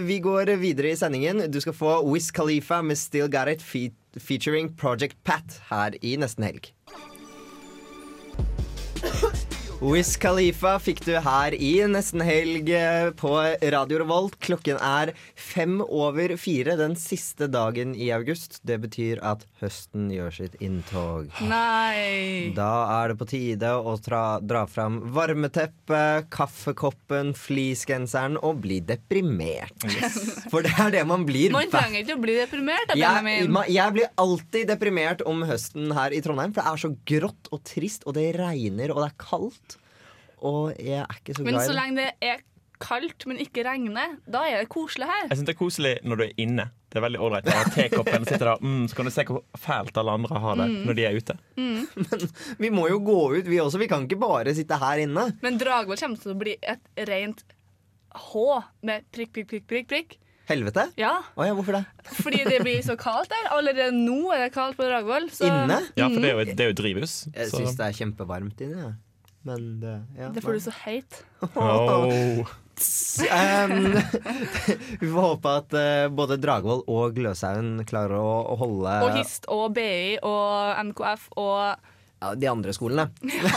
Vi 0.07 0.17
går 0.23 0.55
videre 0.61 0.93
i 0.93 0.99
sendingen. 0.99 1.45
Du 1.53 1.61
skal 1.61 1.77
få 1.77 1.99
Wiz 2.07 2.31
Khalifa 2.33 2.81
med 2.85 3.01
Still 3.01 3.29
Got 3.33 3.51
It 3.53 3.65
featuring 4.17 4.73
Project 4.77 5.19
Pat 5.29 5.61
her 5.69 5.97
i 6.01 6.17
nesten 6.21 6.49
helg. 6.49 6.73
Wiz 9.83 10.13
Khalifa 10.15 10.77
fikk 10.79 11.01
du 11.03 11.17
her 11.19 11.55
i 11.59 11.73
nesten 11.91 12.23
helg 12.23 12.69
eh, 12.71 13.09
på 13.19 13.33
Radio 13.75 13.99
Revolt. 13.99 14.37
Klokken 14.39 14.77
er 14.79 15.11
fem 15.35 15.81
over 15.83 16.37
fire 16.39 16.77
den 16.79 16.95
siste 16.95 17.49
dagen 17.51 17.97
i 17.99 18.13
august. 18.15 18.61
Det 18.63 18.77
betyr 18.85 19.19
at 19.27 19.43
høsten 19.59 20.05
gjør 20.15 20.37
sitt 20.37 20.55
inntog. 20.63 21.33
Nei. 21.51 22.53
Da 22.55 22.69
er 23.01 23.11
det 23.11 23.17
på 23.25 23.27
tide 23.33 23.73
å 23.75 23.97
tra, 23.99 24.39
dra 24.39 24.63
fram 24.71 25.01
varmeteppet, 25.17 26.31
kaffekoppen, 26.31 27.35
fleecegenseren 27.35 28.39
og 28.39 28.63
bli 28.63 28.79
deprimert. 28.87 29.75
For 30.53 30.63
det 30.63 30.77
er 30.79 30.95
det 30.95 31.03
man 31.11 31.27
blir. 31.27 31.51
Man 31.59 31.75
trenger 31.75 32.05
ikke 32.05 32.21
å 32.21 32.23
bli 32.29 32.39
deprimert. 32.39 32.95
Jeg, 32.95 33.51
jeg 33.75 33.99
blir 33.99 34.15
alltid 34.29 34.71
deprimert 34.71 35.27
om 35.27 35.43
høsten 35.51 35.91
her 35.99 36.15
i 36.15 36.23
Trondheim, 36.23 36.55
for 36.55 36.63
det 36.63 36.71
er 36.71 36.87
så 36.87 36.95
grått 37.17 37.51
og 37.51 37.67
trist, 37.67 38.07
og 38.07 38.15
det 38.21 38.31
regner, 38.39 38.95
og 38.95 39.03
det 39.03 39.11
er 39.11 39.21
kaldt. 39.27 39.72
Og 40.43 40.73
jeg 40.79 40.99
er 41.05 41.19
ikke 41.21 41.37
så 41.39 41.45
Men 41.47 41.55
glad 41.55 41.67
så 41.67 41.71
i 41.71 41.75
det. 41.75 41.81
lenge 41.83 41.97
det 41.97 42.29
er 42.33 42.41
kaldt, 42.83 43.27
men 43.31 43.39
ikke 43.39 43.63
regner, 43.63 44.17
da 44.27 44.41
er 44.51 44.65
det 44.65 44.69
koselig 44.69 45.07
her. 45.07 45.29
Jeg 45.31 45.37
synes 45.39 45.47
det 45.47 45.55
er 45.55 45.59
koselig 45.61 45.93
når 46.03 46.17
du 46.19 46.23
er 46.25 46.33
inne. 46.43 46.65
Det 46.91 46.99
er 46.99 47.05
veldig 47.07 47.21
ålreit. 47.23 47.45
når 47.47 47.69
Tekoppen 47.77 48.25
sitter 48.27 48.49
der, 48.51 48.57
mm, 48.61 48.89
så 48.91 48.97
kan 48.99 49.05
du 49.07 49.11
se 49.15 49.25
hvor 49.29 49.45
fælt 49.57 49.97
alle 50.03 50.11
andre 50.19 50.41
har 50.43 50.57
det 50.57 50.67
Mm. 50.69 50.81
når 50.89 50.95
de 50.99 51.05
er 51.07 51.15
ute. 51.17 51.37
Vi 52.59 52.71
må 52.75 52.89
jo 52.91 52.99
gå 52.99 53.19
ut, 53.39 53.47
vi 53.47 53.61
også. 53.63 53.79
Vi 53.79 53.87
kan 53.89 54.03
ikke 54.09 54.19
bare 54.21 54.55
sitte 54.55 54.77
her 54.83 54.99
inne. 55.05 55.29
Men 55.43 55.59
Dragvoll 55.59 55.97
kommer 55.97 56.19
til 56.21 56.35
å 56.35 56.39
bli 56.39 56.57
et 56.61 56.81
rent 57.09 57.45
H 58.13 58.35
med 58.83 59.07
prikk, 59.15 59.31
prikk, 59.33 59.49
prikk, 59.49 59.67
prikk. 59.71 59.87
prikk. 59.89 60.19
Helvete? 60.51 60.89
Ja, 60.99 61.21
Oh, 61.39 61.47
ja, 61.47 61.55
hvorfor 61.55 61.73
det? 61.79 61.85
fordi 62.19 62.43
det 62.45 62.59
blir 62.65 62.83
så 62.83 62.97
kaldt 62.99 63.31
der. 63.31 63.47
Allerede 63.55 63.93
nå 63.95 64.33
er 64.35 64.43
det 64.49 64.53
kaldt 64.53 64.77
på 64.77 64.85
Dragvoll. 64.85 65.31
så- 65.31 65.47
Inne? 65.47 65.79
Ja, 65.97 66.09
for 66.09 66.19
det 66.21 66.29
er 66.29 66.35
jo, 66.37 66.45
det 66.45 66.61
er 66.61 66.73
jo 66.73 66.77
drivhus. 66.83 67.15
Jeg 67.33 67.47
så- 67.49 67.61
syns 67.63 67.77
det 67.79 67.87
er 67.87 67.93
kjempevarmt 68.05 68.61
inne. 68.61 68.77
Ja. 68.83 68.93
Men 69.43 69.81
det 69.83 69.95
ja, 70.19 70.29
Det 70.35 70.43
får 70.45 70.53
du 70.53 70.61
så 70.61 70.75
heit. 70.85 71.25
Oh. 71.55 72.43
Um, 72.43 73.95
vi 75.01 75.07
får 75.13 75.21
håpe 75.21 75.55
at 75.61 75.75
uh, 75.77 76.09
både 76.15 76.39
Dragvoll 76.41 76.85
og 76.91 77.17
Gløshaugen 77.17 77.83
klarer 77.89 78.19
å, 78.19 78.35
å 78.55 78.59
holde 78.59 78.95
Og 79.07 79.19
HIST 79.19 79.49
og 79.53 79.67
BI 79.77 80.19
og 80.25 80.79
NKF 80.91 81.29
og 81.37 81.91
ja, 82.23 82.35
de 82.39 82.47
andre 82.47 82.73
skolene. 82.75 83.11
Ja. 83.27 83.51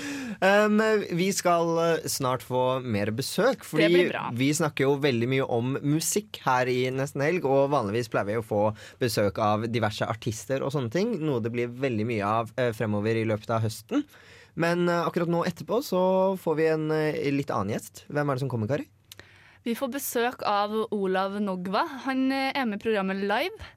Um, 0.40 0.80
vi 1.12 1.26
skal 1.36 1.68
eh, 1.82 2.06
snart 2.08 2.40
få 2.48 2.80
mer 2.80 3.10
besøk, 3.12 3.60
fordi 3.66 4.06
vi 4.32 4.46
snakker 4.56 4.86
jo 4.86 4.94
veldig 5.02 5.26
mye 5.28 5.46
om 5.52 5.74
musikk 5.84 6.38
her 6.46 6.70
i 6.72 6.86
Nesten 6.94 7.20
Helg. 7.20 7.44
Og 7.44 7.68
vanligvis 7.74 8.08
pleier 8.08 8.30
vi 8.30 8.38
å 8.40 8.44
få 8.46 8.62
besøk 9.02 9.36
av 9.44 9.66
diverse 9.68 10.08
artister 10.08 10.64
og 10.64 10.72
sånne 10.72 10.92
ting. 10.94 11.12
Noe 11.20 11.42
det 11.44 11.52
blir 11.52 11.74
veldig 11.82 12.06
mye 12.08 12.30
av 12.30 12.54
eh, 12.56 12.70
fremover 12.76 13.20
i 13.20 13.26
løpet 13.28 13.52
av 13.52 13.66
høsten. 13.66 14.06
Men 14.56 14.88
eh, 14.88 15.02
akkurat 15.04 15.28
nå 15.28 15.42
etterpå 15.50 15.82
så 15.84 16.00
får 16.40 16.56
vi 16.56 16.70
en 16.70 16.88
litt 17.36 17.52
annen 17.52 17.74
gjest. 17.76 18.06
Hvem 18.08 18.32
er 18.32 18.40
det 18.40 18.44
som 18.46 18.52
kommer, 18.54 18.72
Kari? 18.72 18.88
Vi 19.68 19.76
får 19.76 19.92
besøk 19.92 20.46
av 20.48 20.72
Olav 20.88 21.36
Nogva. 21.44 21.84
Han 22.06 22.30
er 22.32 22.64
med 22.64 22.80
i 22.80 22.82
programmet 22.86 23.20
Live. 23.20 23.74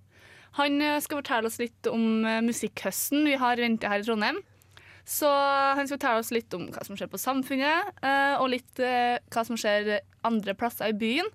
Han 0.56 0.80
skal 1.04 1.20
fortelle 1.20 1.50
oss 1.50 1.60
litt 1.60 1.92
om 1.92 2.24
musikkhøsten 2.46 3.26
vi 3.28 3.36
har 3.42 3.60
venta 3.60 3.92
her 3.92 4.00
i 4.00 4.08
Trondheim. 4.08 4.40
Så 5.06 5.28
han 5.28 5.84
skal 5.86 5.98
fortelle 5.98 6.24
oss 6.24 6.32
litt 6.32 6.54
om 6.56 6.70
hva 6.72 6.84
som 6.88 6.96
skjer 6.96 7.12
på 7.12 7.20
Samfunnet, 7.20 7.92
eh, 8.04 8.36
og 8.40 8.50
litt 8.54 8.80
eh, 8.80 9.20
hva 9.34 9.44
som 9.44 9.60
skjer 9.60 9.98
andre 10.24 10.56
plasser 10.56 10.94
i 10.94 10.98
byen. 10.98 11.28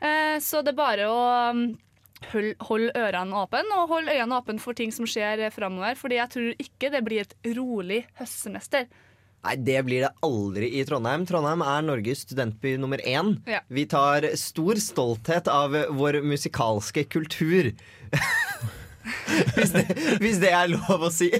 Eh, 0.00 0.36
Så 0.42 0.62
det 0.66 0.74
er 0.74 0.80
bare 0.80 1.06
å 1.08 1.20
mm, 1.54 1.66
holde 2.32 2.54
hold 2.66 2.90
ørene 2.98 3.42
åpne, 3.44 3.78
og 3.78 3.92
holde 3.94 4.14
øynene 4.14 4.40
åpne 4.40 4.62
for 4.62 4.74
ting 4.74 4.90
som 4.94 5.06
skjer 5.06 5.46
framover. 5.54 5.94
Fordi 5.98 6.18
jeg 6.18 6.32
tror 6.34 6.64
ikke 6.66 6.90
det 6.92 7.04
blir 7.06 7.22
et 7.22 7.36
rolig 7.56 8.02
høstsemester. 8.18 8.88
Nei, 9.46 9.54
det 9.62 9.78
blir 9.86 10.02
det 10.02 10.10
aldri 10.26 10.72
i 10.74 10.82
Trondheim. 10.88 11.22
Trondheim 11.28 11.62
er 11.62 11.84
Norges 11.86 12.24
studentby 12.26 12.74
nummer 12.82 12.98
én. 13.06 13.36
Ja. 13.46 13.60
Vi 13.70 13.84
tar 13.86 14.26
stor 14.34 14.80
stolthet 14.82 15.46
av 15.52 15.76
vår 15.94 16.18
musikalske 16.26 17.06
kultur. 17.06 17.70
hvis, 19.56 19.72
det, 19.74 19.84
hvis 20.22 20.40
det 20.42 20.50
er 20.54 20.70
lov 20.72 21.06
å 21.08 21.12
si. 21.12 21.30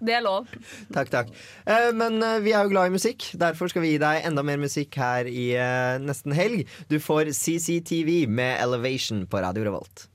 Det 0.00 0.16
er 0.18 0.24
lov. 0.24 0.48
takk, 0.94 1.10
takk. 1.12 1.30
Eh, 1.66 1.90
Men 1.96 2.18
eh, 2.22 2.40
vi 2.44 2.54
er 2.56 2.66
jo 2.66 2.72
glad 2.74 2.90
i 2.90 2.96
musikk. 2.96 3.30
Derfor 3.38 3.70
skal 3.72 3.84
vi 3.86 3.94
gi 3.94 4.02
deg 4.02 4.26
enda 4.28 4.44
mer 4.46 4.60
musikk 4.62 4.98
her 5.00 5.30
i 5.30 5.48
eh, 5.58 5.96
nesten 6.02 6.34
helg. 6.36 6.66
Du 6.90 6.98
får 7.02 7.32
CCTV 7.36 8.26
med 8.28 8.58
Elevation 8.62 9.24
på 9.30 9.42
Radio 9.44 9.66
Revolt. 9.70 10.08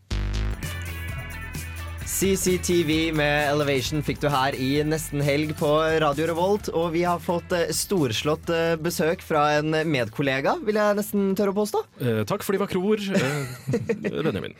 CCTV 2.11 3.13
med 3.17 3.47
Elevation 3.49 4.03
fikk 4.05 4.19
du 4.21 4.27
her 4.29 4.53
i 4.59 4.83
Nesten 4.85 5.23
helg 5.25 5.55
på 5.57 5.69
Radio 6.03 6.27
Revolt. 6.29 6.67
Og 6.77 6.91
vi 6.93 7.01
har 7.07 7.21
fått 7.23 7.53
storslått 7.73 8.51
besøk 8.83 9.23
fra 9.25 9.47
en 9.57 9.73
medkollega, 9.89 10.57
vil 10.67 10.77
jeg 10.77 10.97
nesten 10.99 11.31
tørre 11.39 11.55
å 11.55 11.57
påstå. 11.61 11.81
Eh, 12.03 12.19
takk 12.29 12.45
for 12.45 12.53
de 12.53 12.61
vakre 12.61 12.81
ord, 12.83 13.01
eh, 13.15 14.21
Benjamin. 14.27 14.53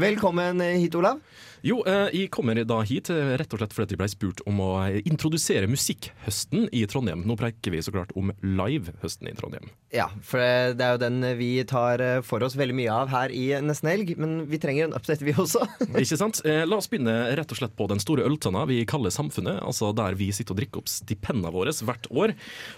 Velkommen 0.00 0.64
hit, 0.64 0.96
Olav. 0.98 1.20
Jo, 1.66 1.80
eh, 1.86 2.08
jeg 2.14 2.30
kommer 2.34 2.58
da 2.62 2.78
hit 2.86 3.10
eh, 3.10 3.34
rett 3.38 3.52
og 3.54 3.60
slett 3.60 3.74
fordi 3.74 3.96
jeg 3.96 4.00
ble 4.00 4.08
spurt 4.10 4.42
om 4.48 4.60
å 4.62 4.70
eh, 4.84 5.00
introdusere 5.08 5.68
musikkhøsten 5.70 6.68
i 6.74 6.84
Trondheim. 6.90 7.24
Nå 7.26 7.34
preker 7.38 7.74
vi 7.74 7.82
så 7.82 7.94
klart 7.94 8.12
om 8.18 8.30
livehøsten 8.44 9.30
i 9.30 9.34
Trondheim. 9.38 9.70
Ja, 9.94 10.06
for 10.22 10.38
det 10.38 10.84
er 10.84 10.94
jo 10.94 11.00
den 11.00 11.24
vi 11.38 11.50
tar 11.68 12.02
for 12.26 12.44
oss 12.44 12.58
veldig 12.58 12.76
mye 12.76 12.92
av 12.92 13.08
her 13.08 13.32
i 13.32 13.46
Nesten 13.64 13.88
helg. 13.90 14.12
Men 14.20 14.42
vi 14.50 14.60
trenger 14.60 14.88
en 14.88 14.96
update, 14.98 15.24
vi 15.24 15.32
også. 15.32 15.64
Ikke 16.02 16.18
sant? 16.20 16.42
La 16.44 16.76
oss 16.76 16.90
begynne 16.92 17.14
rett 17.38 17.54
og 17.54 17.60
slett 17.60 17.74
på 17.78 17.88
den 17.90 18.02
store 18.02 18.26
øltanna 18.28 18.66
vi 18.68 18.82
kaller 18.88 19.14
Samfunnet. 19.14 19.62
Altså 19.64 19.90
der 19.96 20.18
vi 20.18 20.28
sitter 20.36 20.54
og 20.54 20.60
drikker 20.60 20.82
opp 20.82 20.92
stipendene 20.92 21.52
våre 21.54 21.72
hvert 21.72 22.10
år. 22.12 22.34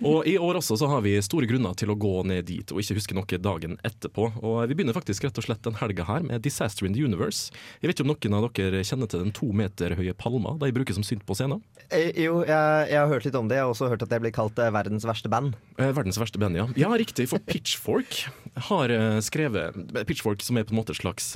Og 0.07 0.29
i 0.31 0.37
år 0.39 0.61
også 0.61 0.79
så 0.81 0.89
har 0.93 1.03
vi 1.05 1.17
store 1.25 1.51
grunner 1.51 1.75
til 1.79 1.91
å 1.91 1.99
gå 1.99 2.15
ned 2.31 2.47
dit 2.49 2.71
og 2.71 2.79
ikke 2.83 3.01
huske 3.01 3.19
noe 3.19 3.43
dagen 3.43 3.77
etterpå. 3.87 4.31
Og 4.41 4.63
vi 4.71 4.79
begynner 4.79 4.97
faktisk 4.97 5.27
rett 5.27 5.43
og 5.43 5.49
slett 5.49 5.67
den 5.67 5.79
helga 5.83 6.07
her 6.07 6.23
med 6.27 6.47
Disaster 6.47 6.87
in 6.87 6.95
the 6.95 7.03
Universe. 7.05 7.51
Jeg 7.83 7.91
vet 7.91 7.99
ikke 7.99 8.07
om 8.07 8.15
noen 8.15 8.39
av 8.39 8.49
dere 8.55 8.70
kjenner 8.87 9.11
til 9.11 9.23
den 9.25 9.35
to 9.37 9.51
meter 9.57 9.95
høye 9.99 10.15
palma 10.19 10.57
de 10.61 10.71
bruker 10.75 10.97
som 10.97 11.07
synt 11.07 11.25
på 11.27 11.37
scenen? 11.39 11.63
Eh, 11.91 12.13
jo, 12.25 12.41
jeg, 12.47 12.87
jeg 12.93 13.01
har 13.01 13.11
hørt 13.11 13.27
litt 13.27 13.39
om 13.39 13.51
det. 13.51 13.59
Jeg 13.59 13.67
har 13.67 13.75
også 13.75 13.91
hørt 13.91 14.05
at 14.07 14.13
det 14.13 14.21
blir 14.23 14.35
kalt 14.35 14.59
eh, 14.63 14.73
verdens 14.75 15.07
verste 15.09 15.31
band. 15.33 15.57
Eh, 15.77 15.93
verdens 15.97 16.21
verste 16.21 16.41
band, 16.41 16.59
ja. 16.59 16.69
Ja, 16.79 16.91
riktig. 16.99 17.29
For 17.33 17.43
Pitchfork 17.43 18.25
har 18.71 18.95
eh, 18.95 19.21
skrevet 19.27 19.77
Pitchfork 20.07 20.45
som 20.47 20.61
er 20.61 20.67
på 20.69 20.75
en 20.75 20.83
måte 20.83 20.95
et 20.95 21.03
slags 21.03 21.33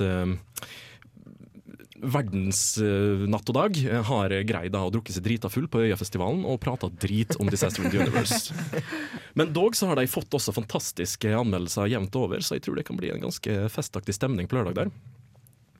Verdens 2.05 2.59
uh, 2.83 3.23
natt 3.31 3.47
og 3.49 3.55
dag 3.55 3.77
har 4.09 4.33
greid 4.45 4.75
å 4.75 4.81
drukke 4.93 5.13
seg 5.15 5.23
drita 5.25 5.49
full 5.49 5.69
på 5.71 5.85
Øyafestivalen 5.87 6.43
og 6.45 6.59
prata 6.61 6.89
drit 6.91 7.37
om 7.39 7.47
Disaster 7.49 7.85
in 7.85 7.89
the 7.93 8.03
Universe. 8.03 8.53
Men 9.39 9.53
dog 9.55 9.77
så 9.79 9.87
har 9.89 9.97
de 9.97 10.03
fått 10.11 10.35
også 10.35 10.53
fantastiske 10.53 11.31
anmeldelser 11.33 11.89
jevnt 11.95 12.19
over, 12.19 12.43
så 12.43 12.59
jeg 12.59 12.65
tror 12.67 12.77
det 12.77 12.85
kan 12.89 12.99
bli 12.99 13.13
en 13.15 13.23
ganske 13.23 13.57
festaktig 13.73 14.17
stemning 14.19 14.51
på 14.51 14.59
lørdag 14.59 14.77
der. 14.83 14.91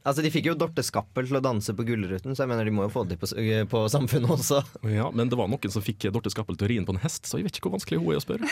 Altså, 0.06 0.22
De 0.22 0.30
fikk 0.34 0.46
jo 0.52 0.54
Dorte 0.58 0.84
Skappel 0.86 1.26
til 1.28 1.40
å 1.40 1.42
danse 1.44 1.74
på 1.76 1.86
Gullruten, 1.88 2.36
så 2.38 2.44
jeg 2.46 2.52
mener 2.52 2.68
de 2.68 2.74
må 2.78 2.86
jo 2.86 2.92
få 2.94 3.04
det 3.10 3.18
på, 3.22 3.30
på 3.72 3.80
samfunnet 3.90 4.30
også. 4.36 4.62
Ja, 4.94 5.10
Men 5.16 5.32
det 5.32 5.40
var 5.40 5.50
noen 5.50 5.74
som 5.74 5.82
fikk 5.86 6.06
Dorte 6.14 6.30
Skappel 6.34 6.58
til 6.60 6.68
å 6.68 6.70
ri 6.70 6.78
inn 6.80 6.86
på 6.88 6.94
en 6.96 7.02
hest, 7.04 7.26
så 7.26 7.40
jeg 7.40 7.48
vet 7.48 7.58
ikke 7.58 7.70
hvor 7.72 7.78
vanskelig 7.80 8.02
hun 8.04 8.14
er 8.14 8.20
å 8.20 8.26
spørre. 8.26 8.50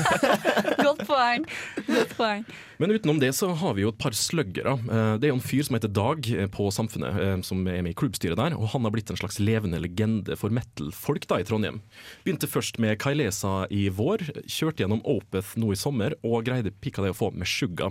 Godt 0.86 1.04
poeng. 1.08 1.46
Godt 1.86 2.14
poeng. 2.18 2.44
Men 2.80 2.94
utenom 2.96 3.20
det 3.22 3.30
så 3.36 3.50
har 3.60 3.74
vi 3.76 3.84
jo 3.84 3.92
et 3.92 4.00
par 4.00 4.14
sluggere. 4.16 4.74
Eh, 4.80 5.12
Det 5.20 5.28
er 5.28 5.32
jo 5.34 5.38
en 5.38 5.44
fyr 5.44 5.62
som 5.66 5.76
heter 5.76 5.92
Dag 5.94 6.26
eh, 6.32 6.48
på 6.50 6.66
Samfunnet, 6.74 7.20
eh, 7.22 7.36
som 7.46 7.60
er 7.68 7.82
med 7.84 7.92
i 7.92 7.98
klubbstyret 7.98 8.38
der. 8.40 8.56
Og 8.58 8.70
han 8.74 8.86
har 8.86 8.94
blitt 8.94 9.10
en 9.12 9.20
slags 9.20 9.38
levende 9.42 9.80
legende 9.82 10.36
for 10.40 10.50
metal-folk 10.54 11.26
da 11.30 11.40
i 11.42 11.46
Trondheim. 11.46 11.80
Begynte 12.24 12.48
først 12.50 12.80
med 12.82 12.98
Kailesa 13.02 13.66
i 13.70 13.86
vår, 13.94 14.24
kjørte 14.48 14.84
gjennom 14.84 15.02
Opeth 15.08 15.54
nå 15.60 15.70
i 15.74 15.78
sommer, 15.78 16.16
og 16.26 16.46
greide 16.48 16.72
pikka 16.82 17.04
det 17.04 17.12
å 17.14 17.18
få 17.20 17.30
med 17.36 17.48
Shugga. 17.50 17.90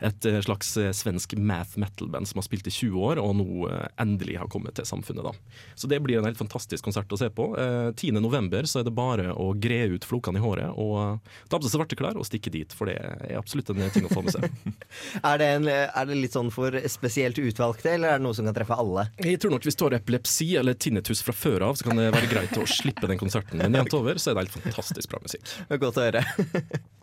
Et 0.00 0.26
eh, 0.30 0.40
slags 0.46 0.74
eh, 0.80 0.90
svensk 0.96 1.36
math 1.38 1.76
metal-band 1.80 2.30
som 2.30 2.39
har 2.40 2.46
spilt 2.46 2.68
i 2.68 2.72
20 2.74 3.04
år, 3.10 3.20
og 3.22 3.34
nå 3.38 3.68
eh, 3.70 3.86
endelig 4.02 4.38
har 4.40 4.50
kommet 4.52 4.76
til 4.78 4.88
Samfunnet. 4.88 5.24
da. 5.26 5.32
Så 5.78 5.90
det 5.90 6.00
blir 6.04 6.18
en 6.18 6.28
helt 6.28 6.40
fantastisk 6.40 6.84
konsert 6.86 7.12
å 7.12 7.18
se 7.20 7.30
på. 7.34 7.50
Eh, 7.60 7.90
10. 7.94 8.18
november 8.20 8.68
så 8.68 8.80
er 8.80 8.88
det 8.88 8.94
bare 8.96 9.34
å 9.34 9.50
gre 9.54 9.82
ut 9.94 10.06
flokene 10.08 10.40
i 10.40 10.44
håret 10.44 10.74
og 10.80 10.96
eh, 11.04 11.38
ta 11.50 11.60
på 11.60 11.68
seg 11.68 11.76
svarte 11.76 11.98
klær 12.00 12.18
og 12.20 12.26
stikke 12.28 12.52
dit, 12.52 12.74
for 12.76 12.90
det 12.90 12.98
er 13.00 13.38
absolutt 13.38 13.72
en 13.74 13.86
ting 13.94 14.08
å 14.08 14.12
få 14.12 14.24
med 14.26 14.34
seg. 14.36 14.48
Er 15.30 15.38
det, 15.38 15.46
en, 15.54 15.66
er 15.70 16.06
det 16.08 16.16
litt 16.18 16.34
sånn 16.34 16.48
for 16.52 16.74
spesielt 16.90 17.38
utvalgte, 17.38 17.92
eller 17.94 18.14
er 18.14 18.20
det 18.20 18.24
noe 18.24 18.34
som 18.36 18.46
kan 18.48 18.56
treffe 18.56 18.76
alle? 18.80 19.04
Jeg 19.22 19.38
tror 19.42 19.52
nok 19.54 19.66
Hvis 19.66 19.78
du 19.78 19.84
har 19.86 19.96
epilepsi 19.96 20.48
eller 20.58 20.74
tinnitus 20.74 21.22
fra 21.24 21.34
før 21.36 21.68
av, 21.68 21.78
så 21.78 21.86
kan 21.86 22.00
det 22.00 22.08
være 22.14 22.30
greit 22.30 22.56
å 22.58 22.66
slippe 22.68 23.10
den 23.10 23.20
konserten. 23.20 23.60
Men 23.60 23.76
jevnt 23.78 23.96
over 23.98 24.20
så 24.20 24.32
er 24.32 24.38
det 24.38 24.46
helt 24.46 24.56
fantastisk 24.58 25.12
bra 25.12 25.22
musikk. 25.22 25.52
Godt 25.84 26.00
å 26.00 26.08
høre. 26.08 26.24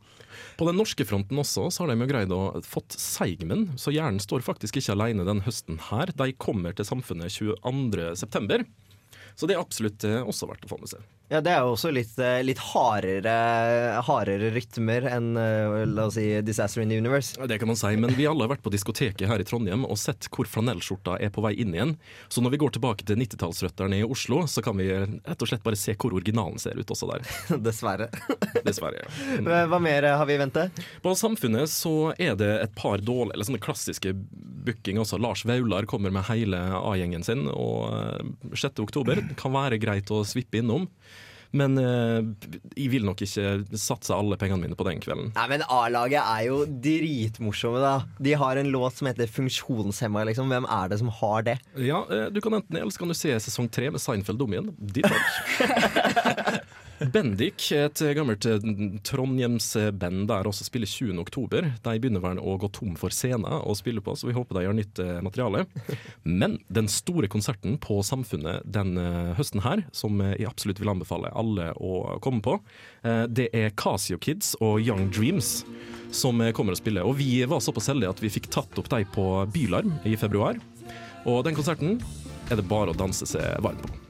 På 0.58 0.66
den 0.66 0.80
norske 0.80 1.06
fronten 1.06 1.38
også 1.38 1.68
så 1.70 1.84
har 1.84 1.92
de 1.92 2.02
jo 2.02 2.10
greid 2.10 2.32
å 2.34 2.42
fått 2.66 2.96
Seigmen, 2.98 3.68
så 3.78 3.94
hjernen 3.94 4.22
står 4.24 4.42
faktisk 4.46 4.80
ikke 4.80 4.96
alene 4.96 5.28
den 5.28 5.44
høsten 5.46 5.78
her. 5.92 6.10
De 6.18 6.32
kommer 6.42 6.74
til 6.74 6.88
Samfunnet 6.88 7.30
22. 7.36 8.66
Så 9.38 9.46
det 9.46 9.54
er 9.54 9.62
absolutt 9.62 10.04
eh, 10.08 10.24
også 10.26 10.50
verdt 10.50 10.66
å 10.66 10.72
få 10.72 10.82
med 10.82 10.90
seg. 10.90 11.06
Ja, 11.28 11.42
Det 11.44 11.52
er 11.52 11.66
jo 11.66 11.74
også 11.74 11.90
litt, 11.92 12.14
eh, 12.24 12.40
litt 12.48 12.60
hardere, 12.72 13.32
hardere 14.08 14.48
rytmer 14.56 15.04
enn 15.12 15.36
eh, 15.36 15.84
la 15.92 16.06
oss 16.08 16.16
si 16.16 16.24
Disaster 16.42 16.82
in 16.82 16.90
the 16.90 16.98
Universe. 16.98 17.36
Ja, 17.38 17.50
Det 17.52 17.58
kan 17.60 17.68
man 17.68 17.76
si, 17.76 17.92
men 18.00 18.16
vi 18.16 18.26
alle 18.30 18.46
har 18.46 18.54
vært 18.54 18.64
på 18.64 18.72
diskoteket 18.72 19.28
her 19.28 19.44
i 19.44 19.46
Trondheim 19.48 19.84
og 19.84 20.00
sett 20.00 20.30
hvor 20.32 20.48
flanellskjorta 20.48 21.18
er 21.20 21.34
på 21.36 21.44
vei 21.44 21.52
inn 21.60 21.76
igjen. 21.76 21.94
Så 22.32 22.40
når 22.42 22.56
vi 22.56 22.62
går 22.64 22.78
tilbake 22.78 23.04
til 23.04 23.20
90-tallsrøttene 23.20 24.00
i 24.00 24.08
Oslo, 24.08 24.46
så 24.48 24.64
kan 24.64 24.80
vi 24.80 24.88
rett 24.88 25.44
og 25.44 25.52
slett 25.52 25.66
bare 25.68 25.80
se 25.80 25.98
hvor 26.00 26.16
originalen 26.16 26.64
ser 26.64 26.80
ut 26.80 26.96
også 26.96 27.12
der. 27.12 27.28
Dessverre. 27.68 28.08
Dessverre, 28.68 29.04
ja. 29.04 29.68
Hva 29.74 29.82
mer 29.84 30.08
har 30.16 30.26
vi 30.32 30.40
i 30.40 30.42
vente? 30.42 30.70
På 31.04 31.12
Samfunnet 31.20 31.68
så 31.70 32.14
er 32.16 32.40
det 32.40 32.54
et 32.64 32.80
par 32.80 33.04
dårlige, 33.04 33.36
eller 33.36 33.52
sånne 33.52 33.66
klassiske 33.68 34.16
booking 34.16 35.04
også. 35.04 35.20
Lars 35.20 35.44
Vaular 35.48 35.84
kommer 35.92 36.16
med 36.16 36.24
hele 36.32 36.64
A-gjengen 36.80 37.28
sin, 37.28 37.50
og 37.52 37.92
eh, 38.00 38.56
6. 38.56 38.80
oktober 38.88 39.27
kan 39.36 39.56
være 39.56 39.80
greit 39.82 40.12
å 40.14 40.24
svippe 40.28 40.62
innom. 40.62 40.88
Men 41.56 41.78
eh, 41.80 42.26
jeg 42.76 42.90
vil 42.92 43.06
nok 43.08 43.22
ikke 43.24 43.78
satse 43.80 44.12
alle 44.14 44.36
pengene 44.40 44.66
mine 44.66 44.76
på 44.78 44.84
den 44.88 45.00
kvelden. 45.04 45.30
Nei, 45.38 45.46
men 45.54 45.64
A-laget 45.72 46.20
er 46.20 46.42
jo 46.50 46.58
dritmorsomme, 46.68 47.80
da. 47.82 47.94
De 48.20 48.34
har 48.38 48.60
en 48.60 48.72
låt 48.74 48.98
som 49.00 49.08
heter 49.10 49.32
Funksjonshemma, 49.32 50.26
liksom. 50.28 50.52
Hvem 50.52 50.68
er 50.78 50.92
det 50.92 51.00
som 51.02 51.12
har 51.22 51.48
det? 51.48 51.58
Ja, 51.80 52.04
eh, 52.12 52.28
Du 52.36 52.42
kan 52.44 52.60
enten 52.60 52.76
eller 52.82 52.92
så 52.92 53.00
kan 53.04 53.14
du 53.14 53.18
se 53.18 53.32
sesong 53.48 53.72
tre 53.72 53.90
med 53.94 54.04
Seinfeld 54.04 54.44
om 54.44 54.54
igjen. 54.58 54.74
Ditt 54.78 55.08
valg. 55.08 56.60
Bendik, 56.98 57.68
et 57.78 58.02
gammelt 58.18 58.46
eh, 58.50 58.64
Trondheims-band 59.06 60.24
der 60.32 60.48
også 60.50 60.66
spiller 60.66 60.90
20. 60.90 61.20
oktober. 61.22 61.68
De 61.86 61.94
begynner 62.02 62.24
vel 62.24 62.40
å 62.42 62.56
gå 62.58 62.70
tom 62.74 62.96
for 62.98 63.14
scener 63.14 63.62
å 63.62 63.76
spille 63.78 64.02
på, 64.02 64.16
så 64.18 64.30
vi 64.30 64.34
håper 64.34 64.58
de 64.58 64.64
har 64.66 64.78
nytt 64.78 65.02
eh, 65.04 65.20
materiale. 65.22 65.66
Men 66.26 66.58
den 66.74 66.90
store 66.90 67.30
konserten 67.30 67.78
på 67.84 68.00
Samfunnet 68.06 68.66
den 68.66 68.98
eh, 69.02 69.36
høsten 69.38 69.62
her, 69.66 69.86
som 69.94 70.24
jeg 70.26 70.50
absolutt 70.50 70.82
vil 70.82 70.94
anbefale 70.96 71.30
alle 71.38 71.70
å 71.78 72.18
komme 72.24 72.42
på, 72.46 72.58
det 73.30 73.48
er 73.56 73.72
Casio 73.78 74.18
Kids 74.20 74.52
og 74.64 74.82
Young 74.82 75.08
Dreams 75.14 75.62
som 76.16 76.42
kommer 76.56 76.76
og 76.76 76.80
spiller. 76.80 77.06
Og 77.08 77.20
vi 77.20 77.44
var 77.48 77.62
såpass 77.64 77.92
heldige 77.92 78.12
at 78.16 78.24
vi 78.24 78.32
fikk 78.34 78.50
tatt 78.54 78.82
opp 78.82 78.90
dem 78.92 79.06
på 79.14 79.28
Bylarm 79.54 79.94
i 80.08 80.18
februar. 80.20 80.60
Og 81.30 81.44
den 81.48 81.56
konserten 81.58 82.02
er 82.50 82.60
det 82.60 82.68
bare 82.68 82.92
å 82.92 82.98
danse 82.98 83.30
seg 83.30 83.62
varm 83.64 83.80
på. 83.84 84.07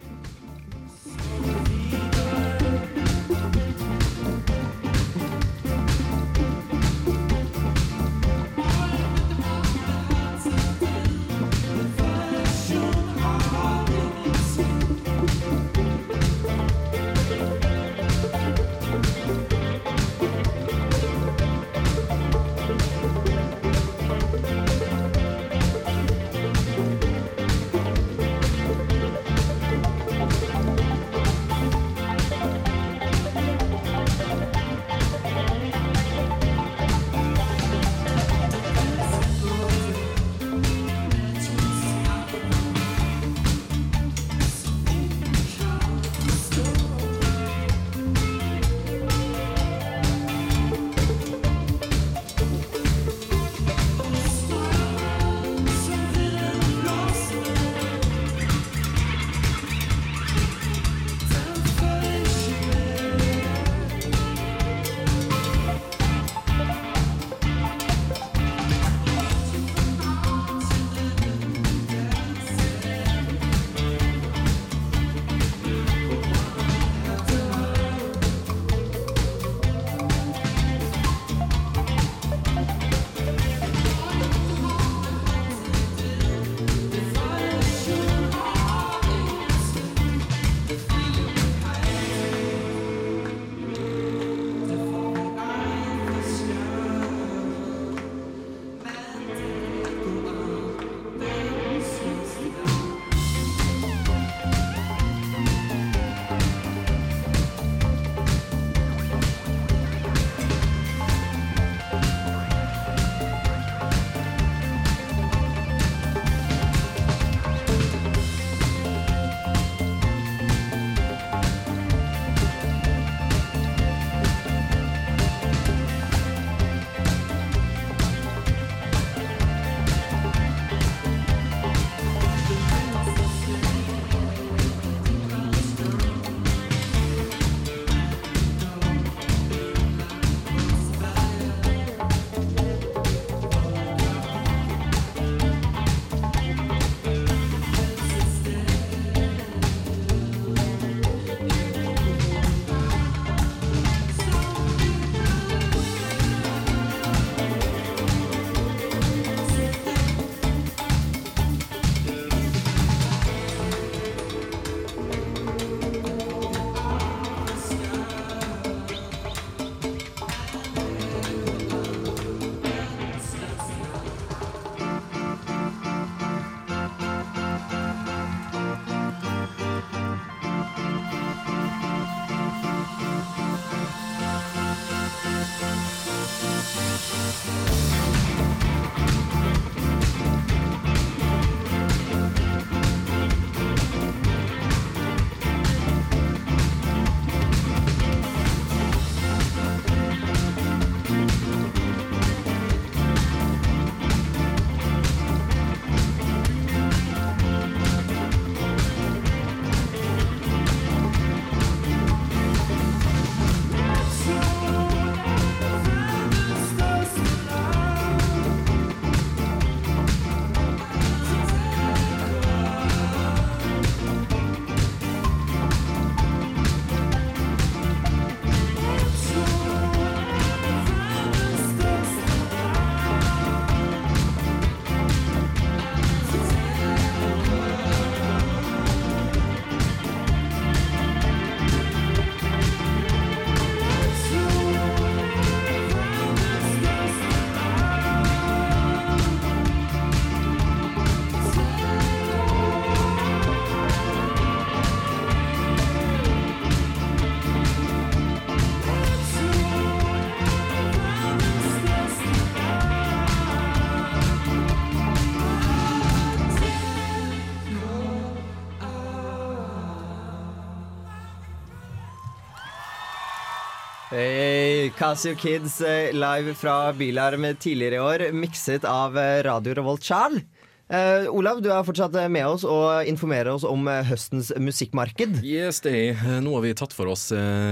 Casio 274.97 275.35
Kids 275.35 275.81
eh, 275.81 276.13
live 276.13 276.53
fra 276.57 276.93
Bylarm 276.93 277.45
tidligere 277.59 277.95
i 277.95 277.99
år, 277.99 278.23
mikset 278.33 278.85
av 278.89 279.17
eh, 279.17 279.43
Radio 279.45 279.75
Revolt 279.77 280.03
Charles. 280.03 280.41
Uh, 280.87 281.27
Olav, 281.35 281.59
du 281.59 281.67
er 281.67 281.83
fortsatt 281.83 282.13
med 282.31 282.47
oss 282.47 282.63
og 282.63 283.03
informerer 283.11 283.49
oss 283.51 283.65
om 283.67 283.89
høstens 284.07 284.53
musikkmarked. 284.55 285.41
Yes, 285.43 285.81
det 285.83 285.91
er. 285.91 286.21
Nå 286.39 286.53
har 286.55 286.63
vi 286.63 286.71
tatt 286.79 286.95
for 286.95 287.11
oss 287.11 287.25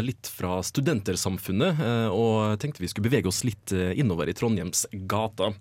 litt 0.03 0.27
fra 0.27 0.57
studentersamfunnet, 0.67 1.79
og 2.11 2.59
tenkte 2.59 2.83
vi 2.83 2.89
skulle 2.91 3.07
bevege 3.07 3.31
oss 3.31 3.39
litt 3.47 3.71
innover 3.71 4.27
i 4.27 4.35
Trondheims 4.35 4.83
gata. 5.07 5.53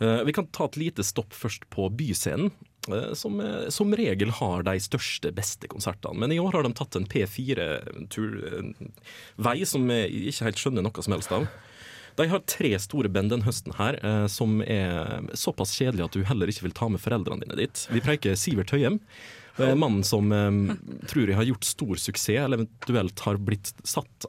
Eh, 0.00 0.24
Vi 0.24 0.32
kan 0.32 0.46
ta 0.46 0.64
et 0.64 0.80
lite 0.80 1.04
stopp 1.04 1.36
først 1.36 1.68
på 1.68 1.90
Byscenen. 1.92 2.50
Eh, 2.92 3.12
Som 3.16 3.40
eh, 3.40 3.68
som 3.72 3.94
regel 3.96 4.30
har 4.40 4.62
de 4.66 4.74
største, 4.80 5.32
beste 5.34 5.68
konsertene. 5.70 6.18
Men 6.20 6.32
i 6.32 6.38
år 6.42 6.52
har 6.58 6.62
de 6.66 6.72
tatt 6.76 6.96
en 6.98 7.06
P4-vei 7.08 9.58
som 9.66 9.90
jeg 9.90 10.10
ikke 10.32 10.44
helt 10.48 10.60
skjønner 10.60 10.82
noe 10.84 11.02
som 11.04 11.14
helst 11.16 11.32
av. 11.34 11.46
De 12.14 12.28
har 12.30 12.44
tre 12.46 12.70
store 12.78 13.08
band 13.10 13.30
den 13.32 13.42
høsten 13.42 13.74
her, 13.78 13.96
eh, 14.06 14.26
som 14.30 14.60
er 14.62 15.24
såpass 15.34 15.72
kjedelige 15.74 16.04
at 16.06 16.12
du 16.14 16.22
heller 16.28 16.46
ikke 16.50 16.62
vil 16.68 16.76
ta 16.76 16.88
med 16.88 17.02
foreldrene 17.02 17.42
dine 17.42 17.56
dit. 17.58 17.86
Vi 17.90 18.00
preiker 18.04 18.36
Sivert 18.38 18.70
Høyem. 18.74 19.00
eh, 19.58 19.74
Mannen 19.74 20.04
som 20.06 20.30
eh, 20.32 20.50
tror 21.10 21.28
jeg 21.28 21.36
har 21.38 21.44
gjort 21.48 21.64
stor 21.66 21.96
suksess, 21.98 22.38
eller 22.44 22.58
eventuelt 22.62 23.18
har 23.26 23.36
blitt 23.42 23.74
satt 23.82 24.26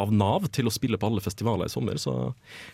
av 0.00 0.12
Nav 0.14 0.48
til 0.54 0.68
å 0.68 0.72
spille 0.74 0.98
på 1.00 1.08
alle 1.10 1.22
festivaler 1.24 1.70
i 1.70 1.72
sommer. 1.72 1.98
Så 2.02 2.14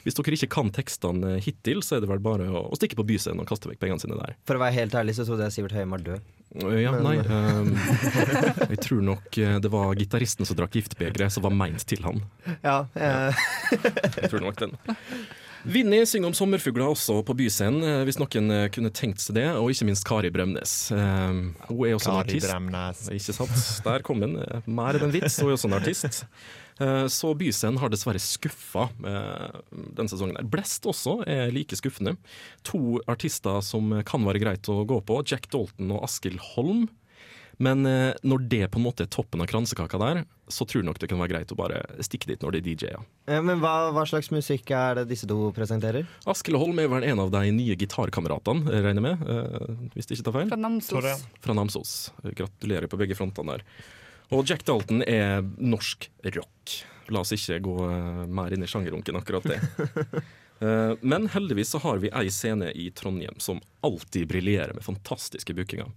hvis 0.05 0.17
dere 0.19 0.39
ikke 0.39 0.51
kan 0.57 0.73
tekstene 0.75 1.37
hittil, 1.45 1.83
så 1.85 1.97
er 1.97 2.05
det 2.05 2.11
vel 2.11 2.23
bare 2.25 2.49
å, 2.51 2.67
å 2.73 2.79
stikke 2.79 2.99
på 2.99 3.07
Byscenen 3.13 3.43
og 3.45 3.51
kaste 3.51 3.71
vekk 3.71 3.83
pengene 3.83 4.03
sine 4.03 4.19
der. 4.21 4.37
For 4.49 4.59
å 4.59 4.63
være 4.65 4.79
helt 4.81 4.97
ærlig 4.99 5.17
så 5.19 5.27
trodde 5.29 5.49
jeg 5.49 5.57
Sivert 5.59 5.77
Høyem 5.77 5.93
var 5.97 6.07
død. 6.09 6.31
Ja, 6.83 6.91
nei 7.01 7.15
Um, 7.33 7.71
Jeg 8.69 8.81
tror 8.85 9.01
nok 9.07 9.37
det 9.65 9.71
var 9.73 9.95
gitaristen 9.97 10.45
som 10.49 10.57
drakk 10.59 10.75
giftbegeret 10.77 11.33
som 11.33 11.45
var 11.47 11.55
meint 11.57 11.85
til 11.89 12.03
han. 12.05 12.21
Ja, 12.65 12.83
eh, 12.93 13.45
Jeg 14.19 14.33
tror 14.33 14.45
nok 14.45 14.59
den. 14.61 14.77
Vinni 15.63 16.01
synger 16.11 16.33
om 16.33 16.35
sommerfugler 16.35 16.91
også 16.91 17.21
på 17.23 17.37
Byscenen, 17.39 18.03
hvis 18.09 18.19
noen 18.19 18.51
kunne 18.75 18.91
tenkt 18.91 19.23
seg 19.23 19.37
det. 19.39 19.47
Og 19.61 19.71
ikke 19.71 19.87
minst 19.87 20.05
Kari 20.09 20.31
Bremnes. 20.35 20.73
Hun 20.91 21.53
er 21.87 21.95
også 21.95 22.11
en 22.11 22.19
Kari 22.19 22.25
artist. 22.25 22.49
Bremnes. 22.51 23.05
Ikke 23.15 23.37
sant? 23.37 23.63
Der 23.87 24.03
kom 24.03 24.25
den. 24.25 24.41
Mer 24.67 24.99
enn 24.99 25.07
en 25.07 25.15
vits. 25.15 25.39
Hun 25.39 25.53
er 25.53 25.55
også 25.55 25.71
en 25.71 25.79
artist. 25.79 26.25
Eh, 26.83 27.07
Så 27.13 27.31
Byscenen 27.39 27.79
har 27.83 27.93
dessverre 27.93 28.21
skuffa 28.23 28.89
eh, 29.07 29.61
denne 29.95 30.11
sesongen. 30.11 30.39
her. 30.41 30.49
Blest 30.51 30.89
også 30.89 31.21
er 31.29 31.53
like 31.55 31.77
skuffende. 31.79 32.17
To 32.69 32.99
artister 33.11 33.61
som 33.65 33.93
kan 34.09 34.27
være 34.27 34.43
greit 34.43 34.69
å 34.73 34.83
gå 34.89 34.99
på, 35.07 35.21
Jack 35.29 35.49
Dalton 35.53 35.95
og 35.95 36.03
Askild 36.09 36.43
Holm. 36.53 36.89
Men 37.63 37.85
eh, 37.87 38.15
når 38.27 38.47
det 38.51 38.63
på 38.73 38.81
en 38.81 38.87
måte 38.89 39.05
er 39.05 39.11
toppen 39.13 39.43
av 39.45 39.47
kransekaka 39.51 39.99
der, 40.01 40.23
så 40.51 40.65
tror 40.67 40.81
jeg 40.83 40.89
nok 40.89 40.99
det 40.99 41.09
kan 41.13 41.21
være 41.21 41.31
greit 41.35 41.53
å 41.55 41.57
bare 41.61 41.83
stikke 42.03 42.27
dit 42.33 42.43
når 42.43 42.57
det 42.57 42.61
er 42.63 42.67
DJ-er. 42.73 43.05
men 43.45 43.61
hva, 43.63 43.93
hva 43.95 44.03
slags 44.09 44.33
musikk 44.35 44.73
er 44.75 44.99
det 44.99 45.05
disse 45.13 45.29
to 45.31 45.53
presenterer? 45.55 46.09
Askild 46.29 46.59
Holm 46.61 46.81
er 46.83 46.91
vel 46.91 47.07
en 47.13 47.23
av 47.23 47.31
de 47.33 47.45
nye 47.55 47.77
gitarkameratene, 47.79 48.67
regner 48.73 48.99
jeg 48.99 49.07
med. 49.07 49.93
hvis 49.95 50.09
det 50.11 50.19
ikke 50.19 50.27
tar 50.27 50.37
feil. 50.41 50.51
Fra 50.51 50.61
Namsos. 50.65 51.25
Fra 51.45 51.57
Namsos. 51.57 51.95
Gratulerer 52.25 52.91
på 52.91 52.99
begge 53.01 53.17
frontene 53.21 53.61
der. 53.61 53.65
Og 54.31 54.47
Jack 54.49 54.65
Dalton 54.69 55.03
er 55.03 55.43
norsk 55.59 56.09
rock. 56.37 56.77
La 57.13 57.25
oss 57.25 57.35
ikke 57.35 57.59
gå 57.65 57.75
eh, 57.89 58.23
mer 58.31 58.55
inn 58.55 58.65
i 58.65 58.71
sjangerrunken 58.71 59.19
akkurat 59.19 59.51
det. 59.51 59.61
Eh, 60.63 60.93
Men 61.03 61.25
heldigvis 61.27 61.73
så 61.75 61.81
har 61.83 61.99
vi 61.99 62.11
ei 62.15 62.29
scene 62.31 62.69
i 62.79 62.85
Trondheim 62.95 63.35
som 63.43 63.59
alltid 63.83 64.29
briljerer 64.31 64.77
med 64.77 64.85
fantastiske 64.87 65.57
bookinger. 65.59 65.89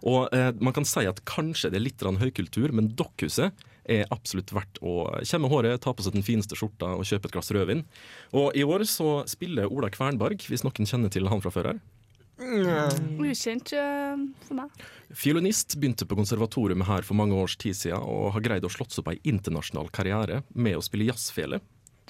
Og 0.00 0.32
eh, 0.32 0.48
man 0.64 0.72
kan 0.72 0.86
si 0.88 1.04
at 1.04 1.20
kanskje 1.28 1.68
det 1.68 1.76
er 1.76 1.84
litt 1.84 2.00
høykultur, 2.00 2.72
men 2.72 2.88
Dokkhuset 2.96 3.52
er 3.84 4.08
absolutt 4.14 4.54
verdt 4.56 4.80
å 4.80 5.10
kjemme 5.28 5.50
håret, 5.52 5.82
ta 5.84 5.92
på 5.92 6.06
seg 6.06 6.16
den 6.16 6.24
fineste 6.24 6.56
skjorta 6.56 6.94
og 6.96 7.04
kjøpe 7.04 7.28
et 7.28 7.36
glass 7.36 7.52
rødvin. 7.52 7.84
Og 8.32 8.56
i 8.56 8.64
år 8.64 8.86
så 8.88 9.26
spiller 9.28 9.68
Ola 9.68 9.92
Kvernberg, 9.92 10.40
hvis 10.48 10.64
noen 10.64 10.88
kjenner 10.88 11.12
til 11.12 11.28
han 11.28 11.44
fra 11.44 11.52
før 11.52 11.74
her. 11.74 11.84
Ukjent 12.38 13.72
uh, 13.78 14.16
for 14.48 14.58
meg. 14.58 14.84
Fiolinist 15.14 15.76
begynte 15.78 16.06
på 16.08 16.18
konservatoriet 16.18 16.86
her 16.88 17.06
for 17.06 17.18
mange 17.18 17.36
års 17.38 17.54
tid 17.60 17.76
siden 17.78 18.02
og 18.02 18.32
har 18.34 18.44
greid 18.44 18.66
å 18.66 18.72
slått 18.72 18.94
seg 18.94 19.04
opp 19.04 19.12
ei 19.14 19.20
internasjonal 19.30 19.92
karriere 19.94 20.42
med 20.54 20.78
å 20.78 20.82
spille 20.84 21.10
jazzfele. 21.12 21.60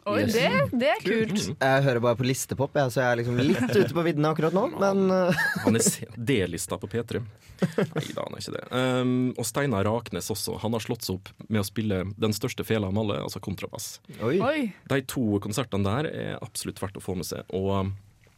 Oi, 0.04 0.20
Yes. 0.20 0.34
det, 0.34 0.78
det 0.80 0.88
er 0.92 0.98
kult. 1.00 1.46
Jeg 1.56 1.84
hører 1.86 2.00
bare 2.04 2.18
på 2.18 2.26
listepop, 2.28 2.74
jeg, 2.76 2.92
så 2.92 3.00
jeg 3.00 3.08
er 3.08 3.18
liksom 3.22 3.38
litt 3.40 3.70
ute 3.80 3.94
på 3.96 4.02
viddene 4.04 4.32
akkurat 4.34 4.52
nå. 4.52 4.66
Men 4.76 5.06
eh, 5.08 5.44
Han 5.64 5.78
er 5.78 5.86
D-lista 6.28 6.76
på 6.80 6.90
P3. 6.92 7.22
Nei 7.64 8.02
da, 8.12 8.26
han 8.26 8.36
er 8.36 8.42
ikke 8.42 8.52
det. 8.52 8.64
Um, 8.74 9.14
og 9.40 9.48
Steinar 9.48 9.86
Raknes 9.88 10.28
også. 10.34 10.58
Han 10.60 10.76
har 10.76 10.84
slått 10.84 11.06
seg 11.06 11.16
opp 11.16 11.30
med 11.48 11.62
å 11.62 11.64
spille 11.64 12.02
den 12.20 12.36
største 12.36 12.66
fela 12.68 12.90
av 12.92 13.00
alle, 13.00 13.22
altså 13.24 13.40
kontrabass. 13.40 13.94
Oi. 14.20 14.36
Oi. 14.44 14.58
De 14.92 15.00
to 15.08 15.38
konsertene 15.44 15.88
der 15.88 16.10
er 16.12 16.36
absolutt 16.44 16.84
verdt 16.84 17.00
å 17.00 17.04
få 17.04 17.16
med 17.16 17.30
seg. 17.30 17.48
Og 17.56 17.70
um, 17.72 17.94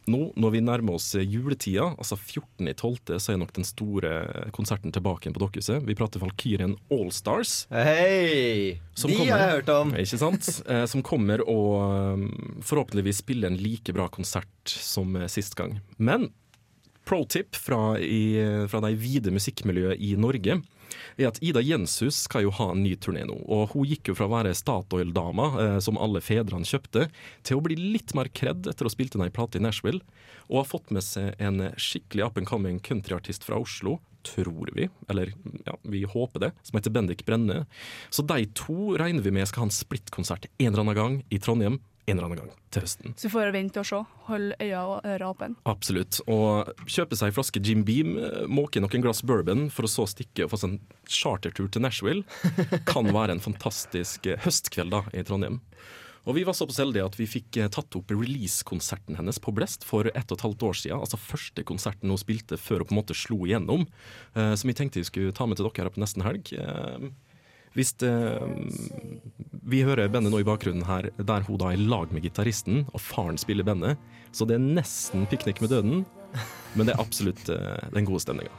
nå 0.07 0.31
når 0.39 0.53
vi 0.55 0.61
nærmer 0.63 0.95
oss 0.99 1.09
juletida, 1.19 1.89
altså 1.99 2.17
14.12., 2.17 3.17
så 3.23 3.33
er 3.35 3.41
nok 3.41 3.53
den 3.57 3.67
store 3.67 4.13
konserten 4.55 4.93
tilbake 4.95 5.27
igjen 5.27 5.35
på 5.37 5.43
Dokkhuset. 5.43 5.83
Vi 5.87 5.97
prater 5.99 6.23
Valkyrien 6.23 6.77
Allstars. 6.95 7.67
hei! 7.73 8.81
Som 8.95 9.11
De 9.11 9.17
kommer- 9.19 9.33
har 9.33 9.39
jeg 9.45 9.57
hørt 9.59 9.69
om. 9.75 9.95
Ikke 9.99 10.19
sant? 10.19 10.51
Eh, 10.69 10.87
som 10.87 11.03
kommer 11.03 11.43
og 11.49 12.15
um, 12.17 12.27
forhåpentligvis 12.63 13.23
spiller 13.25 13.51
en 13.51 13.59
like 13.61 13.93
bra 13.97 14.09
konsert 14.09 14.49
som 14.67 15.17
eh, 15.17 15.27
sist 15.29 15.55
gang. 15.59 15.81
Men 15.99 16.31
pro 17.07 17.25
tip 17.31 17.55
fra, 17.55 17.99
i, 18.03 18.67
fra 18.67 18.81
de 18.83 18.95
vide 18.99 19.31
musikkmiljøet 19.31 20.01
i 20.03 20.17
Norge 20.19 20.57
er 21.17 21.31
at 21.31 21.41
Ida 21.45 21.63
Jenshus 21.65 22.23
skal 22.27 22.47
jo 22.47 22.55
ha 22.59 22.71
en 22.73 22.83
ny 22.85 22.95
turné 23.01 23.25
nå. 23.29 23.39
Og 23.47 23.75
hun 23.75 23.87
gikk 23.89 24.11
jo 24.11 24.17
fra 24.19 24.29
å 24.29 24.35
være 24.35 24.55
Statoil-dama, 24.57 25.49
eh, 25.63 25.79
som 25.85 26.01
alle 26.03 26.23
fedrene 26.25 26.69
kjøpte, 26.69 27.09
til 27.47 27.59
å 27.59 27.65
bli 27.65 27.79
litt 27.79 28.15
mer 28.19 28.31
kred 28.33 28.67
etter 28.67 28.87
å 28.87 28.91
ha 28.91 28.97
spilt 28.97 29.17
inn 29.17 29.27
ei 29.27 29.35
plate 29.35 29.61
i 29.61 29.65
Nashville. 29.65 30.03
Og 30.51 30.63
har 30.63 30.71
fått 30.71 30.93
med 30.95 31.05
seg 31.07 31.35
en 31.43 31.71
skikkelig 31.75 32.27
up 32.27 32.39
and 32.41 32.49
coming 32.49 32.81
countryartist 32.81 33.47
fra 33.47 33.59
Oslo. 33.63 33.99
Tror 34.27 34.73
vi, 34.75 34.89
eller 35.07 35.31
ja, 35.69 35.77
vi 35.87 36.01
håper 36.03 36.43
det, 36.43 36.49
som 36.67 36.81
heter 36.81 36.91
Bendik 36.91 37.23
Brenne. 37.29 37.61
Så 38.11 38.25
de 38.27 38.49
to 38.59 38.97
regner 38.99 39.23
vi 39.23 39.31
med 39.31 39.47
skal 39.47 39.63
ha 39.63 39.69
en 39.69 39.77
splittkonsert 39.77 40.49
en 40.59 40.73
eller 40.73 40.83
annen 40.83 40.99
gang 40.99 41.21
i 41.31 41.39
Trondheim 41.39 41.79
en 42.07 42.19
eller 42.19 42.29
annen 42.29 42.39
gang 42.45 42.53
til 42.71 42.85
høsten. 42.85 43.15
Så 43.19 43.27
vi 43.27 43.33
får 43.35 43.53
vente 43.55 43.83
og 43.83 43.87
se. 43.89 43.99
Hold 44.29 44.53
øya 44.63 44.83
og 44.87 45.07
øra 45.11 45.31
åpne. 45.33 45.57
Absolutt. 45.67 46.21
Og 46.31 46.71
kjøpe 46.87 47.19
seg 47.19 47.33
en 47.33 47.37
flaske 47.37 47.63
Jim 47.67 47.83
Beam, 47.87 48.15
måke 48.47 48.83
noen 48.83 49.03
glass 49.05 49.25
bourbon 49.27 49.67
for 49.75 49.89
å 49.89 49.91
så 49.91 50.07
stikke 50.11 50.47
og 50.47 50.53
få 50.55 50.61
seg 50.63 50.77
en 50.77 50.81
chartertur 51.11 51.69
til 51.75 51.83
Nashville, 51.83 52.23
kan 52.93 53.11
være 53.11 53.35
en 53.37 53.43
fantastisk 53.43 54.27
eh, 54.31 54.39
høstkveld 54.47 54.95
da 54.95 55.03
i 55.19 55.27
Trondheim. 55.27 55.61
Og 56.27 56.35
Vi 56.35 56.43
var 56.43 56.57
såpass 56.59 56.81
heldige 56.83 57.07
at 57.07 57.19
vi 57.19 57.27
fikk 57.31 57.59
eh, 57.63 57.69
tatt 57.71 57.95
opp 57.99 58.11
releasekonserten 58.11 59.19
hennes 59.19 59.39
på 59.43 59.55
Blest 59.55 59.87
for 59.87 60.09
ett 60.11 60.31
og 60.31 60.39
et 60.39 60.47
halvt 60.47 60.65
år 60.67 60.79
siden. 60.79 61.03
Altså 61.03 61.19
første 61.23 61.63
konserten 61.67 62.11
hun 62.11 62.19
spilte 62.23 62.59
før 62.59 62.83
hun 62.83 62.91
på 62.91 62.97
en 62.97 63.03
måte 63.03 63.19
slo 63.19 63.43
igjennom. 63.47 63.87
Eh, 64.35 64.55
Som 64.59 64.71
vi 64.71 64.79
tenkte 64.79 65.03
vi 65.03 65.07
skulle 65.11 65.35
ta 65.35 65.47
med 65.47 65.59
til 65.59 65.67
dere 65.69 65.87
her 65.87 65.95
på 65.95 66.03
nesten 66.03 66.27
helg. 66.27 66.51
Eh, 67.77 67.79
Hvis 67.79 67.93
det, 68.01 69.21
Vi 69.67 69.83
hører 69.83 70.09
bandet 70.09 70.31
nå 70.33 70.41
i 70.41 70.47
bakgrunnen 70.47 70.85
her, 70.87 71.11
der 71.19 71.43
hun 71.43 71.59
da 71.59 71.73
er 71.73 71.77
i 71.77 71.87
lag 71.89 72.13
med 72.13 72.23
gitaristen, 72.23 72.85
og 72.95 73.01
faren 73.01 73.37
spiller 73.37 73.65
bandet. 73.67 73.97
Så 74.33 74.47
det 74.47 74.55
er 74.57 74.63
nesten 74.63 75.27
piknik 75.27 75.61
med 75.61 75.71
døden, 75.71 76.05
men 76.77 76.87
det 76.87 76.95
er 76.95 77.01
absolutt 77.03 77.49
eh, 77.51 77.89
den 77.93 78.07
gode 78.07 78.21
stemninga. 78.23 78.53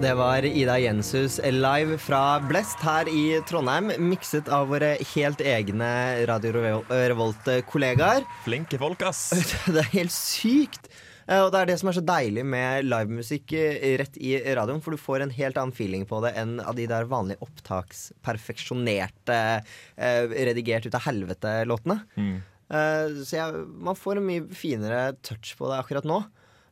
Det 0.00 0.14
var 0.16 0.44
Ida 0.44 0.78
Jenshus 0.80 1.38
live 1.44 1.98
fra 2.00 2.40
Blest 2.48 2.80
her 2.84 3.08
i 3.12 3.40
Trondheim. 3.48 3.90
Mikset 4.00 4.48
av 4.52 4.70
våre 4.72 4.94
helt 5.12 5.40
egne 5.44 5.90
Radio 6.28 6.52
Revolt-kollegaer. 6.88 8.24
Flinke 8.46 8.78
folk, 8.80 9.02
ass. 9.04 9.26
Det 9.74 9.82
er 9.82 9.90
helt 9.92 10.14
sykt. 10.14 10.88
Eh, 11.28 11.42
Og 11.44 11.52
det 11.52 11.60
er 11.60 11.66
det 11.72 11.76
som 11.82 11.90
er 11.92 11.98
så 11.98 12.04
deilig 12.08 12.46
med 12.48 12.88
livemusikk 12.88 13.52
eh, 13.60 13.98
rett 14.00 14.16
i 14.16 14.32
radioen, 14.56 14.80
for 14.84 14.96
du 14.96 15.00
får 15.04 15.26
en 15.26 15.34
helt 15.36 15.60
annen 15.60 15.76
feeling 15.76 16.06
på 16.08 16.22
det 16.24 16.32
enn 16.40 16.56
av 16.64 16.74
de 16.80 16.88
der 16.90 17.04
vanlige 17.10 17.44
opptaksperfeksjonerte, 17.44 19.38
eh, 20.00 20.22
redigert 20.48 20.88
ut 20.88 20.96
av 20.96 21.04
helvete-låtene. 21.10 22.00
Mm. 22.16 22.38
Så 23.26 23.34
jeg, 23.34 23.64
man 23.82 23.96
får 23.98 24.20
en 24.20 24.26
mye 24.28 24.44
finere 24.54 25.00
touch 25.26 25.56
på 25.58 25.66
det 25.68 25.76
akkurat 25.82 26.06
nå. 26.06 26.20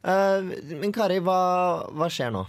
Eh, 0.06 0.40
Men 0.78 0.92
Kari, 0.94 1.18
hva, 1.26 1.40
hva 1.92 2.06
skjer 2.08 2.30
nå? 2.32 2.44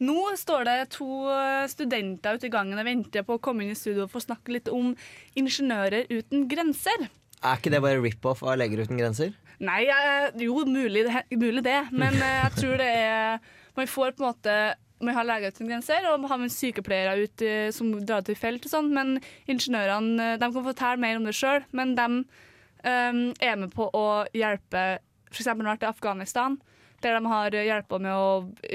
Nå 0.00 0.16
står 0.40 0.64
det 0.64 0.76
to 0.96 1.28
eh, 1.28 1.66
studenter 1.68 2.38
ute 2.38 2.48
i 2.48 2.52
gangen 2.52 2.80
og 2.80 2.86
venter 2.88 3.24
på 3.26 3.36
å 3.36 3.42
komme 3.42 3.66
inn 3.66 3.74
i 3.74 3.78
studio 3.78 4.06
for 4.08 4.22
å 4.22 4.28
snakke 4.30 4.54
litt 4.54 4.70
om 4.72 4.94
Ingeniører 5.36 6.08
uten 6.08 6.46
grenser. 6.48 7.10
Er 7.40 7.58
ikke 7.60 7.72
det 7.72 7.82
bare 7.84 8.00
rip-off 8.00 8.40
av 8.44 8.56
Leger 8.60 8.86
uten 8.86 9.00
grenser? 9.00 9.34
Nei, 9.60 9.82
eh, 9.92 10.30
jo, 10.40 10.62
mulig 10.64 11.04
det, 11.04 11.24
mulig 11.36 11.64
det. 11.66 11.82
men 11.92 12.16
eh, 12.16 12.38
jeg 12.46 12.54
tror 12.56 12.80
det 12.80 12.92
er 12.96 13.50
Man 13.76 13.86
får 13.86 14.16
på 14.16 14.24
en 14.24 14.30
måte 14.32 14.54
man 15.00 15.16
har 15.16 15.24
Leger 15.24 15.52
uten 15.52 15.68
grenser, 15.68 16.04
og 16.10 16.20
man 16.20 16.32
har 16.32 16.48
sykepleiere 16.52 17.24
ut 17.24 17.44
som 17.72 17.92
drar 18.04 18.20
til 18.20 18.36
felt 18.36 18.66
og 18.68 18.72
sånn, 18.72 18.90
men 18.92 19.14
ingeniørene 19.48 20.34
de 20.36 20.48
kan 20.52 20.66
fortelle 20.66 21.00
mer 21.00 21.16
om 21.16 21.24
det 21.24 21.32
sjøl. 21.38 21.64
Men 21.72 21.94
de 21.96 22.04
um, 22.10 23.22
er 23.40 23.56
med 23.56 23.72
på 23.72 23.86
å 23.96 24.04
hjelpe 24.36 24.82
f.eks. 25.30 25.48
vært 25.56 25.86
i 25.86 25.88
Afghanistan, 25.88 26.58
der 27.04 27.18
de 27.18 27.30
har 27.30 27.56
hjelpa 27.56 28.00
med 28.02 28.14
å, 28.14 28.30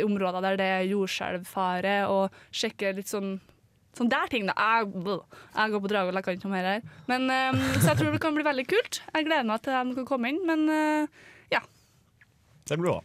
områder 0.05 0.45
der 0.45 0.59
det 0.61 0.69
er 0.77 0.87
jordskjelvfare, 0.91 1.97
og 2.11 2.55
sjekke 2.55 2.95
litt 2.97 3.11
sånn 3.11 3.37
Sånn 3.95 4.09
der 4.11 4.27
ting, 4.27 4.43
da. 4.43 4.51
Jeg, 4.59 4.89
jeg 5.55 5.71
går 5.71 5.81
på 5.85 5.87
Dragvoll, 5.87 6.17
jeg 6.19 6.25
kan 6.25 6.35
ikke 6.35 6.49
noe 6.49 6.55
mer 6.57 6.65
her. 6.67 6.81
Men, 7.07 7.29
um, 7.31 7.61
så 7.77 7.93
jeg 7.93 8.01
tror 8.01 8.09
det 8.11 8.19
kan 8.25 8.35
bli 8.35 8.43
veldig 8.43 8.65
kult. 8.67 8.99
Jeg 9.07 9.27
gleder 9.29 9.47
meg 9.47 9.61
til 9.63 9.71
de 9.71 9.95
kan 10.01 10.07
komme 10.09 10.33
inn, 10.33 10.41
men 10.43 10.65
uh, 10.67 11.21
ja. 11.53 11.61
Det 12.67 12.75
blir 12.75 12.89
bra. 12.89 12.97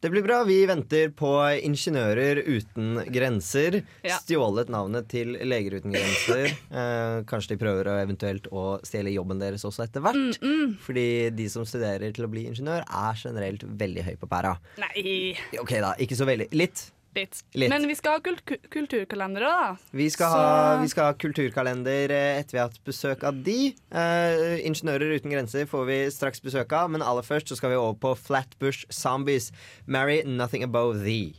Det 0.00 0.10
blir 0.10 0.22
bra. 0.22 0.44
Vi 0.46 0.60
venter 0.66 1.10
på 1.10 1.30
Ingeniører 1.66 2.38
uten 2.46 3.00
grenser. 3.10 3.80
Ja. 4.06 4.20
Stjålet 4.22 4.70
navnet 4.70 5.08
til 5.10 5.34
Leger 5.42 5.80
uten 5.80 5.94
grenser. 5.96 6.52
Eh, 6.78 7.22
kanskje 7.26 7.54
de 7.54 7.58
prøver 7.58 7.88
å 7.90 7.94
eventuelt 7.98 8.44
å 8.54 8.62
stjele 8.86 9.10
jobben 9.10 9.40
deres 9.40 9.64
også 9.66 9.82
etter 9.86 10.02
hvert. 10.04 10.36
Fordi 10.84 11.06
de 11.34 11.46
som 11.50 11.64
studerer 11.66 12.12
til 12.14 12.26
å 12.26 12.30
bli 12.30 12.44
ingeniør, 12.50 12.84
er 12.86 13.18
generelt 13.18 13.64
veldig 13.80 14.04
høy 14.06 14.14
på 14.20 14.28
pæra. 14.30 14.54
Nei, 14.78 15.34
Ok 15.58 15.72
da, 15.82 15.94
ikke 15.98 16.18
så 16.18 16.28
veldig. 16.28 16.50
Litt. 16.54 16.84
Litt. 17.18 17.42
Litt. 17.54 17.70
Men 17.72 17.86
vi 17.90 17.96
skal 17.98 18.16
ha 18.16 18.22
kulturkalender 18.24 18.70
kulturkalendere, 18.72 19.50
da. 19.50 19.76
Vi 19.92 20.08
skal, 20.10 20.30
Så- 20.32 20.38
ha, 20.38 20.76
vi 20.82 20.88
skal 20.92 21.10
ha 21.10 21.16
kulturkalender 21.18 22.10
eh, 22.14 22.38
etter 22.40 22.56
vi 22.56 22.62
har 22.62 22.68
hatt 22.70 22.84
besøk 22.86 23.24
av 23.28 23.42
de. 23.44 23.74
Uh, 23.92 24.56
Ingeniører 24.66 25.16
uten 25.18 25.30
grenser 25.34 25.66
får 25.68 25.86
vi 25.88 25.98
straks 26.14 26.40
besøk 26.44 26.72
av, 26.72 26.90
men 26.90 27.02
aller 27.02 27.26
først 27.26 27.50
så 27.52 27.58
skal 27.58 27.74
vi 27.74 27.80
over 27.80 27.98
på 27.98 28.14
Flatbush 28.16 28.86
Zombies. 28.90 29.50
Marry 29.86 30.22
nothing 30.24 30.62
above 30.62 31.02
thee. 31.04 31.34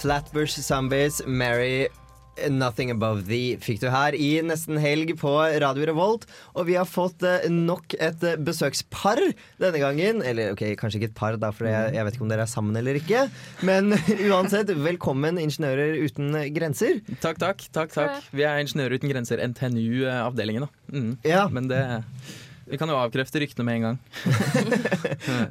Flatbush 0.00 0.60
Zombies, 0.64 1.20
Marry 1.26 1.88
Nothing 2.48 2.92
Above 2.94 3.24
Thee 3.28 3.58
fikk 3.60 3.82
du 3.82 3.88
her 3.92 4.16
i 4.16 4.30
Nesten 4.46 4.78
Helg 4.80 5.12
på 5.20 5.32
Radio 5.62 5.86
Revolt. 5.90 6.26
Og 6.54 6.68
vi 6.70 6.76
har 6.78 6.88
fått 6.88 7.24
eh, 7.26 7.48
nok 7.52 7.96
et 7.98 8.24
eh, 8.26 8.38
besøkspar 8.40 9.20
denne 9.60 9.82
gangen. 9.82 10.22
Eller 10.26 10.54
ok, 10.54 10.64
kanskje 10.80 11.00
ikke 11.00 11.10
et 11.12 11.18
par, 11.18 11.38
da, 11.40 11.52
for 11.54 11.68
jeg, 11.70 11.94
jeg 11.96 12.06
vet 12.06 12.18
ikke 12.18 12.26
om 12.26 12.32
dere 12.32 12.46
er 12.46 12.52
sammen 12.52 12.80
eller 12.80 13.00
ikke. 13.00 13.26
Men 13.66 13.94
uansett, 14.30 14.72
velkommen, 14.80 15.40
Ingeniører 15.42 15.98
uten 16.04 16.36
grenser. 16.56 17.00
Takk, 17.20 17.40
takk. 17.42 17.66
takk, 17.74 17.96
takk. 17.96 18.30
Vi 18.32 18.46
er 18.46 18.62
Ingeniører 18.64 19.00
uten 19.00 19.12
grenser, 19.12 19.42
NTNU-avdelingen. 19.50 20.68
da. 20.68 20.94
Mm. 20.94 21.50
Men 21.56 21.68
det 21.70 21.82
Vi 22.70 22.78
kan 22.78 22.88
jo 22.92 22.96
avkrefte 23.00 23.40
ryktene 23.42 23.66
med 23.66 23.78
en 23.80 23.86
gang. 23.88 23.98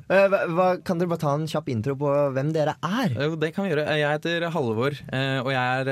Eh, 0.09 0.25
hva, 0.31 0.39
hva, 0.49 0.65
kan 0.85 0.97
dere 0.99 1.09
bare 1.11 1.21
ta 1.21 1.31
en 1.37 1.45
kjapp 1.49 1.67
intro 1.71 1.93
på 1.99 2.09
hvem 2.33 2.49
dere 2.55 2.73
er? 2.85 3.11
Jo, 3.13 3.35
det 3.39 3.51
kan 3.53 3.65
vi 3.65 3.71
gjøre. 3.71 3.83
Jeg 3.99 4.09
heter 4.15 4.45
Halvor, 4.53 4.95
eh, 5.13 5.37
og 5.43 5.49
jeg 5.53 5.83
er, 5.83 5.91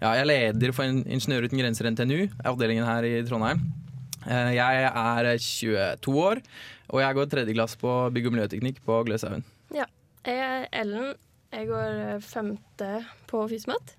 ja, 0.00 0.12
jeg 0.14 0.22
er 0.22 0.28
leder 0.30 0.74
for 0.76 0.86
Ingeniører 0.86 1.48
uten 1.48 1.60
grenser, 1.60 1.88
NTNU, 1.90 2.20
avdelingen 2.46 2.86
her 2.86 3.06
i 3.08 3.14
Trondheim. 3.26 3.64
Eh, 4.26 4.52
Jeg 4.58 4.84
er 4.92 5.30
22 5.40 6.14
år, 6.22 6.42
og 6.92 7.02
jeg 7.02 7.18
går 7.18 7.30
tredje 7.34 7.56
klasse 7.56 7.80
på 7.80 7.96
bygg- 8.14 8.30
og 8.30 8.36
miljøteknikk 8.36 8.80
på 8.86 9.00
Gløshaugen. 9.08 9.44
Ja. 9.74 9.88
Jeg 10.26 10.38
er 10.46 10.66
Ellen. 10.82 11.14
Jeg 11.50 11.66
går 11.70 12.20
femte 12.22 12.90
på 13.30 13.42
FysMat. 13.50 13.94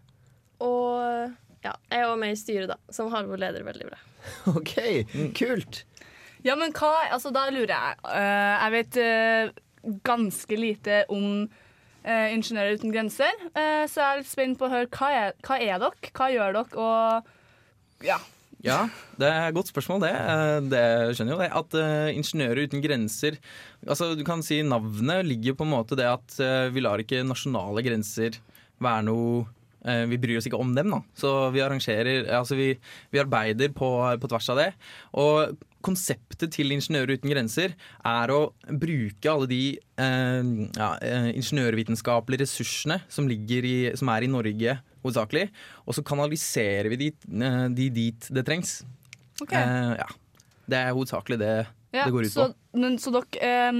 Og 0.64 1.34
ja, 1.66 1.74
jeg 1.92 2.00
er 2.00 2.08
også 2.08 2.20
med 2.22 2.36
i 2.36 2.40
styret, 2.40 2.70
da, 2.72 2.78
som 2.94 3.12
Halvor 3.12 3.42
leder 3.42 3.66
veldig 3.68 3.90
bra. 3.90 4.00
OK, 4.56 4.76
kult. 5.38 5.82
Ja, 6.46 6.58
men 6.58 6.74
hva 6.74 6.92
Altså, 7.12 7.32
da 7.34 7.48
lurer 7.54 7.74
jeg. 7.74 8.00
Uh, 8.06 8.56
jeg 8.58 8.76
vet 8.78 9.00
uh, 9.02 9.96
ganske 10.06 10.60
lite 10.60 11.04
om 11.14 11.46
uh, 11.46 12.28
Ingeniører 12.34 12.78
uten 12.78 12.94
grenser, 12.94 13.34
så 13.54 14.02
jeg 14.02 14.08
er 14.08 14.22
litt 14.22 14.30
spent 14.30 14.60
på 14.60 14.68
å 14.68 14.74
høre 14.74 14.92
hva 14.94 15.10
er, 15.14 15.34
hva 15.46 15.58
er 15.62 15.82
dere? 15.82 16.14
Hva 16.18 16.30
gjør 16.34 16.60
dere? 16.60 16.86
Og 16.86 18.06
ja. 18.08 18.20
Ja, 18.62 18.84
det 19.18 19.26
er 19.26 19.48
et 19.48 19.56
godt 19.58 19.72
spørsmål, 19.72 20.04
det. 20.04 20.12
Det 20.70 20.84
skjønner 21.18 21.34
jo 21.34 21.40
det. 21.42 21.50
At 21.58 21.78
uh, 21.78 22.10
Ingeniører 22.14 22.68
uten 22.70 22.84
grenser 22.84 23.40
Altså, 23.82 24.12
du 24.18 24.22
kan 24.26 24.44
si 24.46 24.60
Navnet 24.66 25.26
ligger 25.26 25.58
på 25.58 25.66
en 25.66 25.74
måte 25.74 25.98
det 25.98 26.06
at 26.06 26.38
uh, 26.38 26.70
vi 26.74 26.84
lar 26.84 27.02
ikke 27.02 27.24
nasjonale 27.26 27.82
grenser 27.86 28.38
være 28.82 29.08
noe 29.10 29.42
uh, 29.88 30.06
vi 30.10 30.20
bryr 30.22 30.38
oss 30.38 30.50
ikke 30.50 30.62
om 30.62 30.76
dem, 30.78 30.94
da. 30.94 31.02
Så 31.18 31.34
vi 31.56 31.64
arrangerer 31.66 32.30
Altså, 32.38 32.58
vi, 32.60 32.76
vi 33.10 33.24
arbeider 33.24 33.74
på, 33.74 33.90
på 34.22 34.30
tvers 34.30 34.52
av 34.54 34.62
det. 34.62 34.70
Og 35.18 35.58
konseptet 35.84 36.54
til 36.56 36.74
Ingeniører 36.76 37.18
uten 37.18 37.32
grenser 37.34 37.76
er 38.08 38.34
å 38.34 38.54
bruke 38.70 39.32
alle 39.32 39.50
de 39.50 39.62
eh, 39.78 40.54
ja, 40.78 40.94
eh, 41.02 41.30
ingeniørvitenskapelige 41.36 42.46
ressursene 42.46 43.02
som, 43.12 43.30
i, 43.32 43.76
som 43.98 44.14
er 44.14 44.26
i 44.26 44.32
Norge 44.32 44.78
hovedsakelig, 45.02 45.48
og 45.86 45.98
så 45.98 46.06
kanaliserer 46.06 46.92
vi 46.94 47.00
de, 47.04 47.12
eh, 47.42 47.68
de 47.74 47.90
dit 47.94 48.32
det 48.32 48.46
trengs. 48.48 48.82
Okay. 49.42 49.58
Eh, 49.58 49.94
ja. 49.98 50.10
Det 50.70 50.78
er 50.80 50.96
hovedsakelig 50.96 51.40
det 51.42 51.54
Ja, 51.92 52.06
det 52.06 52.12
går 52.14 52.26
ut 52.26 52.32
så, 52.32 52.48
på. 52.48 52.80
Men, 52.80 52.98
så 53.02 53.12
dere 53.12 53.42
eh, 53.44 53.80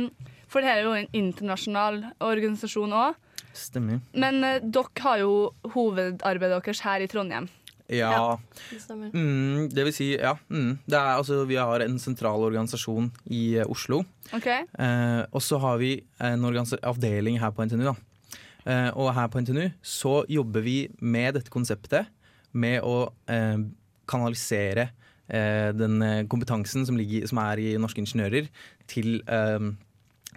For 0.52 0.60
dette 0.60 0.80
er 0.82 0.84
jo 0.84 0.96
en 0.98 1.12
internasjonal 1.16 2.02
organisasjon 2.20 2.92
òg. 2.98 3.20
Stemmer. 3.56 4.02
Men 4.14 4.44
eh, 4.44 4.60
dere 4.64 5.06
har 5.06 5.22
jo 5.22 5.34
hovedarbeidet 5.76 6.58
deres 6.58 6.84
her 6.84 7.04
i 7.04 7.10
Trondheim. 7.12 7.48
Ja. 7.92 8.40
Det 8.70 8.80
stemmer. 8.82 9.12
Mm, 9.14 9.68
det 9.74 9.86
vil 9.88 9.96
si, 9.96 10.08
ja. 10.16 10.36
Mm, 10.50 10.80
det 10.86 10.98
er, 10.98 11.18
altså, 11.18 11.42
vi 11.50 11.60
har 11.60 11.84
en 11.84 12.00
sentral 12.00 12.46
organisasjon 12.48 13.12
i 13.32 13.60
uh, 13.60 13.68
Oslo. 13.72 14.02
Okay. 14.32 14.64
Uh, 14.80 15.28
og 15.32 15.44
så 15.44 15.60
har 15.62 15.82
vi 15.82 15.98
en 16.24 16.48
avdeling 16.48 17.40
her 17.42 17.52
på 17.52 17.68
NTNU. 17.68 17.92
Da. 17.92 17.96
Eh, 18.62 18.90
og 18.94 19.08
her 19.18 19.26
på 19.34 19.42
NTNU 19.42 19.72
så 19.82 20.20
jobber 20.30 20.62
vi 20.62 20.76
med 21.02 21.34
dette 21.34 21.50
konseptet 21.50 22.12
med 22.54 22.84
å 22.86 23.10
kanalisere 24.06 24.92
den 25.26 26.28
kompetansen 26.30 26.86
som, 26.86 27.00
ligger, 27.00 27.26
som 27.26 27.40
er 27.42 27.62
i 27.64 27.72
norske 27.82 28.04
ingeniører, 28.04 28.52
til 28.92 29.24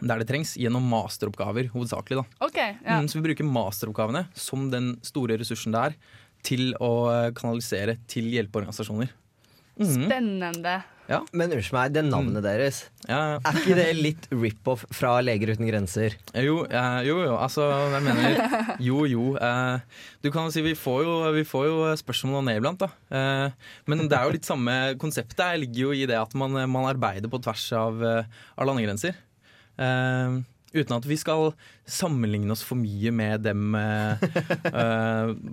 der 0.02 0.22
det 0.22 0.26
trengs, 0.26 0.54
gjennom 0.58 0.86
masteroppgaver 0.90 1.68
hovedsakelig. 1.74 2.22
Da. 2.22 2.46
OK. 2.46 2.58
Ja. 2.58 2.98
Mm, 2.98 3.08
så 3.10 3.18
vi 3.18 3.26
bruker 3.28 3.46
masteroppgavene 3.46 4.24
som 4.34 4.66
den 4.72 4.94
store 5.06 5.38
ressursen 5.40 5.74
det 5.74 5.82
er, 5.90 5.96
til 6.46 6.72
å 6.82 6.92
eh, 7.12 7.28
kanalisere 7.36 7.98
til 8.10 8.30
hjelpeorganisasjoner. 8.34 9.12
Mm. 9.74 9.86
Spennende. 9.90 10.74
Ja. 11.10 11.18
Men 11.36 11.52
unnskyld 11.52 11.74
meg, 11.76 11.90
det 11.92 12.02
navnet 12.06 12.44
deres, 12.46 12.78
Ja. 13.10 13.36
er 13.44 13.58
ikke 13.58 13.74
det 13.76 13.88
litt 13.98 14.28
rip-off 14.32 14.86
fra 14.94 15.18
Leger 15.20 15.50
uten 15.52 15.66
grenser? 15.68 16.14
Jo, 16.32 16.62
eh, 16.64 17.00
jo, 17.04 17.18
jo, 17.26 17.34
altså 17.36 17.66
jeg 17.92 18.04
mener 18.06 18.38
Jo, 18.86 19.02
jo. 19.10 19.26
Eh, 19.36 19.98
du 20.24 20.30
kan 20.32 20.46
jo 20.48 20.54
si 20.54 20.62
vi 20.64 20.72
får 20.78 21.02
jo, 21.04 21.16
vi 21.36 21.44
får 21.44 21.66
jo 21.68 21.82
spørsmål 22.00 22.46
ned 22.46 22.54
det 22.56 22.62
iblant, 22.62 22.86
da. 22.86 22.88
Eh, 23.12 23.68
men 23.90 24.06
det 24.08 24.16
er 24.16 24.24
jo 24.30 24.36
litt 24.38 24.48
samme 24.48 24.78
konseptet. 25.02 25.36
Det 25.42 25.60
ligger 25.66 25.90
jo 25.90 25.92
i 25.92 26.08
det 26.08 26.16
at 26.22 26.32
man, 26.40 26.56
man 26.72 26.88
arbeider 26.88 27.28
på 27.28 27.42
tvers 27.44 27.66
av, 27.76 28.00
eh, 28.00 28.32
av 28.56 28.70
landegrenser. 28.70 29.18
Eh, 29.76 30.40
uten 30.74 30.96
at 30.96 31.06
vi 31.06 31.16
skal 31.18 31.52
sammenligne 31.86 32.52
oss 32.54 32.64
for 32.66 32.78
mye 32.80 33.12
med 33.14 33.44
dem 33.46 33.76
uh, 33.78 34.18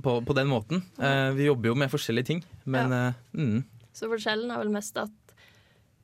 på, 0.04 0.18
på 0.26 0.36
den 0.38 0.50
måten. 0.50 0.84
Uh, 0.98 1.32
vi 1.38 1.48
jobber 1.48 1.72
jo 1.72 1.78
med 1.78 1.92
forskjellige 1.94 2.30
ting, 2.32 2.44
men 2.66 2.96
eh, 2.96 3.22
mm. 3.38 3.62
Så 3.94 4.08
forskjellen 4.10 4.52
er 4.52 4.62
vel 4.64 4.74
mest 4.74 4.98
at 4.98 5.34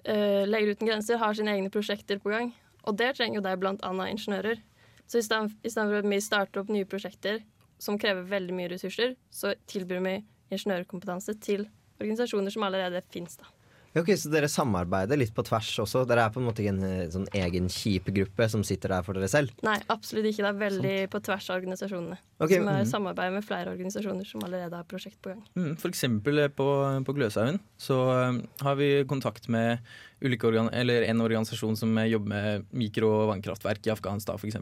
uh, 0.07 0.43
Leger 0.47 0.75
uten 0.75 0.89
grenser 0.89 1.21
har 1.21 1.37
sine 1.37 1.55
egne 1.55 1.73
prosjekter 1.73 2.21
på 2.21 2.33
gang. 2.33 2.53
Og 2.87 2.97
der 2.99 3.15
trenger 3.15 3.39
jo 3.39 3.45
de 3.45 3.55
blant 3.59 3.83
annet 3.83 4.13
ingeniører. 4.13 4.61
Så 5.07 5.21
i 5.21 5.25
stedet, 5.25 5.55
for 5.73 5.99
at 5.99 6.09
vi 6.11 6.19
starter 6.23 6.61
opp 6.61 6.71
nye 6.71 6.87
prosjekter 6.87 7.41
som 7.81 7.99
krever 7.99 8.27
veldig 8.27 8.55
mye 8.57 8.71
ressurser, 8.73 9.15
så 9.31 9.53
tilbyr 9.69 10.03
vi 10.03 10.15
ingeniørkompetanse 10.51 11.37
til 11.43 11.67
organisasjoner 12.01 12.53
som 12.53 12.65
allerede 12.67 13.03
finnes. 13.13 13.37
da. 13.39 13.56
Ok, 14.01 14.11
Så 14.19 14.29
dere 14.31 14.49
samarbeider 14.51 15.19
litt 15.19 15.33
på 15.35 15.43
tvers 15.47 15.69
også? 15.83 16.03
Dere 16.07 16.27
er 16.27 16.33
på 16.33 16.41
en 16.41 16.47
måte 16.47 16.63
ikke 16.63 16.73
en 16.75 16.85
eh, 16.85 17.09
sånn 17.13 17.27
egen 17.37 17.69
kjip 17.71 18.09
gruppe 18.13 18.47
som 18.51 18.63
sitter 18.67 18.93
der 18.93 19.05
for 19.05 19.17
dere 19.17 19.29
selv? 19.31 19.53
Nei, 19.65 19.77
absolutt 19.93 20.27
ikke. 20.29 20.43
Det 20.45 20.51
er 20.51 20.59
veldig 20.61 20.95
på 21.13 21.21
tvers 21.27 21.49
av 21.49 21.59
organisasjonene. 21.61 22.17
Okay. 22.37 22.59
Som 22.59 22.69
er 22.69 22.81
mhm. 22.83 22.89
samarbeid 22.91 23.35
med 23.37 23.45
flere 23.47 23.73
organisasjoner 23.73 24.27
som 24.29 24.43
allerede 24.45 24.81
har 24.81 24.89
prosjekt 24.89 25.19
på 25.23 25.33
gang. 25.33 25.43
Mm, 25.57 25.71
for 25.81 25.89
eksempel 25.89 26.43
eh, 26.43 26.51
på, 26.53 26.67
på 27.07 27.15
Gløshaugen 27.17 27.61
så 27.81 27.99
eh, 28.13 28.41
har 28.67 28.79
vi 28.79 28.89
kontakt 29.09 29.49
med 29.53 29.81
ulike 30.21 30.49
organ 30.49 30.69
eller 30.73 31.05
en 31.07 31.23
organisasjon 31.23 31.77
som 31.77 31.97
jobber 32.05 32.33
med 32.33 32.67
mikro- 32.77 33.13
og 33.23 33.31
vannkraftverk 33.31 33.89
i 33.89 33.93
Afghanistan 33.93 34.37
f.eks. 34.37 34.59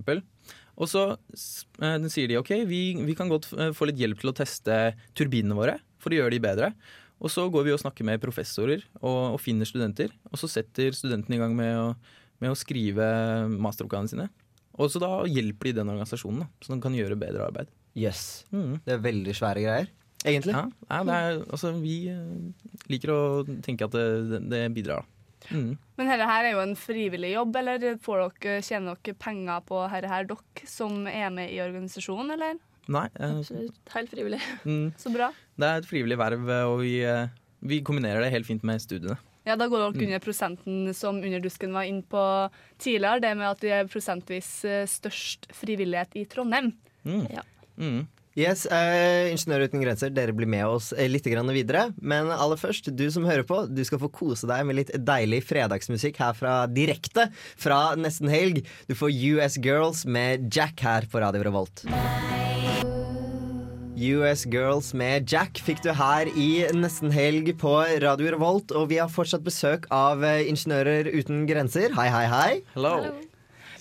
Og 0.75 0.91
så 0.91 1.07
eh, 1.15 2.07
sier 2.11 2.31
de 2.31 2.39
ok, 2.39 2.53
vi, 2.69 2.83
vi 3.03 3.17
kan 3.17 3.31
godt 3.31 3.49
få 3.75 3.89
litt 3.89 3.99
hjelp 3.99 4.23
til 4.23 4.31
å 4.31 4.37
teste 4.37 4.79
turbinene 5.17 5.57
våre 5.57 5.79
for 5.99 6.13
å 6.13 6.21
gjøre 6.21 6.35
de 6.35 6.43
bedre. 6.43 6.71
Og 7.23 7.31
så 7.31 7.45
går 7.51 7.67
vi 7.67 7.73
og 7.73 7.81
snakker 7.81 8.05
med 8.07 8.21
professorer 8.23 8.83
og, 8.99 9.35
og 9.35 9.39
finner 9.41 9.67
studenter. 9.67 10.11
Og 10.31 10.39
så 10.41 10.49
setter 10.51 10.95
studentene 10.95 11.37
i 11.37 11.41
gang 11.41 11.55
med 11.57 11.71
å, 11.79 11.87
med 12.43 12.51
å 12.51 12.59
skrive 12.59 13.05
masteroppgavene 13.55 14.11
sine. 14.11 14.27
Og 14.75 14.91
så 14.91 14.99
da 14.99 15.09
hjelper 15.29 15.69
de 15.69 15.77
den 15.79 15.91
organisasjonen, 15.93 16.43
da, 16.43 16.49
så 16.59 16.73
den 16.73 16.83
kan 16.83 16.95
gjøre 16.97 17.15
bedre 17.19 17.47
arbeid. 17.47 17.71
Yes. 17.95 18.43
Mm. 18.51 18.81
Det 18.83 18.97
er 18.97 19.03
veldig 19.05 19.35
svære 19.37 19.63
greier, 19.63 19.91
egentlig. 20.27 20.55
Ja, 20.57 20.65
ja 20.91 21.01
det 21.07 21.19
er, 21.23 21.37
altså, 21.47 21.71
vi 21.79 21.93
eh, 22.11 22.71
liker 22.91 23.13
å 23.13 23.19
tenke 23.63 23.87
at 23.87 23.95
det, 23.95 24.41
det 24.51 24.65
bidrar, 24.75 25.05
da. 25.05 25.11
Mm. 25.53 25.75
Men 25.99 26.09
dette 26.09 26.25
her 26.27 26.47
er 26.47 26.55
jo 26.55 26.61
en 26.63 26.75
frivillig 26.79 27.31
jobb, 27.35 27.55
eller 27.61 27.83
får 28.03 28.23
dere, 28.41 28.61
tjener 28.65 28.97
dere 28.99 29.17
penger 29.21 29.63
på 29.67 29.79
dette 29.93 30.11
her, 30.11 30.27
dere 30.27 30.69
som 30.69 31.05
er 31.07 31.29
med 31.31 31.53
i 31.53 31.61
organisasjonen, 31.63 32.35
eller? 32.35 32.59
Nei. 32.91 33.07
eh, 33.15 33.39
Absolutt. 33.39 33.79
Helt 33.95 34.11
frivillig. 34.11 34.41
mm, 34.65 34.87
Så 35.01 35.13
bra. 35.13 35.31
Det 35.57 35.67
er 35.69 35.77
et 35.81 35.87
frivillig 35.89 36.17
verv, 36.19 36.49
og 36.71 36.79
vi, 36.81 36.99
eh, 37.03 37.27
vi 37.65 37.81
kombinerer 37.81 38.21
det 38.25 38.31
helt 38.33 38.47
fint 38.49 38.63
med 38.63 38.81
studiene. 38.83 39.17
Ja, 39.45 39.55
Da 39.55 39.67
går 39.69 39.77
dere 39.77 39.93
Mm. 39.93 40.07
under 40.07 40.19
prosenten 40.19 40.93
som 40.95 41.17
Underdusken 41.21 41.71
var 41.71 41.83
inne 41.85 42.01
på 42.01 42.49
tidligere, 42.79 43.21
det 43.21 43.37
med 43.37 43.47
at 43.51 43.61
vi 43.61 43.69
er 43.69 43.85
prosentvis 43.85 44.65
eh, 44.65 44.85
størst 44.89 45.45
frivillighet 45.53 46.15
i 46.15 46.25
Trondheim. 46.25 46.73
Mm. 47.05 47.27
Ja. 47.31 47.41
Mm. 47.77 48.07
Yes, 48.37 48.65
eh, 48.65 49.31
Ingeniører 49.31 49.69
uten 49.69 49.81
grenser, 49.81 50.09
dere 50.11 50.33
blir 50.35 50.47
med 50.47 50.65
oss 50.65 50.91
eh, 50.91 51.07
litt 51.07 51.23
grann 51.23 51.47
videre. 51.47 51.93
Men 52.01 52.27
aller 52.27 52.57
først, 52.57 52.89
du 52.93 53.09
som 53.09 53.23
hører 53.23 53.43
på, 53.47 53.61
du 53.73 53.81
skal 53.85 53.99
få 53.99 54.11
kose 54.11 54.45
deg 54.49 54.65
med 54.65 54.75
litt 54.75 54.91
deilig 54.91 55.43
fredagsmusikk 55.45 56.17
her 56.17 56.33
fra 56.33 56.67
direkte 56.67 57.29
fra 57.55 57.95
nesten 57.95 58.27
helg. 58.27 58.65
Du 58.89 58.95
får 58.95 59.13
US 59.37 59.55
Girls 59.63 60.03
med 60.05 60.51
Jack 60.53 60.81
her 60.81 61.01
på 61.07 61.21
Radio 61.21 61.43
Revolt. 61.47 61.85
US 63.95 64.43
Girls 64.51 64.89
med 64.97 65.29
Jack 65.31 65.61
fikk 65.63 65.79
du 65.85 65.91
her 65.95 66.27
i 66.35 66.65
nesten 66.75 67.13
helg 67.15 67.47
på 67.61 67.71
Radio 68.03 68.33
Revolt. 68.33 68.73
Og 68.75 68.89
vi 68.91 68.99
har 68.99 69.11
fortsatt 69.11 69.45
besøk 69.45 69.87
av 69.93 70.23
eh, 70.27 70.43
Ingeniører 70.51 71.07
uten 71.15 71.45
grenser. 71.47 71.95
Hei, 71.95 72.09
hei, 72.11 72.25
hei. 72.27 72.49
Hello! 72.73 72.97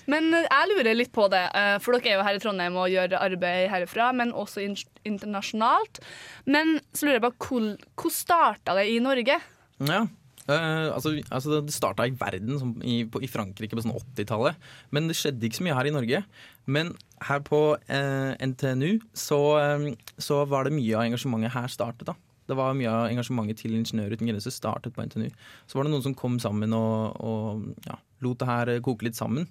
Men 0.07 0.29
eh, 0.31 0.47
jeg 0.47 0.71
lurer 0.71 0.95
litt 0.95 1.11
på 1.15 1.27
det, 1.33 1.43
eh, 1.51 1.75
for 1.83 1.97
dere 1.97 2.13
er 2.13 2.15
jo 2.15 2.27
her 2.29 2.39
i 2.39 2.43
Trondheim 2.43 2.79
og 2.79 2.93
gjør 2.93 3.17
arbeid 3.19 3.67
herfra, 3.73 4.13
men 4.15 4.31
også 4.31 4.63
internasjonalt. 5.03 5.99
Men 6.47 6.77
så 6.95 7.09
lurer 7.09 7.19
jeg 7.19 7.25
på, 7.27 7.33
hvor, 7.49 7.71
hvor 7.99 8.15
starta 8.15 8.77
det 8.79 8.87
i 8.93 9.01
Norge? 9.03 9.41
Ja. 9.83 10.05
Uh, 10.45 10.93
altså, 10.93 11.15
altså 11.33 11.57
Det 11.65 11.73
starta 11.73 12.05
i 12.05 12.13
verden, 12.13 12.59
som 12.61 12.75
i, 12.85 12.99
på, 13.09 13.17
i 13.25 13.29
Frankrike 13.29 13.75
på 13.75 13.83
sånn 13.83 13.97
80-tallet. 13.97 14.63
Men 14.93 15.09
det 15.09 15.17
skjedde 15.19 15.47
ikke 15.47 15.59
så 15.59 15.65
mye 15.65 15.77
her 15.79 15.89
i 15.89 15.95
Norge. 15.95 16.21
Men 16.69 16.93
her 17.21 17.39
på 17.39 17.77
eh, 17.87 18.35
NTNU 18.45 18.99
så, 19.13 19.39
eh, 19.59 19.95
så 20.17 20.45
var 20.47 20.63
det 20.65 20.73
mye 20.73 20.95
av 20.97 21.03
engasjementet 21.07 21.51
her 21.53 21.67
startet. 21.67 22.05
da. 22.05 22.15
Det 22.47 22.55
var 22.55 22.73
mye 22.77 22.87
av 22.91 23.09
engasjementet 23.09 23.57
til 23.57 23.71
Ingeniører 23.73 24.13
uten 24.13 24.27
grenser 24.27 24.51
startet 24.51 24.93
på 24.93 25.01
NTNU. 25.05 25.29
Så 25.67 25.75
var 25.79 25.83
det 25.83 25.91
noen 25.91 26.03
som 26.03 26.13
kom 26.13 26.37
sammen 26.39 26.73
og, 26.73 27.15
og 27.23 27.87
ja, 27.87 27.95
lot 28.21 28.37
det 28.39 28.47
her 28.47 28.79
koke 28.85 29.03
litt 29.07 29.15
sammen. 29.15 29.47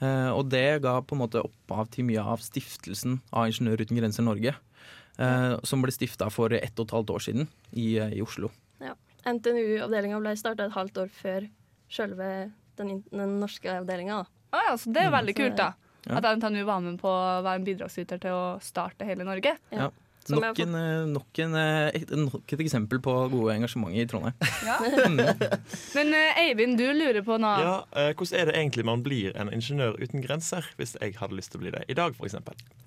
Eh, 0.00 0.30
og 0.32 0.48
det 0.48 0.80
ga 0.82 1.00
på 1.02 1.14
en 1.14 1.20
måte 1.26 1.42
opphav 1.44 1.90
til 1.92 2.04
mye 2.08 2.22
av 2.24 2.40
stiftelsen 2.40 3.20
av 3.32 3.46
Ingeniører 3.50 3.84
uten 3.84 3.96
grenser 4.00 4.22
Norge. 4.24 4.54
eh, 5.18 5.58
som 5.62 5.82
ble 5.82 5.92
stifta 5.92 6.30
for 6.32 6.50
ett 6.56 6.78
og 6.80 6.86
et 6.88 6.92
halvt 6.96 7.10
år 7.12 7.20
siden 7.20 7.48
i, 7.76 7.98
eh, 8.00 8.14
i 8.16 8.22
Oslo. 8.24 8.48
Ja. 8.80 8.94
NTNU-avdelinga 9.28 10.18
ble 10.22 10.32
starta 10.40 10.64
et 10.64 10.72
halvt 10.72 10.96
år 11.04 11.10
før 11.12 11.44
selve 11.92 12.50
den, 12.80 13.02
den 13.12 13.34
norske 13.38 13.68
avdelinga. 13.68 14.22
Ah, 14.52 14.62
ja, 14.70 14.74
så 14.76 14.90
det 14.92 15.02
er 15.04 15.10
Mm. 15.10 15.18
veldig 15.18 15.34
kult, 15.36 15.56
da. 15.56 15.74
Ja. 16.06 16.18
At 16.18 16.26
NTNU 16.38 16.62
var 16.66 16.80
med 16.82 16.98
på 17.00 17.10
å 17.10 17.42
være 17.44 17.60
en 17.60 17.66
bidragsyter 17.66 18.22
til 18.22 18.34
å 18.34 18.46
starte 18.64 19.06
hele 19.06 19.26
Norge. 19.26 19.54
Ja. 19.74 19.90
Som 20.22 20.38
Nok, 20.38 20.58
en, 20.62 20.74
eh, 20.78 21.06
nok, 21.10 21.38
en, 21.42 21.54
eh, 21.58 21.96
et, 21.98 22.10
nok 22.14 22.52
et 22.54 22.60
eksempel 22.62 23.00
på 23.02 23.14
gode 23.32 23.56
engasjement 23.56 23.94
i 23.94 24.04
Trondheim. 24.06 24.36
Ja. 24.68 24.76
Men 25.96 26.14
eh, 26.14 26.42
Eivind, 26.44 26.78
du 26.78 26.86
lurer 26.94 27.24
på 27.26 27.38
noe. 27.42 27.56
Ja, 27.58 27.74
eh, 27.98 28.12
Hvordan 28.14 28.38
er 28.38 28.50
det 28.50 28.54
egentlig 28.60 28.86
man 28.86 29.02
blir 29.02 29.34
en 29.34 29.50
ingeniør 29.50 29.98
uten 29.98 30.22
grenser, 30.22 30.68
hvis 30.78 30.94
jeg 31.00 31.16
hadde 31.18 31.38
lyst 31.38 31.54
til 31.54 31.58
å 31.58 31.64
bli 31.64 31.74
det 31.74 31.82
i 31.90 31.98
dag, 31.98 32.14
f.eks.? 32.14 32.38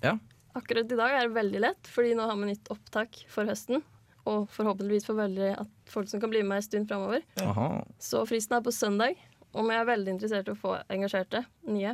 Ja. 0.04 0.16
Akkurat 0.56 0.88
i 0.88 0.96
dag 0.96 1.12
er 1.12 1.28
det 1.28 1.36
veldig 1.36 1.62
lett, 1.66 1.92
fordi 1.92 2.16
nå 2.16 2.24
har 2.24 2.40
vi 2.40 2.48
nytt 2.54 2.72
opptak 2.72 3.20
for 3.28 3.48
høsten. 3.48 3.84
Og 4.26 4.48
forhåpentligvis 4.50 5.04
for 5.06 5.20
veldig 5.20 5.52
at 5.60 5.92
folk 5.92 6.08
som 6.10 6.22
kan 6.22 6.32
bli 6.32 6.40
med 6.42 6.62
en 6.62 6.64
stund 6.64 6.88
framover. 6.88 7.20
Ja. 7.38 7.68
Så 8.02 8.24
fristen 8.26 8.56
er 8.56 8.64
på 8.64 8.72
søndag, 8.74 9.20
og 9.52 9.68
vi 9.68 9.76
er 9.76 9.86
veldig 9.86 10.16
interessert 10.16 10.48
i 10.48 10.56
å 10.56 10.58
få 10.58 10.78
engasjerte 10.90 11.44
nye. 11.68 11.92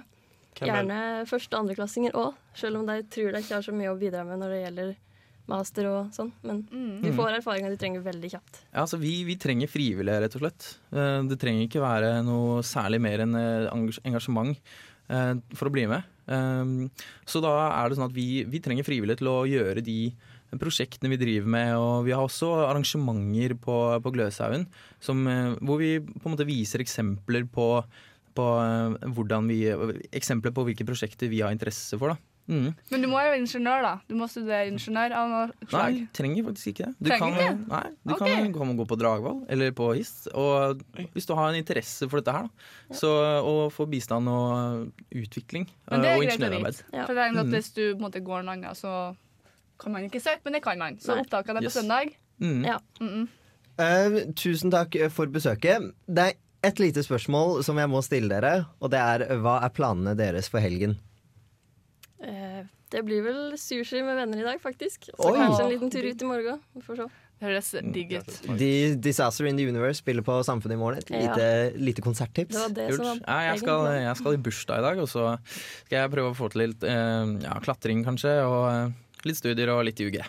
Er- 0.61 0.69
Gjerne 0.69 1.27
første- 1.27 1.57
og 1.57 1.65
andreklassinger 1.65 2.13
òg, 2.13 2.35
selv 2.55 2.77
om 2.79 2.87
de 2.87 3.03
tror 3.03 3.33
de 3.33 3.39
ikke 3.41 3.55
har 3.57 3.63
så 3.63 3.73
mye 3.73 3.89
å 3.91 3.99
bidra 3.99 4.25
med 4.27 4.39
når 4.39 4.51
det 4.53 4.61
gjelder 4.67 4.97
master 5.49 5.87
og 5.91 6.11
sånn. 6.13 6.31
Men 6.45 6.63
de 6.71 7.11
Mm. 7.11 7.17
får 7.17 7.39
erfaringa 7.41 7.69
de 7.71 7.77
trenger 7.77 8.03
veldig 8.05 8.31
kjapt. 8.31 8.61
Ja, 8.73 8.83
altså 8.83 8.99
vi, 9.01 9.25
vi 9.25 9.35
trenger 9.37 9.67
frivillige, 9.69 10.21
rett 10.23 10.37
og 10.37 10.43
slett. 10.43 10.77
Eh, 10.93 11.23
Det 11.27 11.39
trenger 11.41 11.67
ikke 11.67 11.81
være 11.83 12.25
noe 12.25 12.61
særlig 12.63 13.01
mer 13.01 13.19
enn 13.21 13.35
eh, 13.35 13.71
engasjement 14.05 14.57
eh, 15.11 15.35
for 15.55 15.69
å 15.69 15.73
bli 15.73 15.87
med. 15.87 16.05
Så 17.27 17.41
da 17.43 17.83
er 17.83 17.89
det 17.89 17.99
sånn 17.99 18.07
at 18.09 18.15
vi, 18.15 18.45
vi 18.45 18.61
trenger 18.61 18.85
frivillige 18.87 19.19
til 19.19 19.27
å 19.29 19.43
gjøre 19.45 19.83
de 19.83 20.13
prosjektene 20.57 21.11
vi 21.11 21.17
driver 21.19 21.49
med. 21.49 21.75
Og 21.77 22.05
vi 22.07 22.13
har 22.13 22.23
også 22.23 22.69
arrangementer 22.71 23.55
på, 23.59 23.77
på 24.01 24.13
Gløshaugen 24.15 24.67
hvor 25.03 25.79
vi 25.81 25.99
på 25.99 26.27
en 26.29 26.37
måte 26.37 26.47
viser 26.47 26.79
eksempler 26.85 27.45
på, 27.51 27.85
på 28.37 28.49
eh, 28.63 29.09
hvordan 29.17 29.49
vi 29.51 29.63
Eksempler 30.13 30.55
på 30.55 30.67
hvilke 30.69 30.87
prosjekter 30.89 31.31
vi 31.33 31.43
har 31.45 31.55
interesse 31.55 31.99
for. 31.99 32.15
da. 32.15 32.33
Mm. 32.51 32.73
Men 32.91 33.05
du 33.05 33.07
må 33.07 33.21
jo 33.23 33.31
være 33.31 33.39
ingeniør, 33.39 33.85
da. 33.85 33.93
Du 34.09 34.17
må 34.19 34.27
studere 34.31 34.67
ingeniør 34.67 35.15
av 35.15 35.29
noe 35.31 35.43
slag. 35.71 35.95
Nei, 35.95 36.07
trenger 36.17 36.47
faktisk 36.49 36.73
ikke 36.73 36.89
det. 36.89 36.95
Du 36.99 37.11
Trenger 37.11 37.37
kan, 37.39 37.43
ikke? 37.45 37.69
Nei, 37.71 37.83
du 38.03 38.15
okay. 38.17 38.33
kan 38.35 38.55
komme 38.57 38.75
og 38.75 38.81
gå 38.83 38.87
på 38.91 38.99
Dragvoll 38.99 39.39
eller 39.55 39.75
på 39.79 39.89
HIST. 39.95 40.27
Og 40.35 40.83
hvis 41.15 41.29
du 41.29 41.35
har 41.39 41.53
en 41.53 41.59
interesse 41.61 42.09
for 42.11 42.19
dette 42.19 42.35
her, 42.35 42.49
da, 42.49 42.97
så, 42.99 43.13
å 43.47 43.69
få 43.73 43.87
bistand 43.91 44.31
og 44.33 44.89
utvikling 45.23 45.69
Men 45.91 46.03
det 46.03 46.11
eh, 46.11 46.17
er 46.17 46.19
og 46.19 46.27
ingeniørarbeid. 46.27 46.83
For 46.91 47.15
jeg 47.15 47.23
er 47.23 47.39
at 47.39 47.41
Mm. 47.43 47.55
Hvis 47.57 47.71
du 47.75 47.83
på 47.83 47.97
en 47.97 48.03
måte 48.05 48.21
går 48.25 48.43
en 48.43 48.51
annen, 48.53 48.75
så 48.79 49.15
kan 49.83 49.93
man 49.93 50.05
ikke 50.07 50.21
søke, 50.23 50.43
men 50.45 50.55
det 50.57 50.63
kan 50.65 50.79
man. 50.79 50.99
Så 50.99 51.17
opptaket 51.17 51.51
opptakene 51.51 51.63
er 51.63 51.67
på 51.67 51.71
Yes. 51.71 51.79
søndag. 51.79 52.13
Mm. 52.39 52.65
Ja. 52.65 52.79
Mm 53.01 53.09
-mm. 53.09 53.29
Eh, 53.79 54.33
tusen 54.37 54.71
takk 54.71 54.97
for 55.11 55.27
besøket. 55.27 55.93
Det 56.07 56.19
er 56.19 56.33
et 56.63 56.79
lite 56.83 57.03
spørsmål 57.05 57.63
som 57.67 57.79
jeg 57.81 57.91
må 57.91 58.03
stille 58.07 58.31
dere, 58.31 58.67
og 58.81 58.93
det 58.95 59.01
er 59.03 59.25
hva 59.43 59.59
er 59.67 59.73
planene 59.75 60.15
deres 60.19 60.49
for 60.53 60.63
helgen? 60.63 60.97
Eh, 62.23 62.63
det 62.93 63.03
blir 63.07 63.23
vel 63.25 63.41
sushi 63.59 64.03
med 64.05 64.19
venner 64.21 64.43
i 64.43 64.47
dag, 64.47 64.61
faktisk. 64.63 65.09
Så 65.11 65.31
Oi. 65.33 65.37
kanskje 65.41 65.65
en 65.65 65.73
liten 65.73 65.91
tur 65.91 66.07
ut 66.07 66.23
i 66.23 66.29
morgen. 66.29 66.61
Vi 66.77 66.83
får 66.87 67.01
se. 67.03 67.07
Det 67.43 67.49
høres 67.49 67.71
digg 67.95 68.13
ut. 68.21 68.35
De, 68.61 68.69
Disaster 69.03 69.49
in 69.51 69.57
the 69.59 69.65
Universe 69.67 69.99
spiller 69.99 70.23
på 70.23 70.37
Samfunnet 70.47 70.77
i 70.77 70.79
morgen. 70.79 70.99
Et 71.03 71.11
Ja. 71.11 71.23
lite, 71.35 71.47
lite 71.81 72.03
konserttips. 72.05 72.55
Ja, 72.55 72.69
jeg, 73.49 73.59
skal, 73.59 73.89
jeg 73.99 74.17
skal 74.21 74.35
i 74.37 74.43
bursdag 74.45 74.79
i 74.79 74.83
dag, 74.87 74.99
og 75.03 75.09
så 75.11 75.25
skal 75.87 75.97
jeg 76.05 76.13
prøve 76.13 76.31
å 76.31 76.37
få 76.39 76.53
til 76.53 76.69
litt 76.69 76.85
eh, 76.85 77.33
ja, 77.43 77.57
klatring, 77.65 78.05
kanskje. 78.07 78.37
Og 78.47 78.69
eh, 78.71 78.93
litt 79.27 79.41
studier 79.41 79.75
og 79.75 79.83
litt 79.89 79.99
UG. 79.99 80.21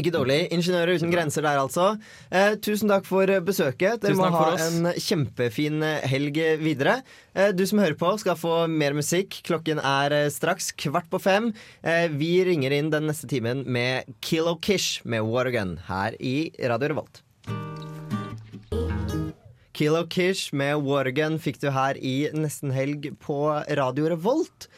Ikke 0.00 0.14
dårlig. 0.14 0.40
Ingeniører 0.54 0.96
uten 0.98 1.12
grenser 1.12 1.44
der, 1.44 1.60
altså. 1.60 1.92
Eh, 2.32 2.56
tusen 2.64 2.90
takk 2.90 3.06
for 3.08 3.30
besøket. 3.44 4.00
Dere 4.02 4.16
må 4.18 4.30
ha 4.32 4.46
oss. 4.54 4.66
en 4.70 4.92
kjempefin 4.96 5.84
helg 6.08 6.40
videre. 6.62 7.00
Eh, 7.34 7.52
du 7.54 7.62
som 7.68 7.78
hører 7.78 7.98
på, 7.98 8.10
skal 8.18 8.38
få 8.38 8.54
mer 8.70 8.96
musikk. 8.96 9.40
Klokken 9.46 9.78
er 9.78 10.14
eh, 10.16 10.28
straks 10.32 10.72
kvart 10.72 11.10
på 11.12 11.20
fem. 11.22 11.50
Eh, 11.82 12.08
vi 12.10 12.32
ringer 12.46 12.74
inn 12.74 12.90
den 12.92 13.06
neste 13.10 13.28
timen 13.30 13.62
med 13.66 14.08
Kilo 14.24 14.56
Kish 14.58 15.04
med 15.04 15.26
Watergun 15.28 15.76
her 15.86 16.16
i 16.18 16.50
Radio 16.64 16.94
Revolt. 16.94 17.22
Kilo 19.76 20.04
Kish 20.12 20.52
med 20.52 20.82
Watergun 20.84 21.38
fikk 21.40 21.60
du 21.62 21.70
her 21.72 21.96
i 21.96 22.28
nesten 22.36 22.74
helg 22.74 23.12
på 23.22 23.42
Radio 23.78 24.10
Revolt. 24.12 24.68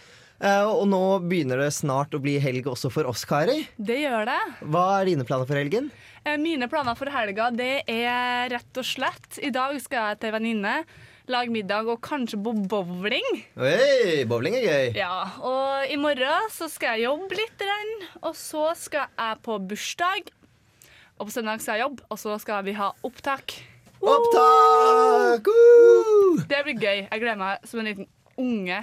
Eh, 0.43 0.66
og 0.66 0.88
nå 0.90 0.99
begynner 1.30 1.61
det 1.62 1.68
snart 1.76 2.14
å 2.16 2.20
bli 2.22 2.34
helg 2.43 2.66
også 2.66 2.90
for 2.90 3.07
oss, 3.07 3.22
Kari. 3.28 3.61
Det 3.78 4.01
gjør 4.03 4.26
det. 4.26 4.40
Hva 4.74 4.84
er 4.99 5.07
dine 5.12 5.26
planer 5.28 5.47
for 5.47 5.55
helgen? 5.61 5.93
Eh, 6.26 6.34
Mine 6.40 6.66
planer 6.70 6.99
for 6.99 7.11
helga 7.14 7.49
det 7.55 7.84
er 7.90 8.51
rett 8.51 8.78
og 8.78 8.86
slett 8.86 9.38
I 9.43 9.51
dag 9.55 9.74
skal 9.82 10.12
jeg 10.12 10.20
til 10.22 10.34
venninne, 10.34 10.74
lage 11.30 11.51
middag 11.55 11.86
og 11.90 12.01
kanskje 12.03 12.40
på 12.43 12.55
bowling. 12.70 13.28
Oi, 13.55 14.22
bowling 14.26 14.57
er 14.59 14.66
gøy. 14.66 14.97
Ja, 14.99 15.28
Og 15.38 15.90
i 15.90 15.99
morgen 15.99 16.51
så 16.51 16.66
skal 16.70 16.99
jeg 16.99 17.07
jobbe 17.07 17.38
litt, 17.38 17.62
og 18.22 18.34
så 18.38 18.72
skal 18.78 19.07
jeg 19.14 19.43
på 19.47 19.59
bursdag. 19.70 20.32
Og 21.20 21.28
på 21.28 21.34
søndag 21.36 21.62
skal 21.62 21.78
jeg 21.78 21.86
jobbe, 21.86 22.03
og 22.11 22.18
så 22.18 22.34
skal 22.43 22.64
vi 22.66 22.74
ha 22.74 22.90
opptak. 23.07 23.55
Opptak! 24.03 25.47
Uh! 25.47 26.43
Det 26.51 26.64
blir 26.66 26.74
gøy. 26.82 27.05
Jeg 27.07 27.22
gleder 27.22 27.38
meg 27.38 27.62
som 27.70 27.78
en 27.82 27.86
liten 27.93 28.11
unge. 28.43 28.80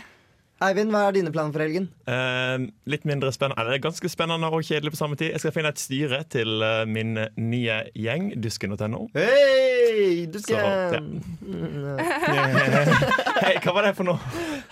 Eivind, 0.59 0.91
hva 0.91 1.05
er 1.07 1.15
dine 1.15 1.31
planer 1.31 1.53
for 1.55 1.63
helgen? 1.63 1.85
Eh, 2.03 2.65
litt 2.91 3.05
mindre 3.07 3.31
spennende 3.31 3.63
Eller 3.63 3.79
ganske 3.79 4.09
spennende 4.11 4.49
og 4.51 4.65
kjedelig 4.67 4.91
på 4.91 4.99
samme 4.99 5.15
tid. 5.15 5.31
Jeg 5.31 5.43
skal 5.43 5.53
finne 5.55 5.71
et 5.71 5.79
styre 5.79 6.19
til 6.27 6.59
uh, 6.59 6.83
min 6.83 7.15
nye 7.39 7.77
gjeng, 7.95 8.33
dusken.no. 8.43 9.05
Hei, 9.15 10.27
dusken! 10.33 10.59
Ja. 10.59 11.95
Hei, 13.45 13.55
hva 13.63 13.75
var 13.77 13.87
det 13.87 13.93
for 13.95 14.09
noe? 14.11 14.19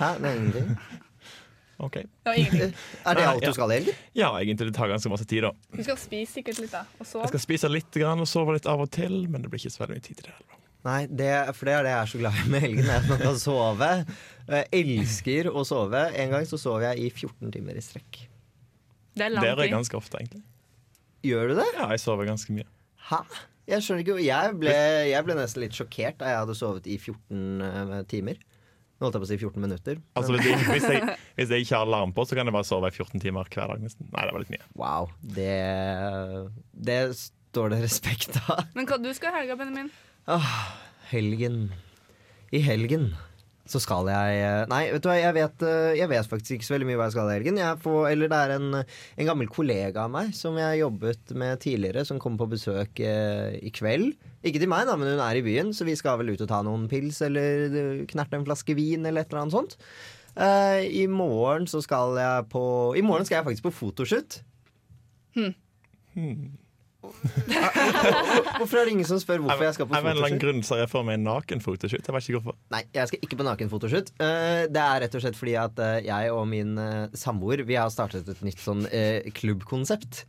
Hæ? 0.02 0.12
Nei, 0.26 0.36
ingenting. 0.42 0.76
Ok. 1.88 2.02
Er 2.26 3.16
det 3.16 3.26
alt 3.30 3.48
du 3.48 3.54
skal 3.56 3.72
i 3.72 3.80
helgen? 3.80 4.04
Ja, 4.18 4.34
egentlig. 4.42 4.74
Det 4.74 4.76
tar 4.76 4.92
ganske 4.92 5.14
masse 5.14 5.30
tid, 5.30 5.48
da. 5.48 5.54
Du 5.72 5.84
skal 5.88 6.00
spise 6.02 6.40
sikkert 6.42 6.60
litt, 6.66 6.74
da. 6.74 6.84
Og 7.00 7.08
sove? 7.08 7.24
Jeg 7.24 7.38
skal 7.38 7.46
spise 7.48 7.72
litt 7.72 7.96
grann, 7.96 8.20
og 8.20 8.28
sove 8.28 8.60
litt 8.60 8.68
av 8.68 8.84
og 8.84 8.92
til, 8.92 9.22
men 9.32 9.46
det 9.46 9.54
blir 9.54 9.64
ikke 9.64 9.78
så 9.78 9.86
veldig 9.86 10.02
mye 10.02 10.08
tid 10.10 10.20
til 10.20 10.28
det. 10.28 10.36
heller. 10.36 10.57
Nei, 10.88 11.02
det, 11.12 11.30
for 11.58 11.68
det 11.68 11.76
er 11.76 11.86
det 11.88 11.92
jeg 11.92 12.00
er 12.00 12.12
så 12.14 12.22
glad 12.22 12.40
i 12.40 12.48
med 12.54 12.64
helgen. 12.64 12.88
er 12.88 13.02
At 13.02 13.10
man 13.12 13.20
kan 13.20 13.40
sove. 13.42 13.92
Jeg 14.48 14.68
elsker 14.80 15.50
å 15.52 15.66
sove. 15.68 16.04
En 16.16 16.32
gang 16.36 16.48
så 16.48 16.60
sov 16.62 16.86
jeg 16.86 17.04
i 17.04 17.10
14 17.12 17.52
timer 17.54 17.76
i 17.80 17.84
strekk. 17.84 18.22
Det 19.18 19.26
er 19.26 19.34
lang 19.34 19.44
tid. 19.44 19.58
Det 19.58 19.68
jeg 19.68 19.76
ganske 19.76 20.00
ofte, 20.00 20.22
egentlig. 20.22 20.44
Gjør 21.28 21.52
du 21.52 21.60
det? 21.60 21.68
Ja, 21.76 21.90
jeg 21.92 22.04
sover 22.04 22.30
ganske 22.30 22.54
mye. 22.56 22.68
Hæ? 23.10 23.22
Jeg 23.68 23.84
skjønner 23.84 24.04
ikke 24.04 24.22
Jeg 24.24 24.52
ble, 24.62 24.76
jeg 25.10 25.28
ble 25.28 25.36
nesten 25.36 25.64
litt 25.66 25.76
sjokkert 25.76 26.22
da 26.22 26.30
jeg 26.32 26.40
hadde 26.40 26.56
sovet 26.56 26.88
i 26.88 26.96
14 26.96 27.66
eh, 27.68 27.98
timer. 28.08 28.40
Nå 28.98 29.06
holdt 29.06 29.18
jeg 29.18 29.22
på 29.22 29.28
å 29.28 29.30
si 29.30 29.38
14 29.38 29.62
minutter. 29.62 30.00
Altså, 30.18 30.34
hvis, 30.34 30.48
jeg, 30.48 30.62
hvis, 30.72 30.88
jeg, 30.90 31.18
hvis 31.38 31.52
jeg 31.54 31.66
ikke 31.66 31.76
har 31.76 31.90
alarm 31.90 32.14
på, 32.16 32.24
så 32.26 32.38
kan 32.38 32.50
jeg 32.50 32.56
bare 32.56 32.66
sove 32.66 32.90
i 32.90 32.96
14 32.96 33.22
timer 33.22 33.52
hver 33.52 33.74
dag. 33.74 33.84
nesten 33.84 34.08
Nei, 34.10 34.24
det 34.24 34.34
var 34.34 34.44
litt 34.46 34.54
mye. 34.56 34.70
Wow. 34.80 35.12
Det, 35.36 35.52
det 36.88 37.00
står 37.20 37.76
det 37.76 37.84
respekt 37.84 38.40
av. 38.48 38.64
Men 38.78 38.88
hva 38.90 38.98
du 39.02 39.12
skal 39.18 39.36
i 39.36 39.42
helga, 39.42 39.60
Benjamin? 39.60 39.92
Ah, 40.28 40.76
helgen. 41.08 41.70
I 42.52 42.60
helgen 42.64 43.14
så 43.68 43.80
skal 43.84 44.08
jeg 44.08 44.36
eh, 44.40 44.62
Nei, 44.72 44.82
vet 44.94 45.04
du 45.04 45.10
hva, 45.10 45.16
jeg 45.20 45.36
vet, 45.36 45.64
eh, 45.68 45.94
jeg 46.00 46.08
vet 46.08 46.28
faktisk 46.32 46.56
ikke 46.56 46.68
så 46.68 46.74
veldig 46.74 46.88
mye 46.88 46.98
hva 47.00 47.08
jeg 47.10 47.16
skal 47.18 47.30
i 47.32 47.36
helgen. 47.36 47.60
Jeg 47.60 47.80
får, 47.84 47.98
eller 48.14 48.32
det 48.32 48.40
er 48.40 48.54
en, 48.56 48.68
en 48.80 49.30
gammel 49.30 49.50
kollega 49.52 50.06
av 50.06 50.14
meg 50.14 50.34
som 50.36 50.56
jeg 50.60 50.82
jobbet 50.82 51.34
med 51.40 51.60
tidligere, 51.64 52.04
som 52.08 52.20
kommer 52.24 52.44
på 52.44 52.50
besøk 52.56 53.02
eh, 53.04 53.58
i 53.60 53.72
kveld. 53.76 54.16
Ikke 54.48 54.62
til 54.64 54.72
meg, 54.72 54.86
da, 54.88 54.96
men 55.00 55.14
hun 55.14 55.24
er 55.24 55.40
i 55.40 55.44
byen, 55.44 55.74
så 55.76 55.88
vi 55.88 55.98
skal 56.00 56.20
vel 56.22 56.32
ut 56.32 56.44
og 56.44 56.52
ta 56.52 56.62
noen 56.68 56.88
pils 56.92 57.20
eller 57.28 57.68
eh, 57.72 58.06
knerte 58.12 58.40
en 58.40 58.48
flaske 58.48 58.76
vin 58.78 59.08
eller 59.08 59.24
et 59.24 59.32
eller 59.32 59.46
annet 59.46 59.58
sånt. 59.58 59.80
Eh, 60.36 60.84
I 61.04 61.08
morgen 61.12 61.68
så 61.72 61.80
skal 61.84 62.20
jeg 62.20 62.48
på 62.52 62.64
I 63.00 63.04
morgen 63.04 63.28
skal 63.28 63.42
jeg 63.42 63.50
faktisk 63.50 63.68
på 63.68 63.76
fotoshoot. 63.80 64.42
Hvorfor 68.58 68.80
er 68.80 68.88
det 68.88 68.94
ingen 68.94 69.08
som 69.08 69.20
spør 69.22 69.42
hvorfor 69.46 69.64
jeg 69.66 69.76
skal 69.78 69.88
på 69.88 69.94
fotoshoot? 69.94 70.08
Jeg, 70.08 70.20
fotoshoot? 70.22 70.42
grunn 70.44 70.62
så 70.66 70.78
jeg 70.82 70.90
får 70.92 71.06
meg 71.08 71.18
en 71.18 71.26
nakenfotoshoot. 71.28 72.06
Jeg 72.08 72.16
vet 72.16 72.30
ikke 72.30 72.40
hvorfor. 72.40 72.58
Nei, 72.74 72.84
jeg 72.98 73.12
skal 73.12 73.26
ikke 73.28 73.40
på 73.40 73.48
nakenfotoshoot. 73.48 74.14
fotoshoot 74.14 74.72
det 74.74 74.84
er 74.84 75.04
rett 75.04 75.18
og 75.18 75.24
slett 75.26 75.40
fordi 75.40 75.58
at 75.62 75.82
eh, 75.84 75.98
jeg 76.08 76.32
og 76.34 76.46
min 76.52 76.78
eh, 76.82 77.18
samboer 77.18 77.64
Vi 77.68 77.78
har 77.80 77.92
startet 77.94 78.30
et 78.32 78.46
nytt 78.46 78.62
sånn 78.64 78.86
eh, 78.92 79.28
klubbkonsept. 79.38 80.24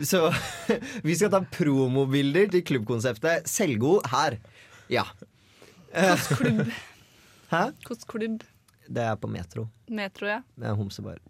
Så 0.00 0.22
vi 1.06 1.16
skal 1.18 1.32
ta 1.34 1.42
promobilder 1.56 2.52
til 2.52 2.64
klubbkonseptet 2.72 3.48
Selvgod 3.50 4.08
her. 4.12 4.38
Ja. 4.92 5.06
Hvilken 5.90 6.40
klubb? 6.40 6.64
Hæ? 7.50 7.66
Hvilken 7.86 8.08
klubb? 8.14 8.48
Det 8.90 9.02
er 9.06 9.18
på 9.22 9.30
Metro. 9.30 9.68
Metro, 9.86 10.26
ja. 10.26 10.40
Er 10.58 10.74
homsebar. 10.78 11.20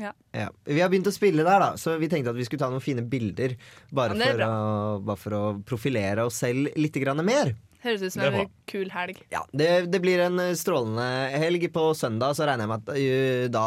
Ja. 0.00 0.14
Ja. 0.34 0.48
Vi 0.66 0.80
har 0.80 0.90
begynt 0.92 1.10
å 1.10 1.14
spille 1.14 1.44
der, 1.46 1.60
da, 1.62 1.70
så 1.80 1.96
vi 2.00 2.08
tenkte 2.12 2.32
at 2.34 2.38
vi 2.38 2.46
skulle 2.46 2.64
ta 2.64 2.70
noen 2.72 2.84
fine 2.84 3.04
bilder. 3.06 3.56
Bare, 3.94 4.16
Ja, 4.18 4.32
for, 4.32 4.44
å, 4.46 4.98
bare 5.04 5.22
for 5.26 5.38
å 5.38 5.44
profilere 5.66 6.26
oss 6.26 6.40
selv 6.44 6.72
litt 6.78 6.98
mer. 7.22 7.54
Høres 7.84 8.00
ut 8.00 8.14
som 8.14 8.24
en 8.24 8.48
kul 8.70 8.88
helg. 8.94 9.18
Ja, 9.32 9.42
det, 9.52 9.68
det 9.92 10.00
blir 10.00 10.22
en 10.24 10.40
eh, 10.40 10.54
strålende 10.56 11.04
helg. 11.36 11.66
På 11.74 11.90
søndag 11.96 12.32
så 12.38 12.46
regner 12.48 12.64
jeg 12.64 12.72
med 12.72 12.80
at 12.80 12.92
uh, 12.96 13.46
da 13.52 13.64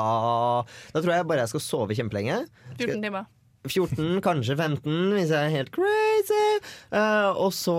Da 0.96 1.04
tror 1.04 1.14
jeg 1.14 1.28
bare 1.30 1.44
jeg 1.46 1.54
skal 1.54 1.66
sove 1.68 1.98
kjempelenge. 1.98 2.40
14 2.80 3.04
timer. 3.04 3.28
14, 3.66 4.20
kanskje 4.24 4.56
15, 4.56 4.92
hvis 5.16 5.32
jeg 5.34 5.38
er 5.38 5.54
helt 5.54 5.72
crazy. 5.76 6.60
Uh, 6.92 7.32
og 7.34 7.52
så 7.56 7.78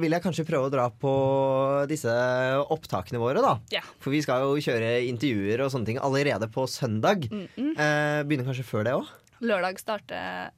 vil 0.00 0.14
jeg 0.14 0.24
kanskje 0.24 0.46
prøve 0.48 0.68
å 0.68 0.72
dra 0.72 0.88
på 0.90 1.14
disse 1.90 2.12
opptakene 2.74 3.22
våre, 3.22 3.42
da. 3.44 3.56
Yeah. 3.74 3.86
For 4.02 4.14
vi 4.14 4.22
skal 4.24 4.44
jo 4.44 4.58
kjøre 4.62 4.96
intervjuer 5.08 5.64
og 5.64 5.72
sånne 5.74 5.90
ting 5.90 6.02
allerede 6.02 6.50
på 6.52 6.66
søndag. 6.70 7.28
Mm 7.30 7.48
-mm. 7.56 7.72
Uh, 7.74 8.20
begynner 8.26 8.44
kanskje 8.50 8.68
før 8.68 8.84
det 8.84 8.94
òg. 8.94 9.08
Lørdag 9.40 9.78
starter 9.78 10.50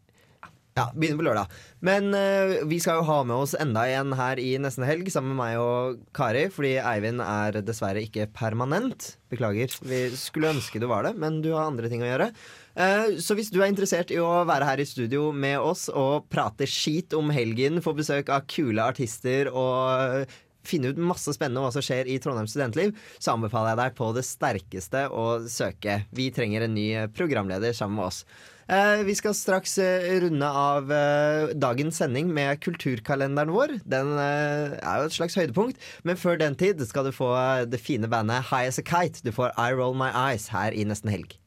Ja, 0.77 0.93
begynner 0.93 1.17
på 1.17 1.25
lørdag. 1.25 1.47
Men 1.81 2.13
uh, 2.13 2.69
vi 2.69 2.79
skal 2.79 2.97
jo 2.97 3.09
ha 3.09 3.23
med 3.25 3.37
oss 3.37 3.55
enda 3.55 3.89
en 3.89 4.13
her 4.13 4.39
i 4.39 4.59
nesten 4.59 4.85
helg, 4.85 5.09
sammen 5.11 5.33
med 5.33 5.37
meg 5.37 5.59
og 5.59 6.01
Kari. 6.13 6.51
Fordi 6.51 6.77
Eivind 6.77 7.23
er 7.23 7.63
dessverre 7.63 8.03
ikke 8.03 8.27
permanent. 8.27 9.17
Beklager. 9.31 9.73
Vi 9.81 10.11
skulle 10.11 10.53
ønske 10.53 10.79
du 10.79 10.87
var 10.87 11.03
det, 11.03 11.17
men 11.17 11.41
du 11.41 11.55
har 11.55 11.67
andre 11.67 11.89
ting 11.89 12.03
å 12.03 12.07
gjøre. 12.13 12.33
Eh, 12.77 13.17
så 13.25 13.37
hvis 13.37 13.49
du 13.53 13.63
er 13.63 13.71
interessert 13.71 14.13
i 14.13 14.21
å 14.21 14.45
være 14.49 14.69
her 14.69 14.83
i 14.83 14.89
studio 14.89 15.31
med 15.33 15.57
oss 15.65 15.89
og 15.89 16.29
prate 16.33 16.69
skit 16.69 17.17
om 17.17 17.33
helgen, 17.33 17.81
få 17.85 17.97
besøk 17.97 18.33
av 18.33 18.45
kule 18.53 18.85
artister 18.85 19.49
og 19.49 20.35
finne 20.67 20.91
ut 20.91 20.99
masse 20.99 21.31
spennende 21.31 21.63
om 21.63 21.69
hva 21.69 21.73
som 21.77 21.85
skjer 21.85 22.09
i 22.11 22.19
Trondheim 22.19 22.49
studentliv, 22.51 22.91
så 23.23 23.37
anbefaler 23.37 23.71
jeg 23.73 23.81
deg 23.81 23.95
på 24.01 24.11
det 24.17 24.25
sterkeste 24.27 25.05
å 25.15 25.27
søke. 25.47 26.01
Vi 26.11 26.27
trenger 26.35 26.67
en 26.67 26.75
ny 26.75 26.89
programleder 27.15 27.73
sammen 27.77 28.01
med 28.01 28.09
oss. 28.09 28.25
Eh, 28.67 29.05
vi 29.07 29.15
skal 29.15 29.37
straks 29.39 29.79
eh, 29.79 30.11
runde 30.27 30.51
av 30.51 30.91
dagens 31.57 32.03
sending 32.03 32.35
med 32.35 32.61
kulturkalenderen 32.67 33.55
vår. 33.55 33.77
Den 33.89 34.13
er 34.19 35.01
jo 35.01 35.09
et 35.09 35.17
slags 35.17 35.39
høydepunkt, 35.39 35.81
men 36.05 36.21
før 36.21 36.43
den 36.43 36.59
tid 36.59 36.83
skal 36.91 37.09
du 37.09 37.15
få 37.15 37.31
det 37.71 37.81
fine 37.81 38.11
bandet 38.11 38.51
High 38.51 38.69
As 38.75 38.83
A 38.83 38.85
Kite. 38.85 39.25
Du 39.25 39.33
får 39.33 39.55
I 39.55 39.71
Roll 39.79 39.97
My 39.97 40.11
Eyes 40.27 40.51
her 40.53 40.77
i 40.77 40.85
nesten 40.85 41.15
helg. 41.15 41.39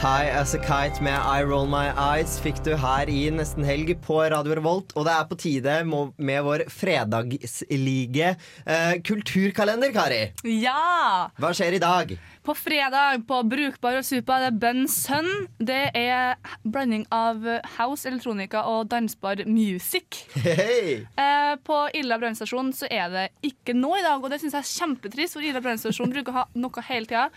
High 0.00 0.32
As 0.32 0.54
A 0.54 0.58
Kite 0.58 1.02
med 1.04 1.12
I 1.12 1.42
Roll 1.44 1.66
My 1.68 1.90
Eyes 1.92 2.38
fikk 2.40 2.62
du 2.64 2.70
her 2.72 3.10
i 3.12 3.26
nesten 3.36 3.66
helg 3.68 3.90
på 4.00 4.16
Radio 4.32 4.54
Revolt. 4.56 4.94
Og 4.96 5.04
det 5.04 5.12
er 5.12 5.26
på 5.28 5.36
tide 5.36 5.74
med 5.84 6.46
vår 6.46 6.64
fredagslige 6.72 8.30
eh, 8.64 8.94
kulturkalender, 9.04 9.92
Kari. 9.92 10.22
Ja! 10.48 11.28
Hva 11.36 11.52
skjer 11.52 11.76
i 11.76 11.82
dag? 11.84 12.16
På 12.40 12.56
fredag 12.56 13.26
på 13.28 13.42
Brukbar 13.44 14.00
og 14.00 14.08
Supa 14.08 14.40
det 14.40 14.48
er 14.48 14.58
Bun 14.64 14.88
Sun. 14.88 15.28
Det 15.60 15.82
er 15.92 16.40
blanding 16.64 17.04
av 17.12 17.44
house, 17.76 18.08
elektronika 18.08 18.64
og 18.72 18.88
dansbar 18.88 19.44
music. 19.44 20.24
Hei! 20.40 21.02
Eh, 21.12 21.54
på 21.60 21.84
Illa 22.00 22.16
brannstasjon 22.16 22.72
så 22.72 22.88
er 22.88 23.12
det 23.12 23.30
ikke 23.52 23.76
noe 23.76 24.00
i 24.00 24.08
dag, 24.08 24.16
og 24.16 24.32
det 24.32 24.40
syns 24.40 24.56
jeg 24.56 24.64
er 24.64 24.76
kjempetrist, 24.80 25.36
for 25.36 25.44
Illa 25.44 25.60
brannstasjon 25.60 26.16
bruker 26.16 26.32
å 26.32 26.40
ha 26.40 26.52
noe 26.56 26.88
hele 26.88 27.04
tida. 27.04 27.28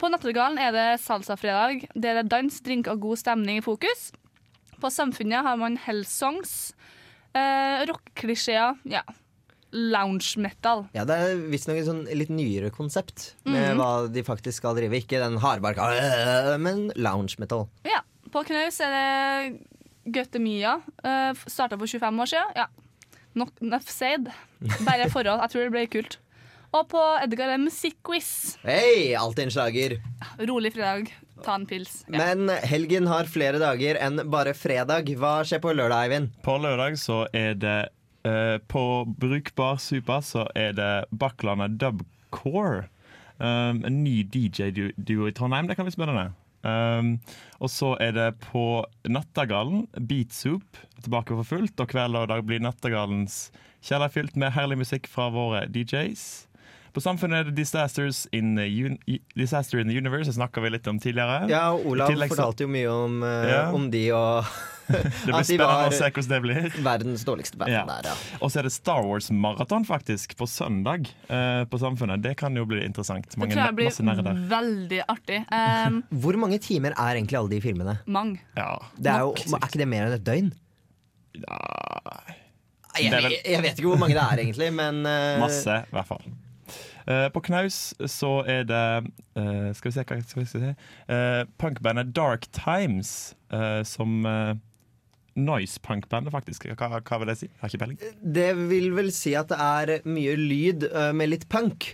På 0.00 0.08
Nattergalen 0.08 0.56
er 0.60 0.72
det 0.72 0.86
salsafredag. 1.04 1.82
Der 1.94 2.22
er 2.22 2.28
dans, 2.28 2.60
drink 2.64 2.88
og 2.88 3.02
god 3.04 3.20
stemning 3.20 3.58
i 3.60 3.64
fokus. 3.64 4.10
På 4.80 4.88
Samfunnet 4.88 5.44
har 5.44 5.58
man 5.60 5.76
Hellsongs, 5.76 6.72
eh, 7.36 7.82
rockeklisjeer, 7.90 8.78
ja. 8.88 9.02
Lounge 9.72 10.34
metal. 10.42 10.86
Ja, 10.96 11.04
Det 11.04 11.14
er 11.14 11.36
visstnok 11.52 11.76
et 11.78 11.86
sånn 11.86 12.00
litt 12.16 12.30
nyere 12.32 12.70
konsept 12.74 13.34
med 13.44 13.76
Mhm. 13.76 13.78
hva 13.78 14.12
de 14.12 14.22
faktisk 14.22 14.54
skal 14.56 14.74
drive. 14.74 14.90
Ikke 14.98 15.20
den 15.20 15.36
hardbarka, 15.38 16.58
men 16.58 16.90
lounge 16.96 17.38
metal. 17.38 17.68
Ja. 17.84 18.00
På 18.30 18.42
Knaus 18.44 18.80
er 18.80 18.90
det 18.90 20.12
Goethe 20.12 20.40
Mia. 20.40 20.76
Uh, 21.04 21.34
Starta 21.46 21.76
for 21.78 21.86
25 21.86 22.18
år 22.20 22.26
siden. 22.26 22.52
Ja. 22.56 22.66
Nok, 23.34 23.50
Nuff. 23.60 23.86
Bare 24.00 25.10
forhold. 25.10 25.40
Jeg 25.40 25.50
tror 25.50 25.62
det 25.64 25.72
ble 25.72 25.86
kult. 25.86 26.16
Og 26.70 26.86
på 26.86 27.00
Edgar 27.18 27.48
er 27.50 27.58
det 27.58 27.64
musikkquiz. 27.64 28.30
Hei, 28.62 29.10
alltid 29.18 29.48
en 29.48 29.52
slager. 29.56 29.96
Rolig 30.46 30.70
fredag. 30.76 31.08
Ta 31.42 31.56
en 31.58 31.64
pils. 31.66 32.04
Men 32.12 32.50
helgen 32.68 33.08
har 33.10 33.30
flere 33.30 33.58
dager 33.58 33.98
enn 33.98 34.22
bare 34.30 34.52
fredag. 34.54 35.08
Hva 35.18 35.40
skjer 35.46 35.62
på 35.64 35.72
lørdag, 35.74 36.04
Eivind? 36.06 36.36
På 36.44 36.54
lørdag 36.62 36.98
så 37.00 37.24
er 37.34 37.56
det 37.58 37.78
eh, 38.28 38.58
På 38.70 39.02
Brukbar 39.18 39.80
Super 39.82 40.22
så 40.22 40.44
er 40.54 40.76
det 40.78 40.92
Bakklandet 41.10 41.74
Dubcore. 41.80 42.86
Um, 43.40 43.80
en 43.88 44.02
ny 44.04 44.20
DJ-duo 44.28 45.26
i 45.26 45.34
Trondheim. 45.34 45.66
Det 45.66 45.74
kan 45.78 45.88
bli 45.88 45.94
spennende. 45.96 46.28
Um, 46.60 47.16
og 47.58 47.72
så 47.72 47.94
er 48.04 48.12
det 48.14 48.28
på 48.44 48.84
Nattergallen 49.08 49.88
Beatsoup 49.96 50.78
tilbake 51.02 51.34
for 51.34 51.50
fullt. 51.56 51.82
Og 51.82 51.96
hver 51.96 52.12
lørdag 52.12 52.44
blir 52.46 52.62
Nattergallens 52.62 53.48
kjeller 53.82 54.12
fylt 54.12 54.38
med 54.38 54.52
herlig 54.54 54.78
musikk 54.84 55.08
fra 55.10 55.30
våre 55.32 55.64
DJs. 55.72 56.49
På 56.92 57.00
Samfunnet 57.04 57.46
er 57.46 57.50
Disasters 57.54 58.24
in 58.34 58.56
the, 58.58 58.64
un 58.86 58.98
Disaster 59.38 59.78
in 59.82 59.88
the 59.88 59.96
Universe. 59.98 60.26
Det 60.30 60.34
snakka 60.38 60.60
vi 60.64 60.70
litt 60.74 60.86
om 60.90 60.98
tidligere. 61.00 61.44
Ja, 61.50 61.70
og 61.72 61.86
Olav 61.86 62.10
tillegg 62.10 62.32
fortalte 62.34 62.66
jo 62.66 62.68
mye 62.72 62.90
om, 62.90 63.22
øh, 63.22 63.48
Ja. 63.50 63.62
om 63.76 63.90
de 63.92 64.04
og 64.16 64.44
Det 64.90 65.30
blir 65.30 65.44
spennende 65.46 65.86
å 65.86 65.92
se 65.94 66.08
hvordan 66.10 66.28
det 66.32 66.40
blir. 66.42 66.64
verdens 66.82 67.22
dårligste 67.24 67.56
band 67.60 67.70
Ja. 67.70 67.84
der, 67.86 68.08
ja. 68.10 68.14
Og 68.42 68.50
så 68.50 68.58
er 68.58 68.66
det 68.66 68.72
Star 68.74 69.04
Wars-maraton 69.06 69.84
faktisk 69.86 70.34
på 70.36 70.48
søndag 70.50 71.06
eh, 71.30 71.62
på 71.70 71.78
Samfunnet. 71.78 72.22
Det 72.24 72.36
kan 72.36 72.56
jo 72.58 72.64
bli 72.66 72.82
interessant. 72.84 73.28
Det 73.30 73.38
tror 73.38 73.54
jeg 73.54 73.76
blir 73.78 73.86
masse 73.92 74.02
nerder. 74.02 74.40
veldig 74.50 75.00
artig. 75.06 75.44
Um, 75.52 76.02
Hvor 76.24 76.34
mange 76.42 76.58
timer 76.58 76.90
er 76.98 77.14
egentlig 77.20 77.38
alle 77.38 77.50
de 77.54 77.60
filmene? 77.62 77.98
Mange. 78.06 78.40
Ja. 78.56 78.72
Det 78.98 79.12
er, 79.14 79.20
jo, 79.28 79.30
er 79.54 79.68
ikke 79.70 79.78
det 79.84 79.88
mer 79.88 80.08
enn 80.10 80.18
et 80.18 80.26
døgn? 80.26 80.50
Vel- 82.98 83.30
jeg, 83.30 83.40
jeg 83.46 83.62
vet 83.62 83.78
ikke 83.78 83.86
hvor 83.92 84.00
mange 84.02 84.16
det 84.18 84.22
er, 84.26 84.40
egentlig, 84.42 84.72
men 84.74 85.04
uh, 85.06 85.38
Masse, 85.40 85.76
i 85.86 85.94
hvert 85.94 86.08
fall. 86.08 86.24
Eh, 87.06 87.28
på 87.32 87.40
knaus 87.46 87.94
så 88.10 88.30
er 88.46 88.64
det 88.68 88.80
eh, 89.36 89.70
Skal 89.72 89.90
vi 89.90 89.94
se 89.94 90.04
hva 90.04 90.18
skal 90.26 90.42
vi 90.42 90.48
si? 90.50 90.72
uh, 91.08 91.44
Punkbandet 91.58 92.12
Dark 92.12 92.48
Times, 92.52 93.34
eh, 93.52 93.82
som 93.88 94.24
uh, 94.26 94.52
Noise-punkbandet, 95.38 96.32
faktisk. 96.34 96.66
Hva, 96.76 96.98
hva 97.00 97.18
vil 97.22 97.30
det 97.30 97.38
si? 97.40 97.48
Har 97.60 97.70
ikke 97.70 97.80
peiling. 97.84 98.00
Det 98.20 98.50
vil 98.68 98.90
vel 98.96 99.10
si 99.14 99.32
at 99.38 99.48
det 99.52 99.58
er 99.62 99.92
mye 100.10 100.34
lyd 100.36 100.84
eh, 100.90 101.10
med 101.16 101.30
litt 101.32 101.46
punk. 101.52 101.92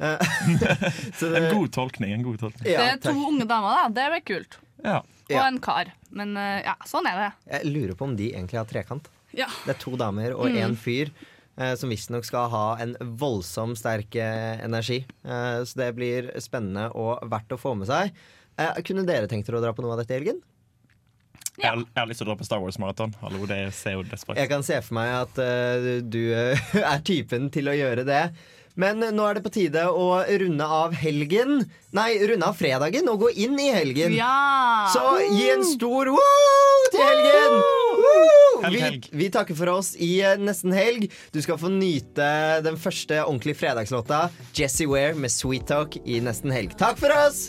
Eh, 0.00 0.18
så 1.18 1.28
det- 1.30 1.44
En 1.44 1.54
god 1.60 1.70
tolkning. 1.76 2.14
En 2.16 2.24
god 2.26 2.40
tolkning. 2.40 2.64
det 2.66 2.76
er 2.80 3.00
to 3.04 3.12
unge 3.14 3.46
damer, 3.46 3.76
da. 3.76 3.88
Det 4.00 4.08
blir 4.14 4.24
kult. 4.34 4.58
Ja. 4.84 5.00
Og 5.30 5.38
en 5.44 5.60
kar. 5.62 5.92
Men 6.10 6.34
eh, 6.40 6.62
ja, 6.66 6.74
sånn 6.88 7.06
er 7.06 7.20
det. 7.20 7.30
Jeg 7.52 7.70
lurer 7.74 7.94
på 8.00 8.08
om 8.08 8.16
de 8.18 8.32
egentlig 8.32 8.58
har 8.58 8.66
trekant. 8.70 9.10
Ja. 9.36 9.46
Det 9.66 9.76
er 9.76 9.78
to 9.84 9.92
damer 10.00 10.32
og 10.34 10.48
Mm. 10.50 10.56
én 10.64 10.72
fyr. 10.80 11.12
Eh, 11.60 11.74
Som 11.78 11.92
visstnok 11.92 12.26
skal 12.26 12.50
ha 12.52 12.66
en 12.82 12.96
voldsom 13.20 13.76
sterk 13.78 14.16
eh, 14.18 14.58
energi. 14.64 15.02
Eh, 15.24 15.60
Så 15.68 15.78
det 15.78 15.92
blir 15.98 16.32
spennende 16.42 16.88
og 16.96 17.20
verdt 17.30 17.52
å 17.54 17.60
få 17.60 17.76
med 17.78 17.90
seg. 17.90 18.14
Kunne 18.84 19.06
dere 19.08 19.28
tenkt 19.30 19.46
dere 19.48 19.60
å 19.60 19.62
dra 19.62 19.70
på 19.72 19.80
noe 19.84 19.94
av 19.94 20.02
dette 20.02 20.12
i 20.12 20.18
helgen? 20.18 20.40
Har, 21.60 21.76
jeg 21.76 21.96
har 21.96 22.08
lyst 22.08 22.20
til 22.20 22.26
å 22.28 22.30
dra 22.30 22.38
på 22.40 22.44
Star 22.44 22.60
Wars-maraton. 22.60 23.12
Jeg 24.36 24.50
kan 24.50 24.64
se 24.64 24.78
for 24.84 24.96
meg 24.96 25.12
at 25.16 25.40
uh, 25.40 25.88
du 26.04 26.22
er 26.92 27.02
typen 27.04 27.48
til 27.52 27.68
å 27.68 27.76
gjøre 27.76 28.04
det. 28.08 28.22
Men 28.80 29.02
nå 29.02 29.26
er 29.28 29.38
det 29.38 29.44
på 29.44 29.52
tide 29.52 29.84
å 29.92 30.08
runde 30.24 30.66
av 30.80 30.94
helgen 30.96 31.64
Nei, 31.96 32.14
runde 32.22 32.46
av 32.46 32.54
fredagen 32.54 33.08
og 33.10 33.24
gå 33.24 33.32
inn 33.44 33.56
i 33.58 33.70
helgen. 33.74 34.14
Ja! 34.14 34.86
Så 34.94 35.02
gi 35.34 35.48
en 35.50 35.64
stor 35.66 36.12
wow 36.14 36.84
til 36.94 37.02
helgen! 37.02 37.56
Vi, 38.70 38.82
vi 39.16 39.28
takker 39.32 39.56
for 39.58 39.72
oss 39.72 39.94
i 39.98 40.20
nesten 40.38 40.74
helg. 40.76 41.08
Du 41.34 41.40
skal 41.42 41.58
få 41.58 41.72
nyte 41.72 42.28
den 42.62 42.78
første 42.78 43.22
ordentlige 43.24 43.58
fredagslåta, 43.64 44.28
Jessie 44.54 44.86
Ware 44.90 45.18
med 45.18 45.34
Sweet 45.34 45.66
Talk, 45.72 45.98
i 46.04 46.20
nesten 46.22 46.54
helg. 46.54 46.76
Takk 46.78 47.00
for 47.00 47.16
oss! 47.24 47.48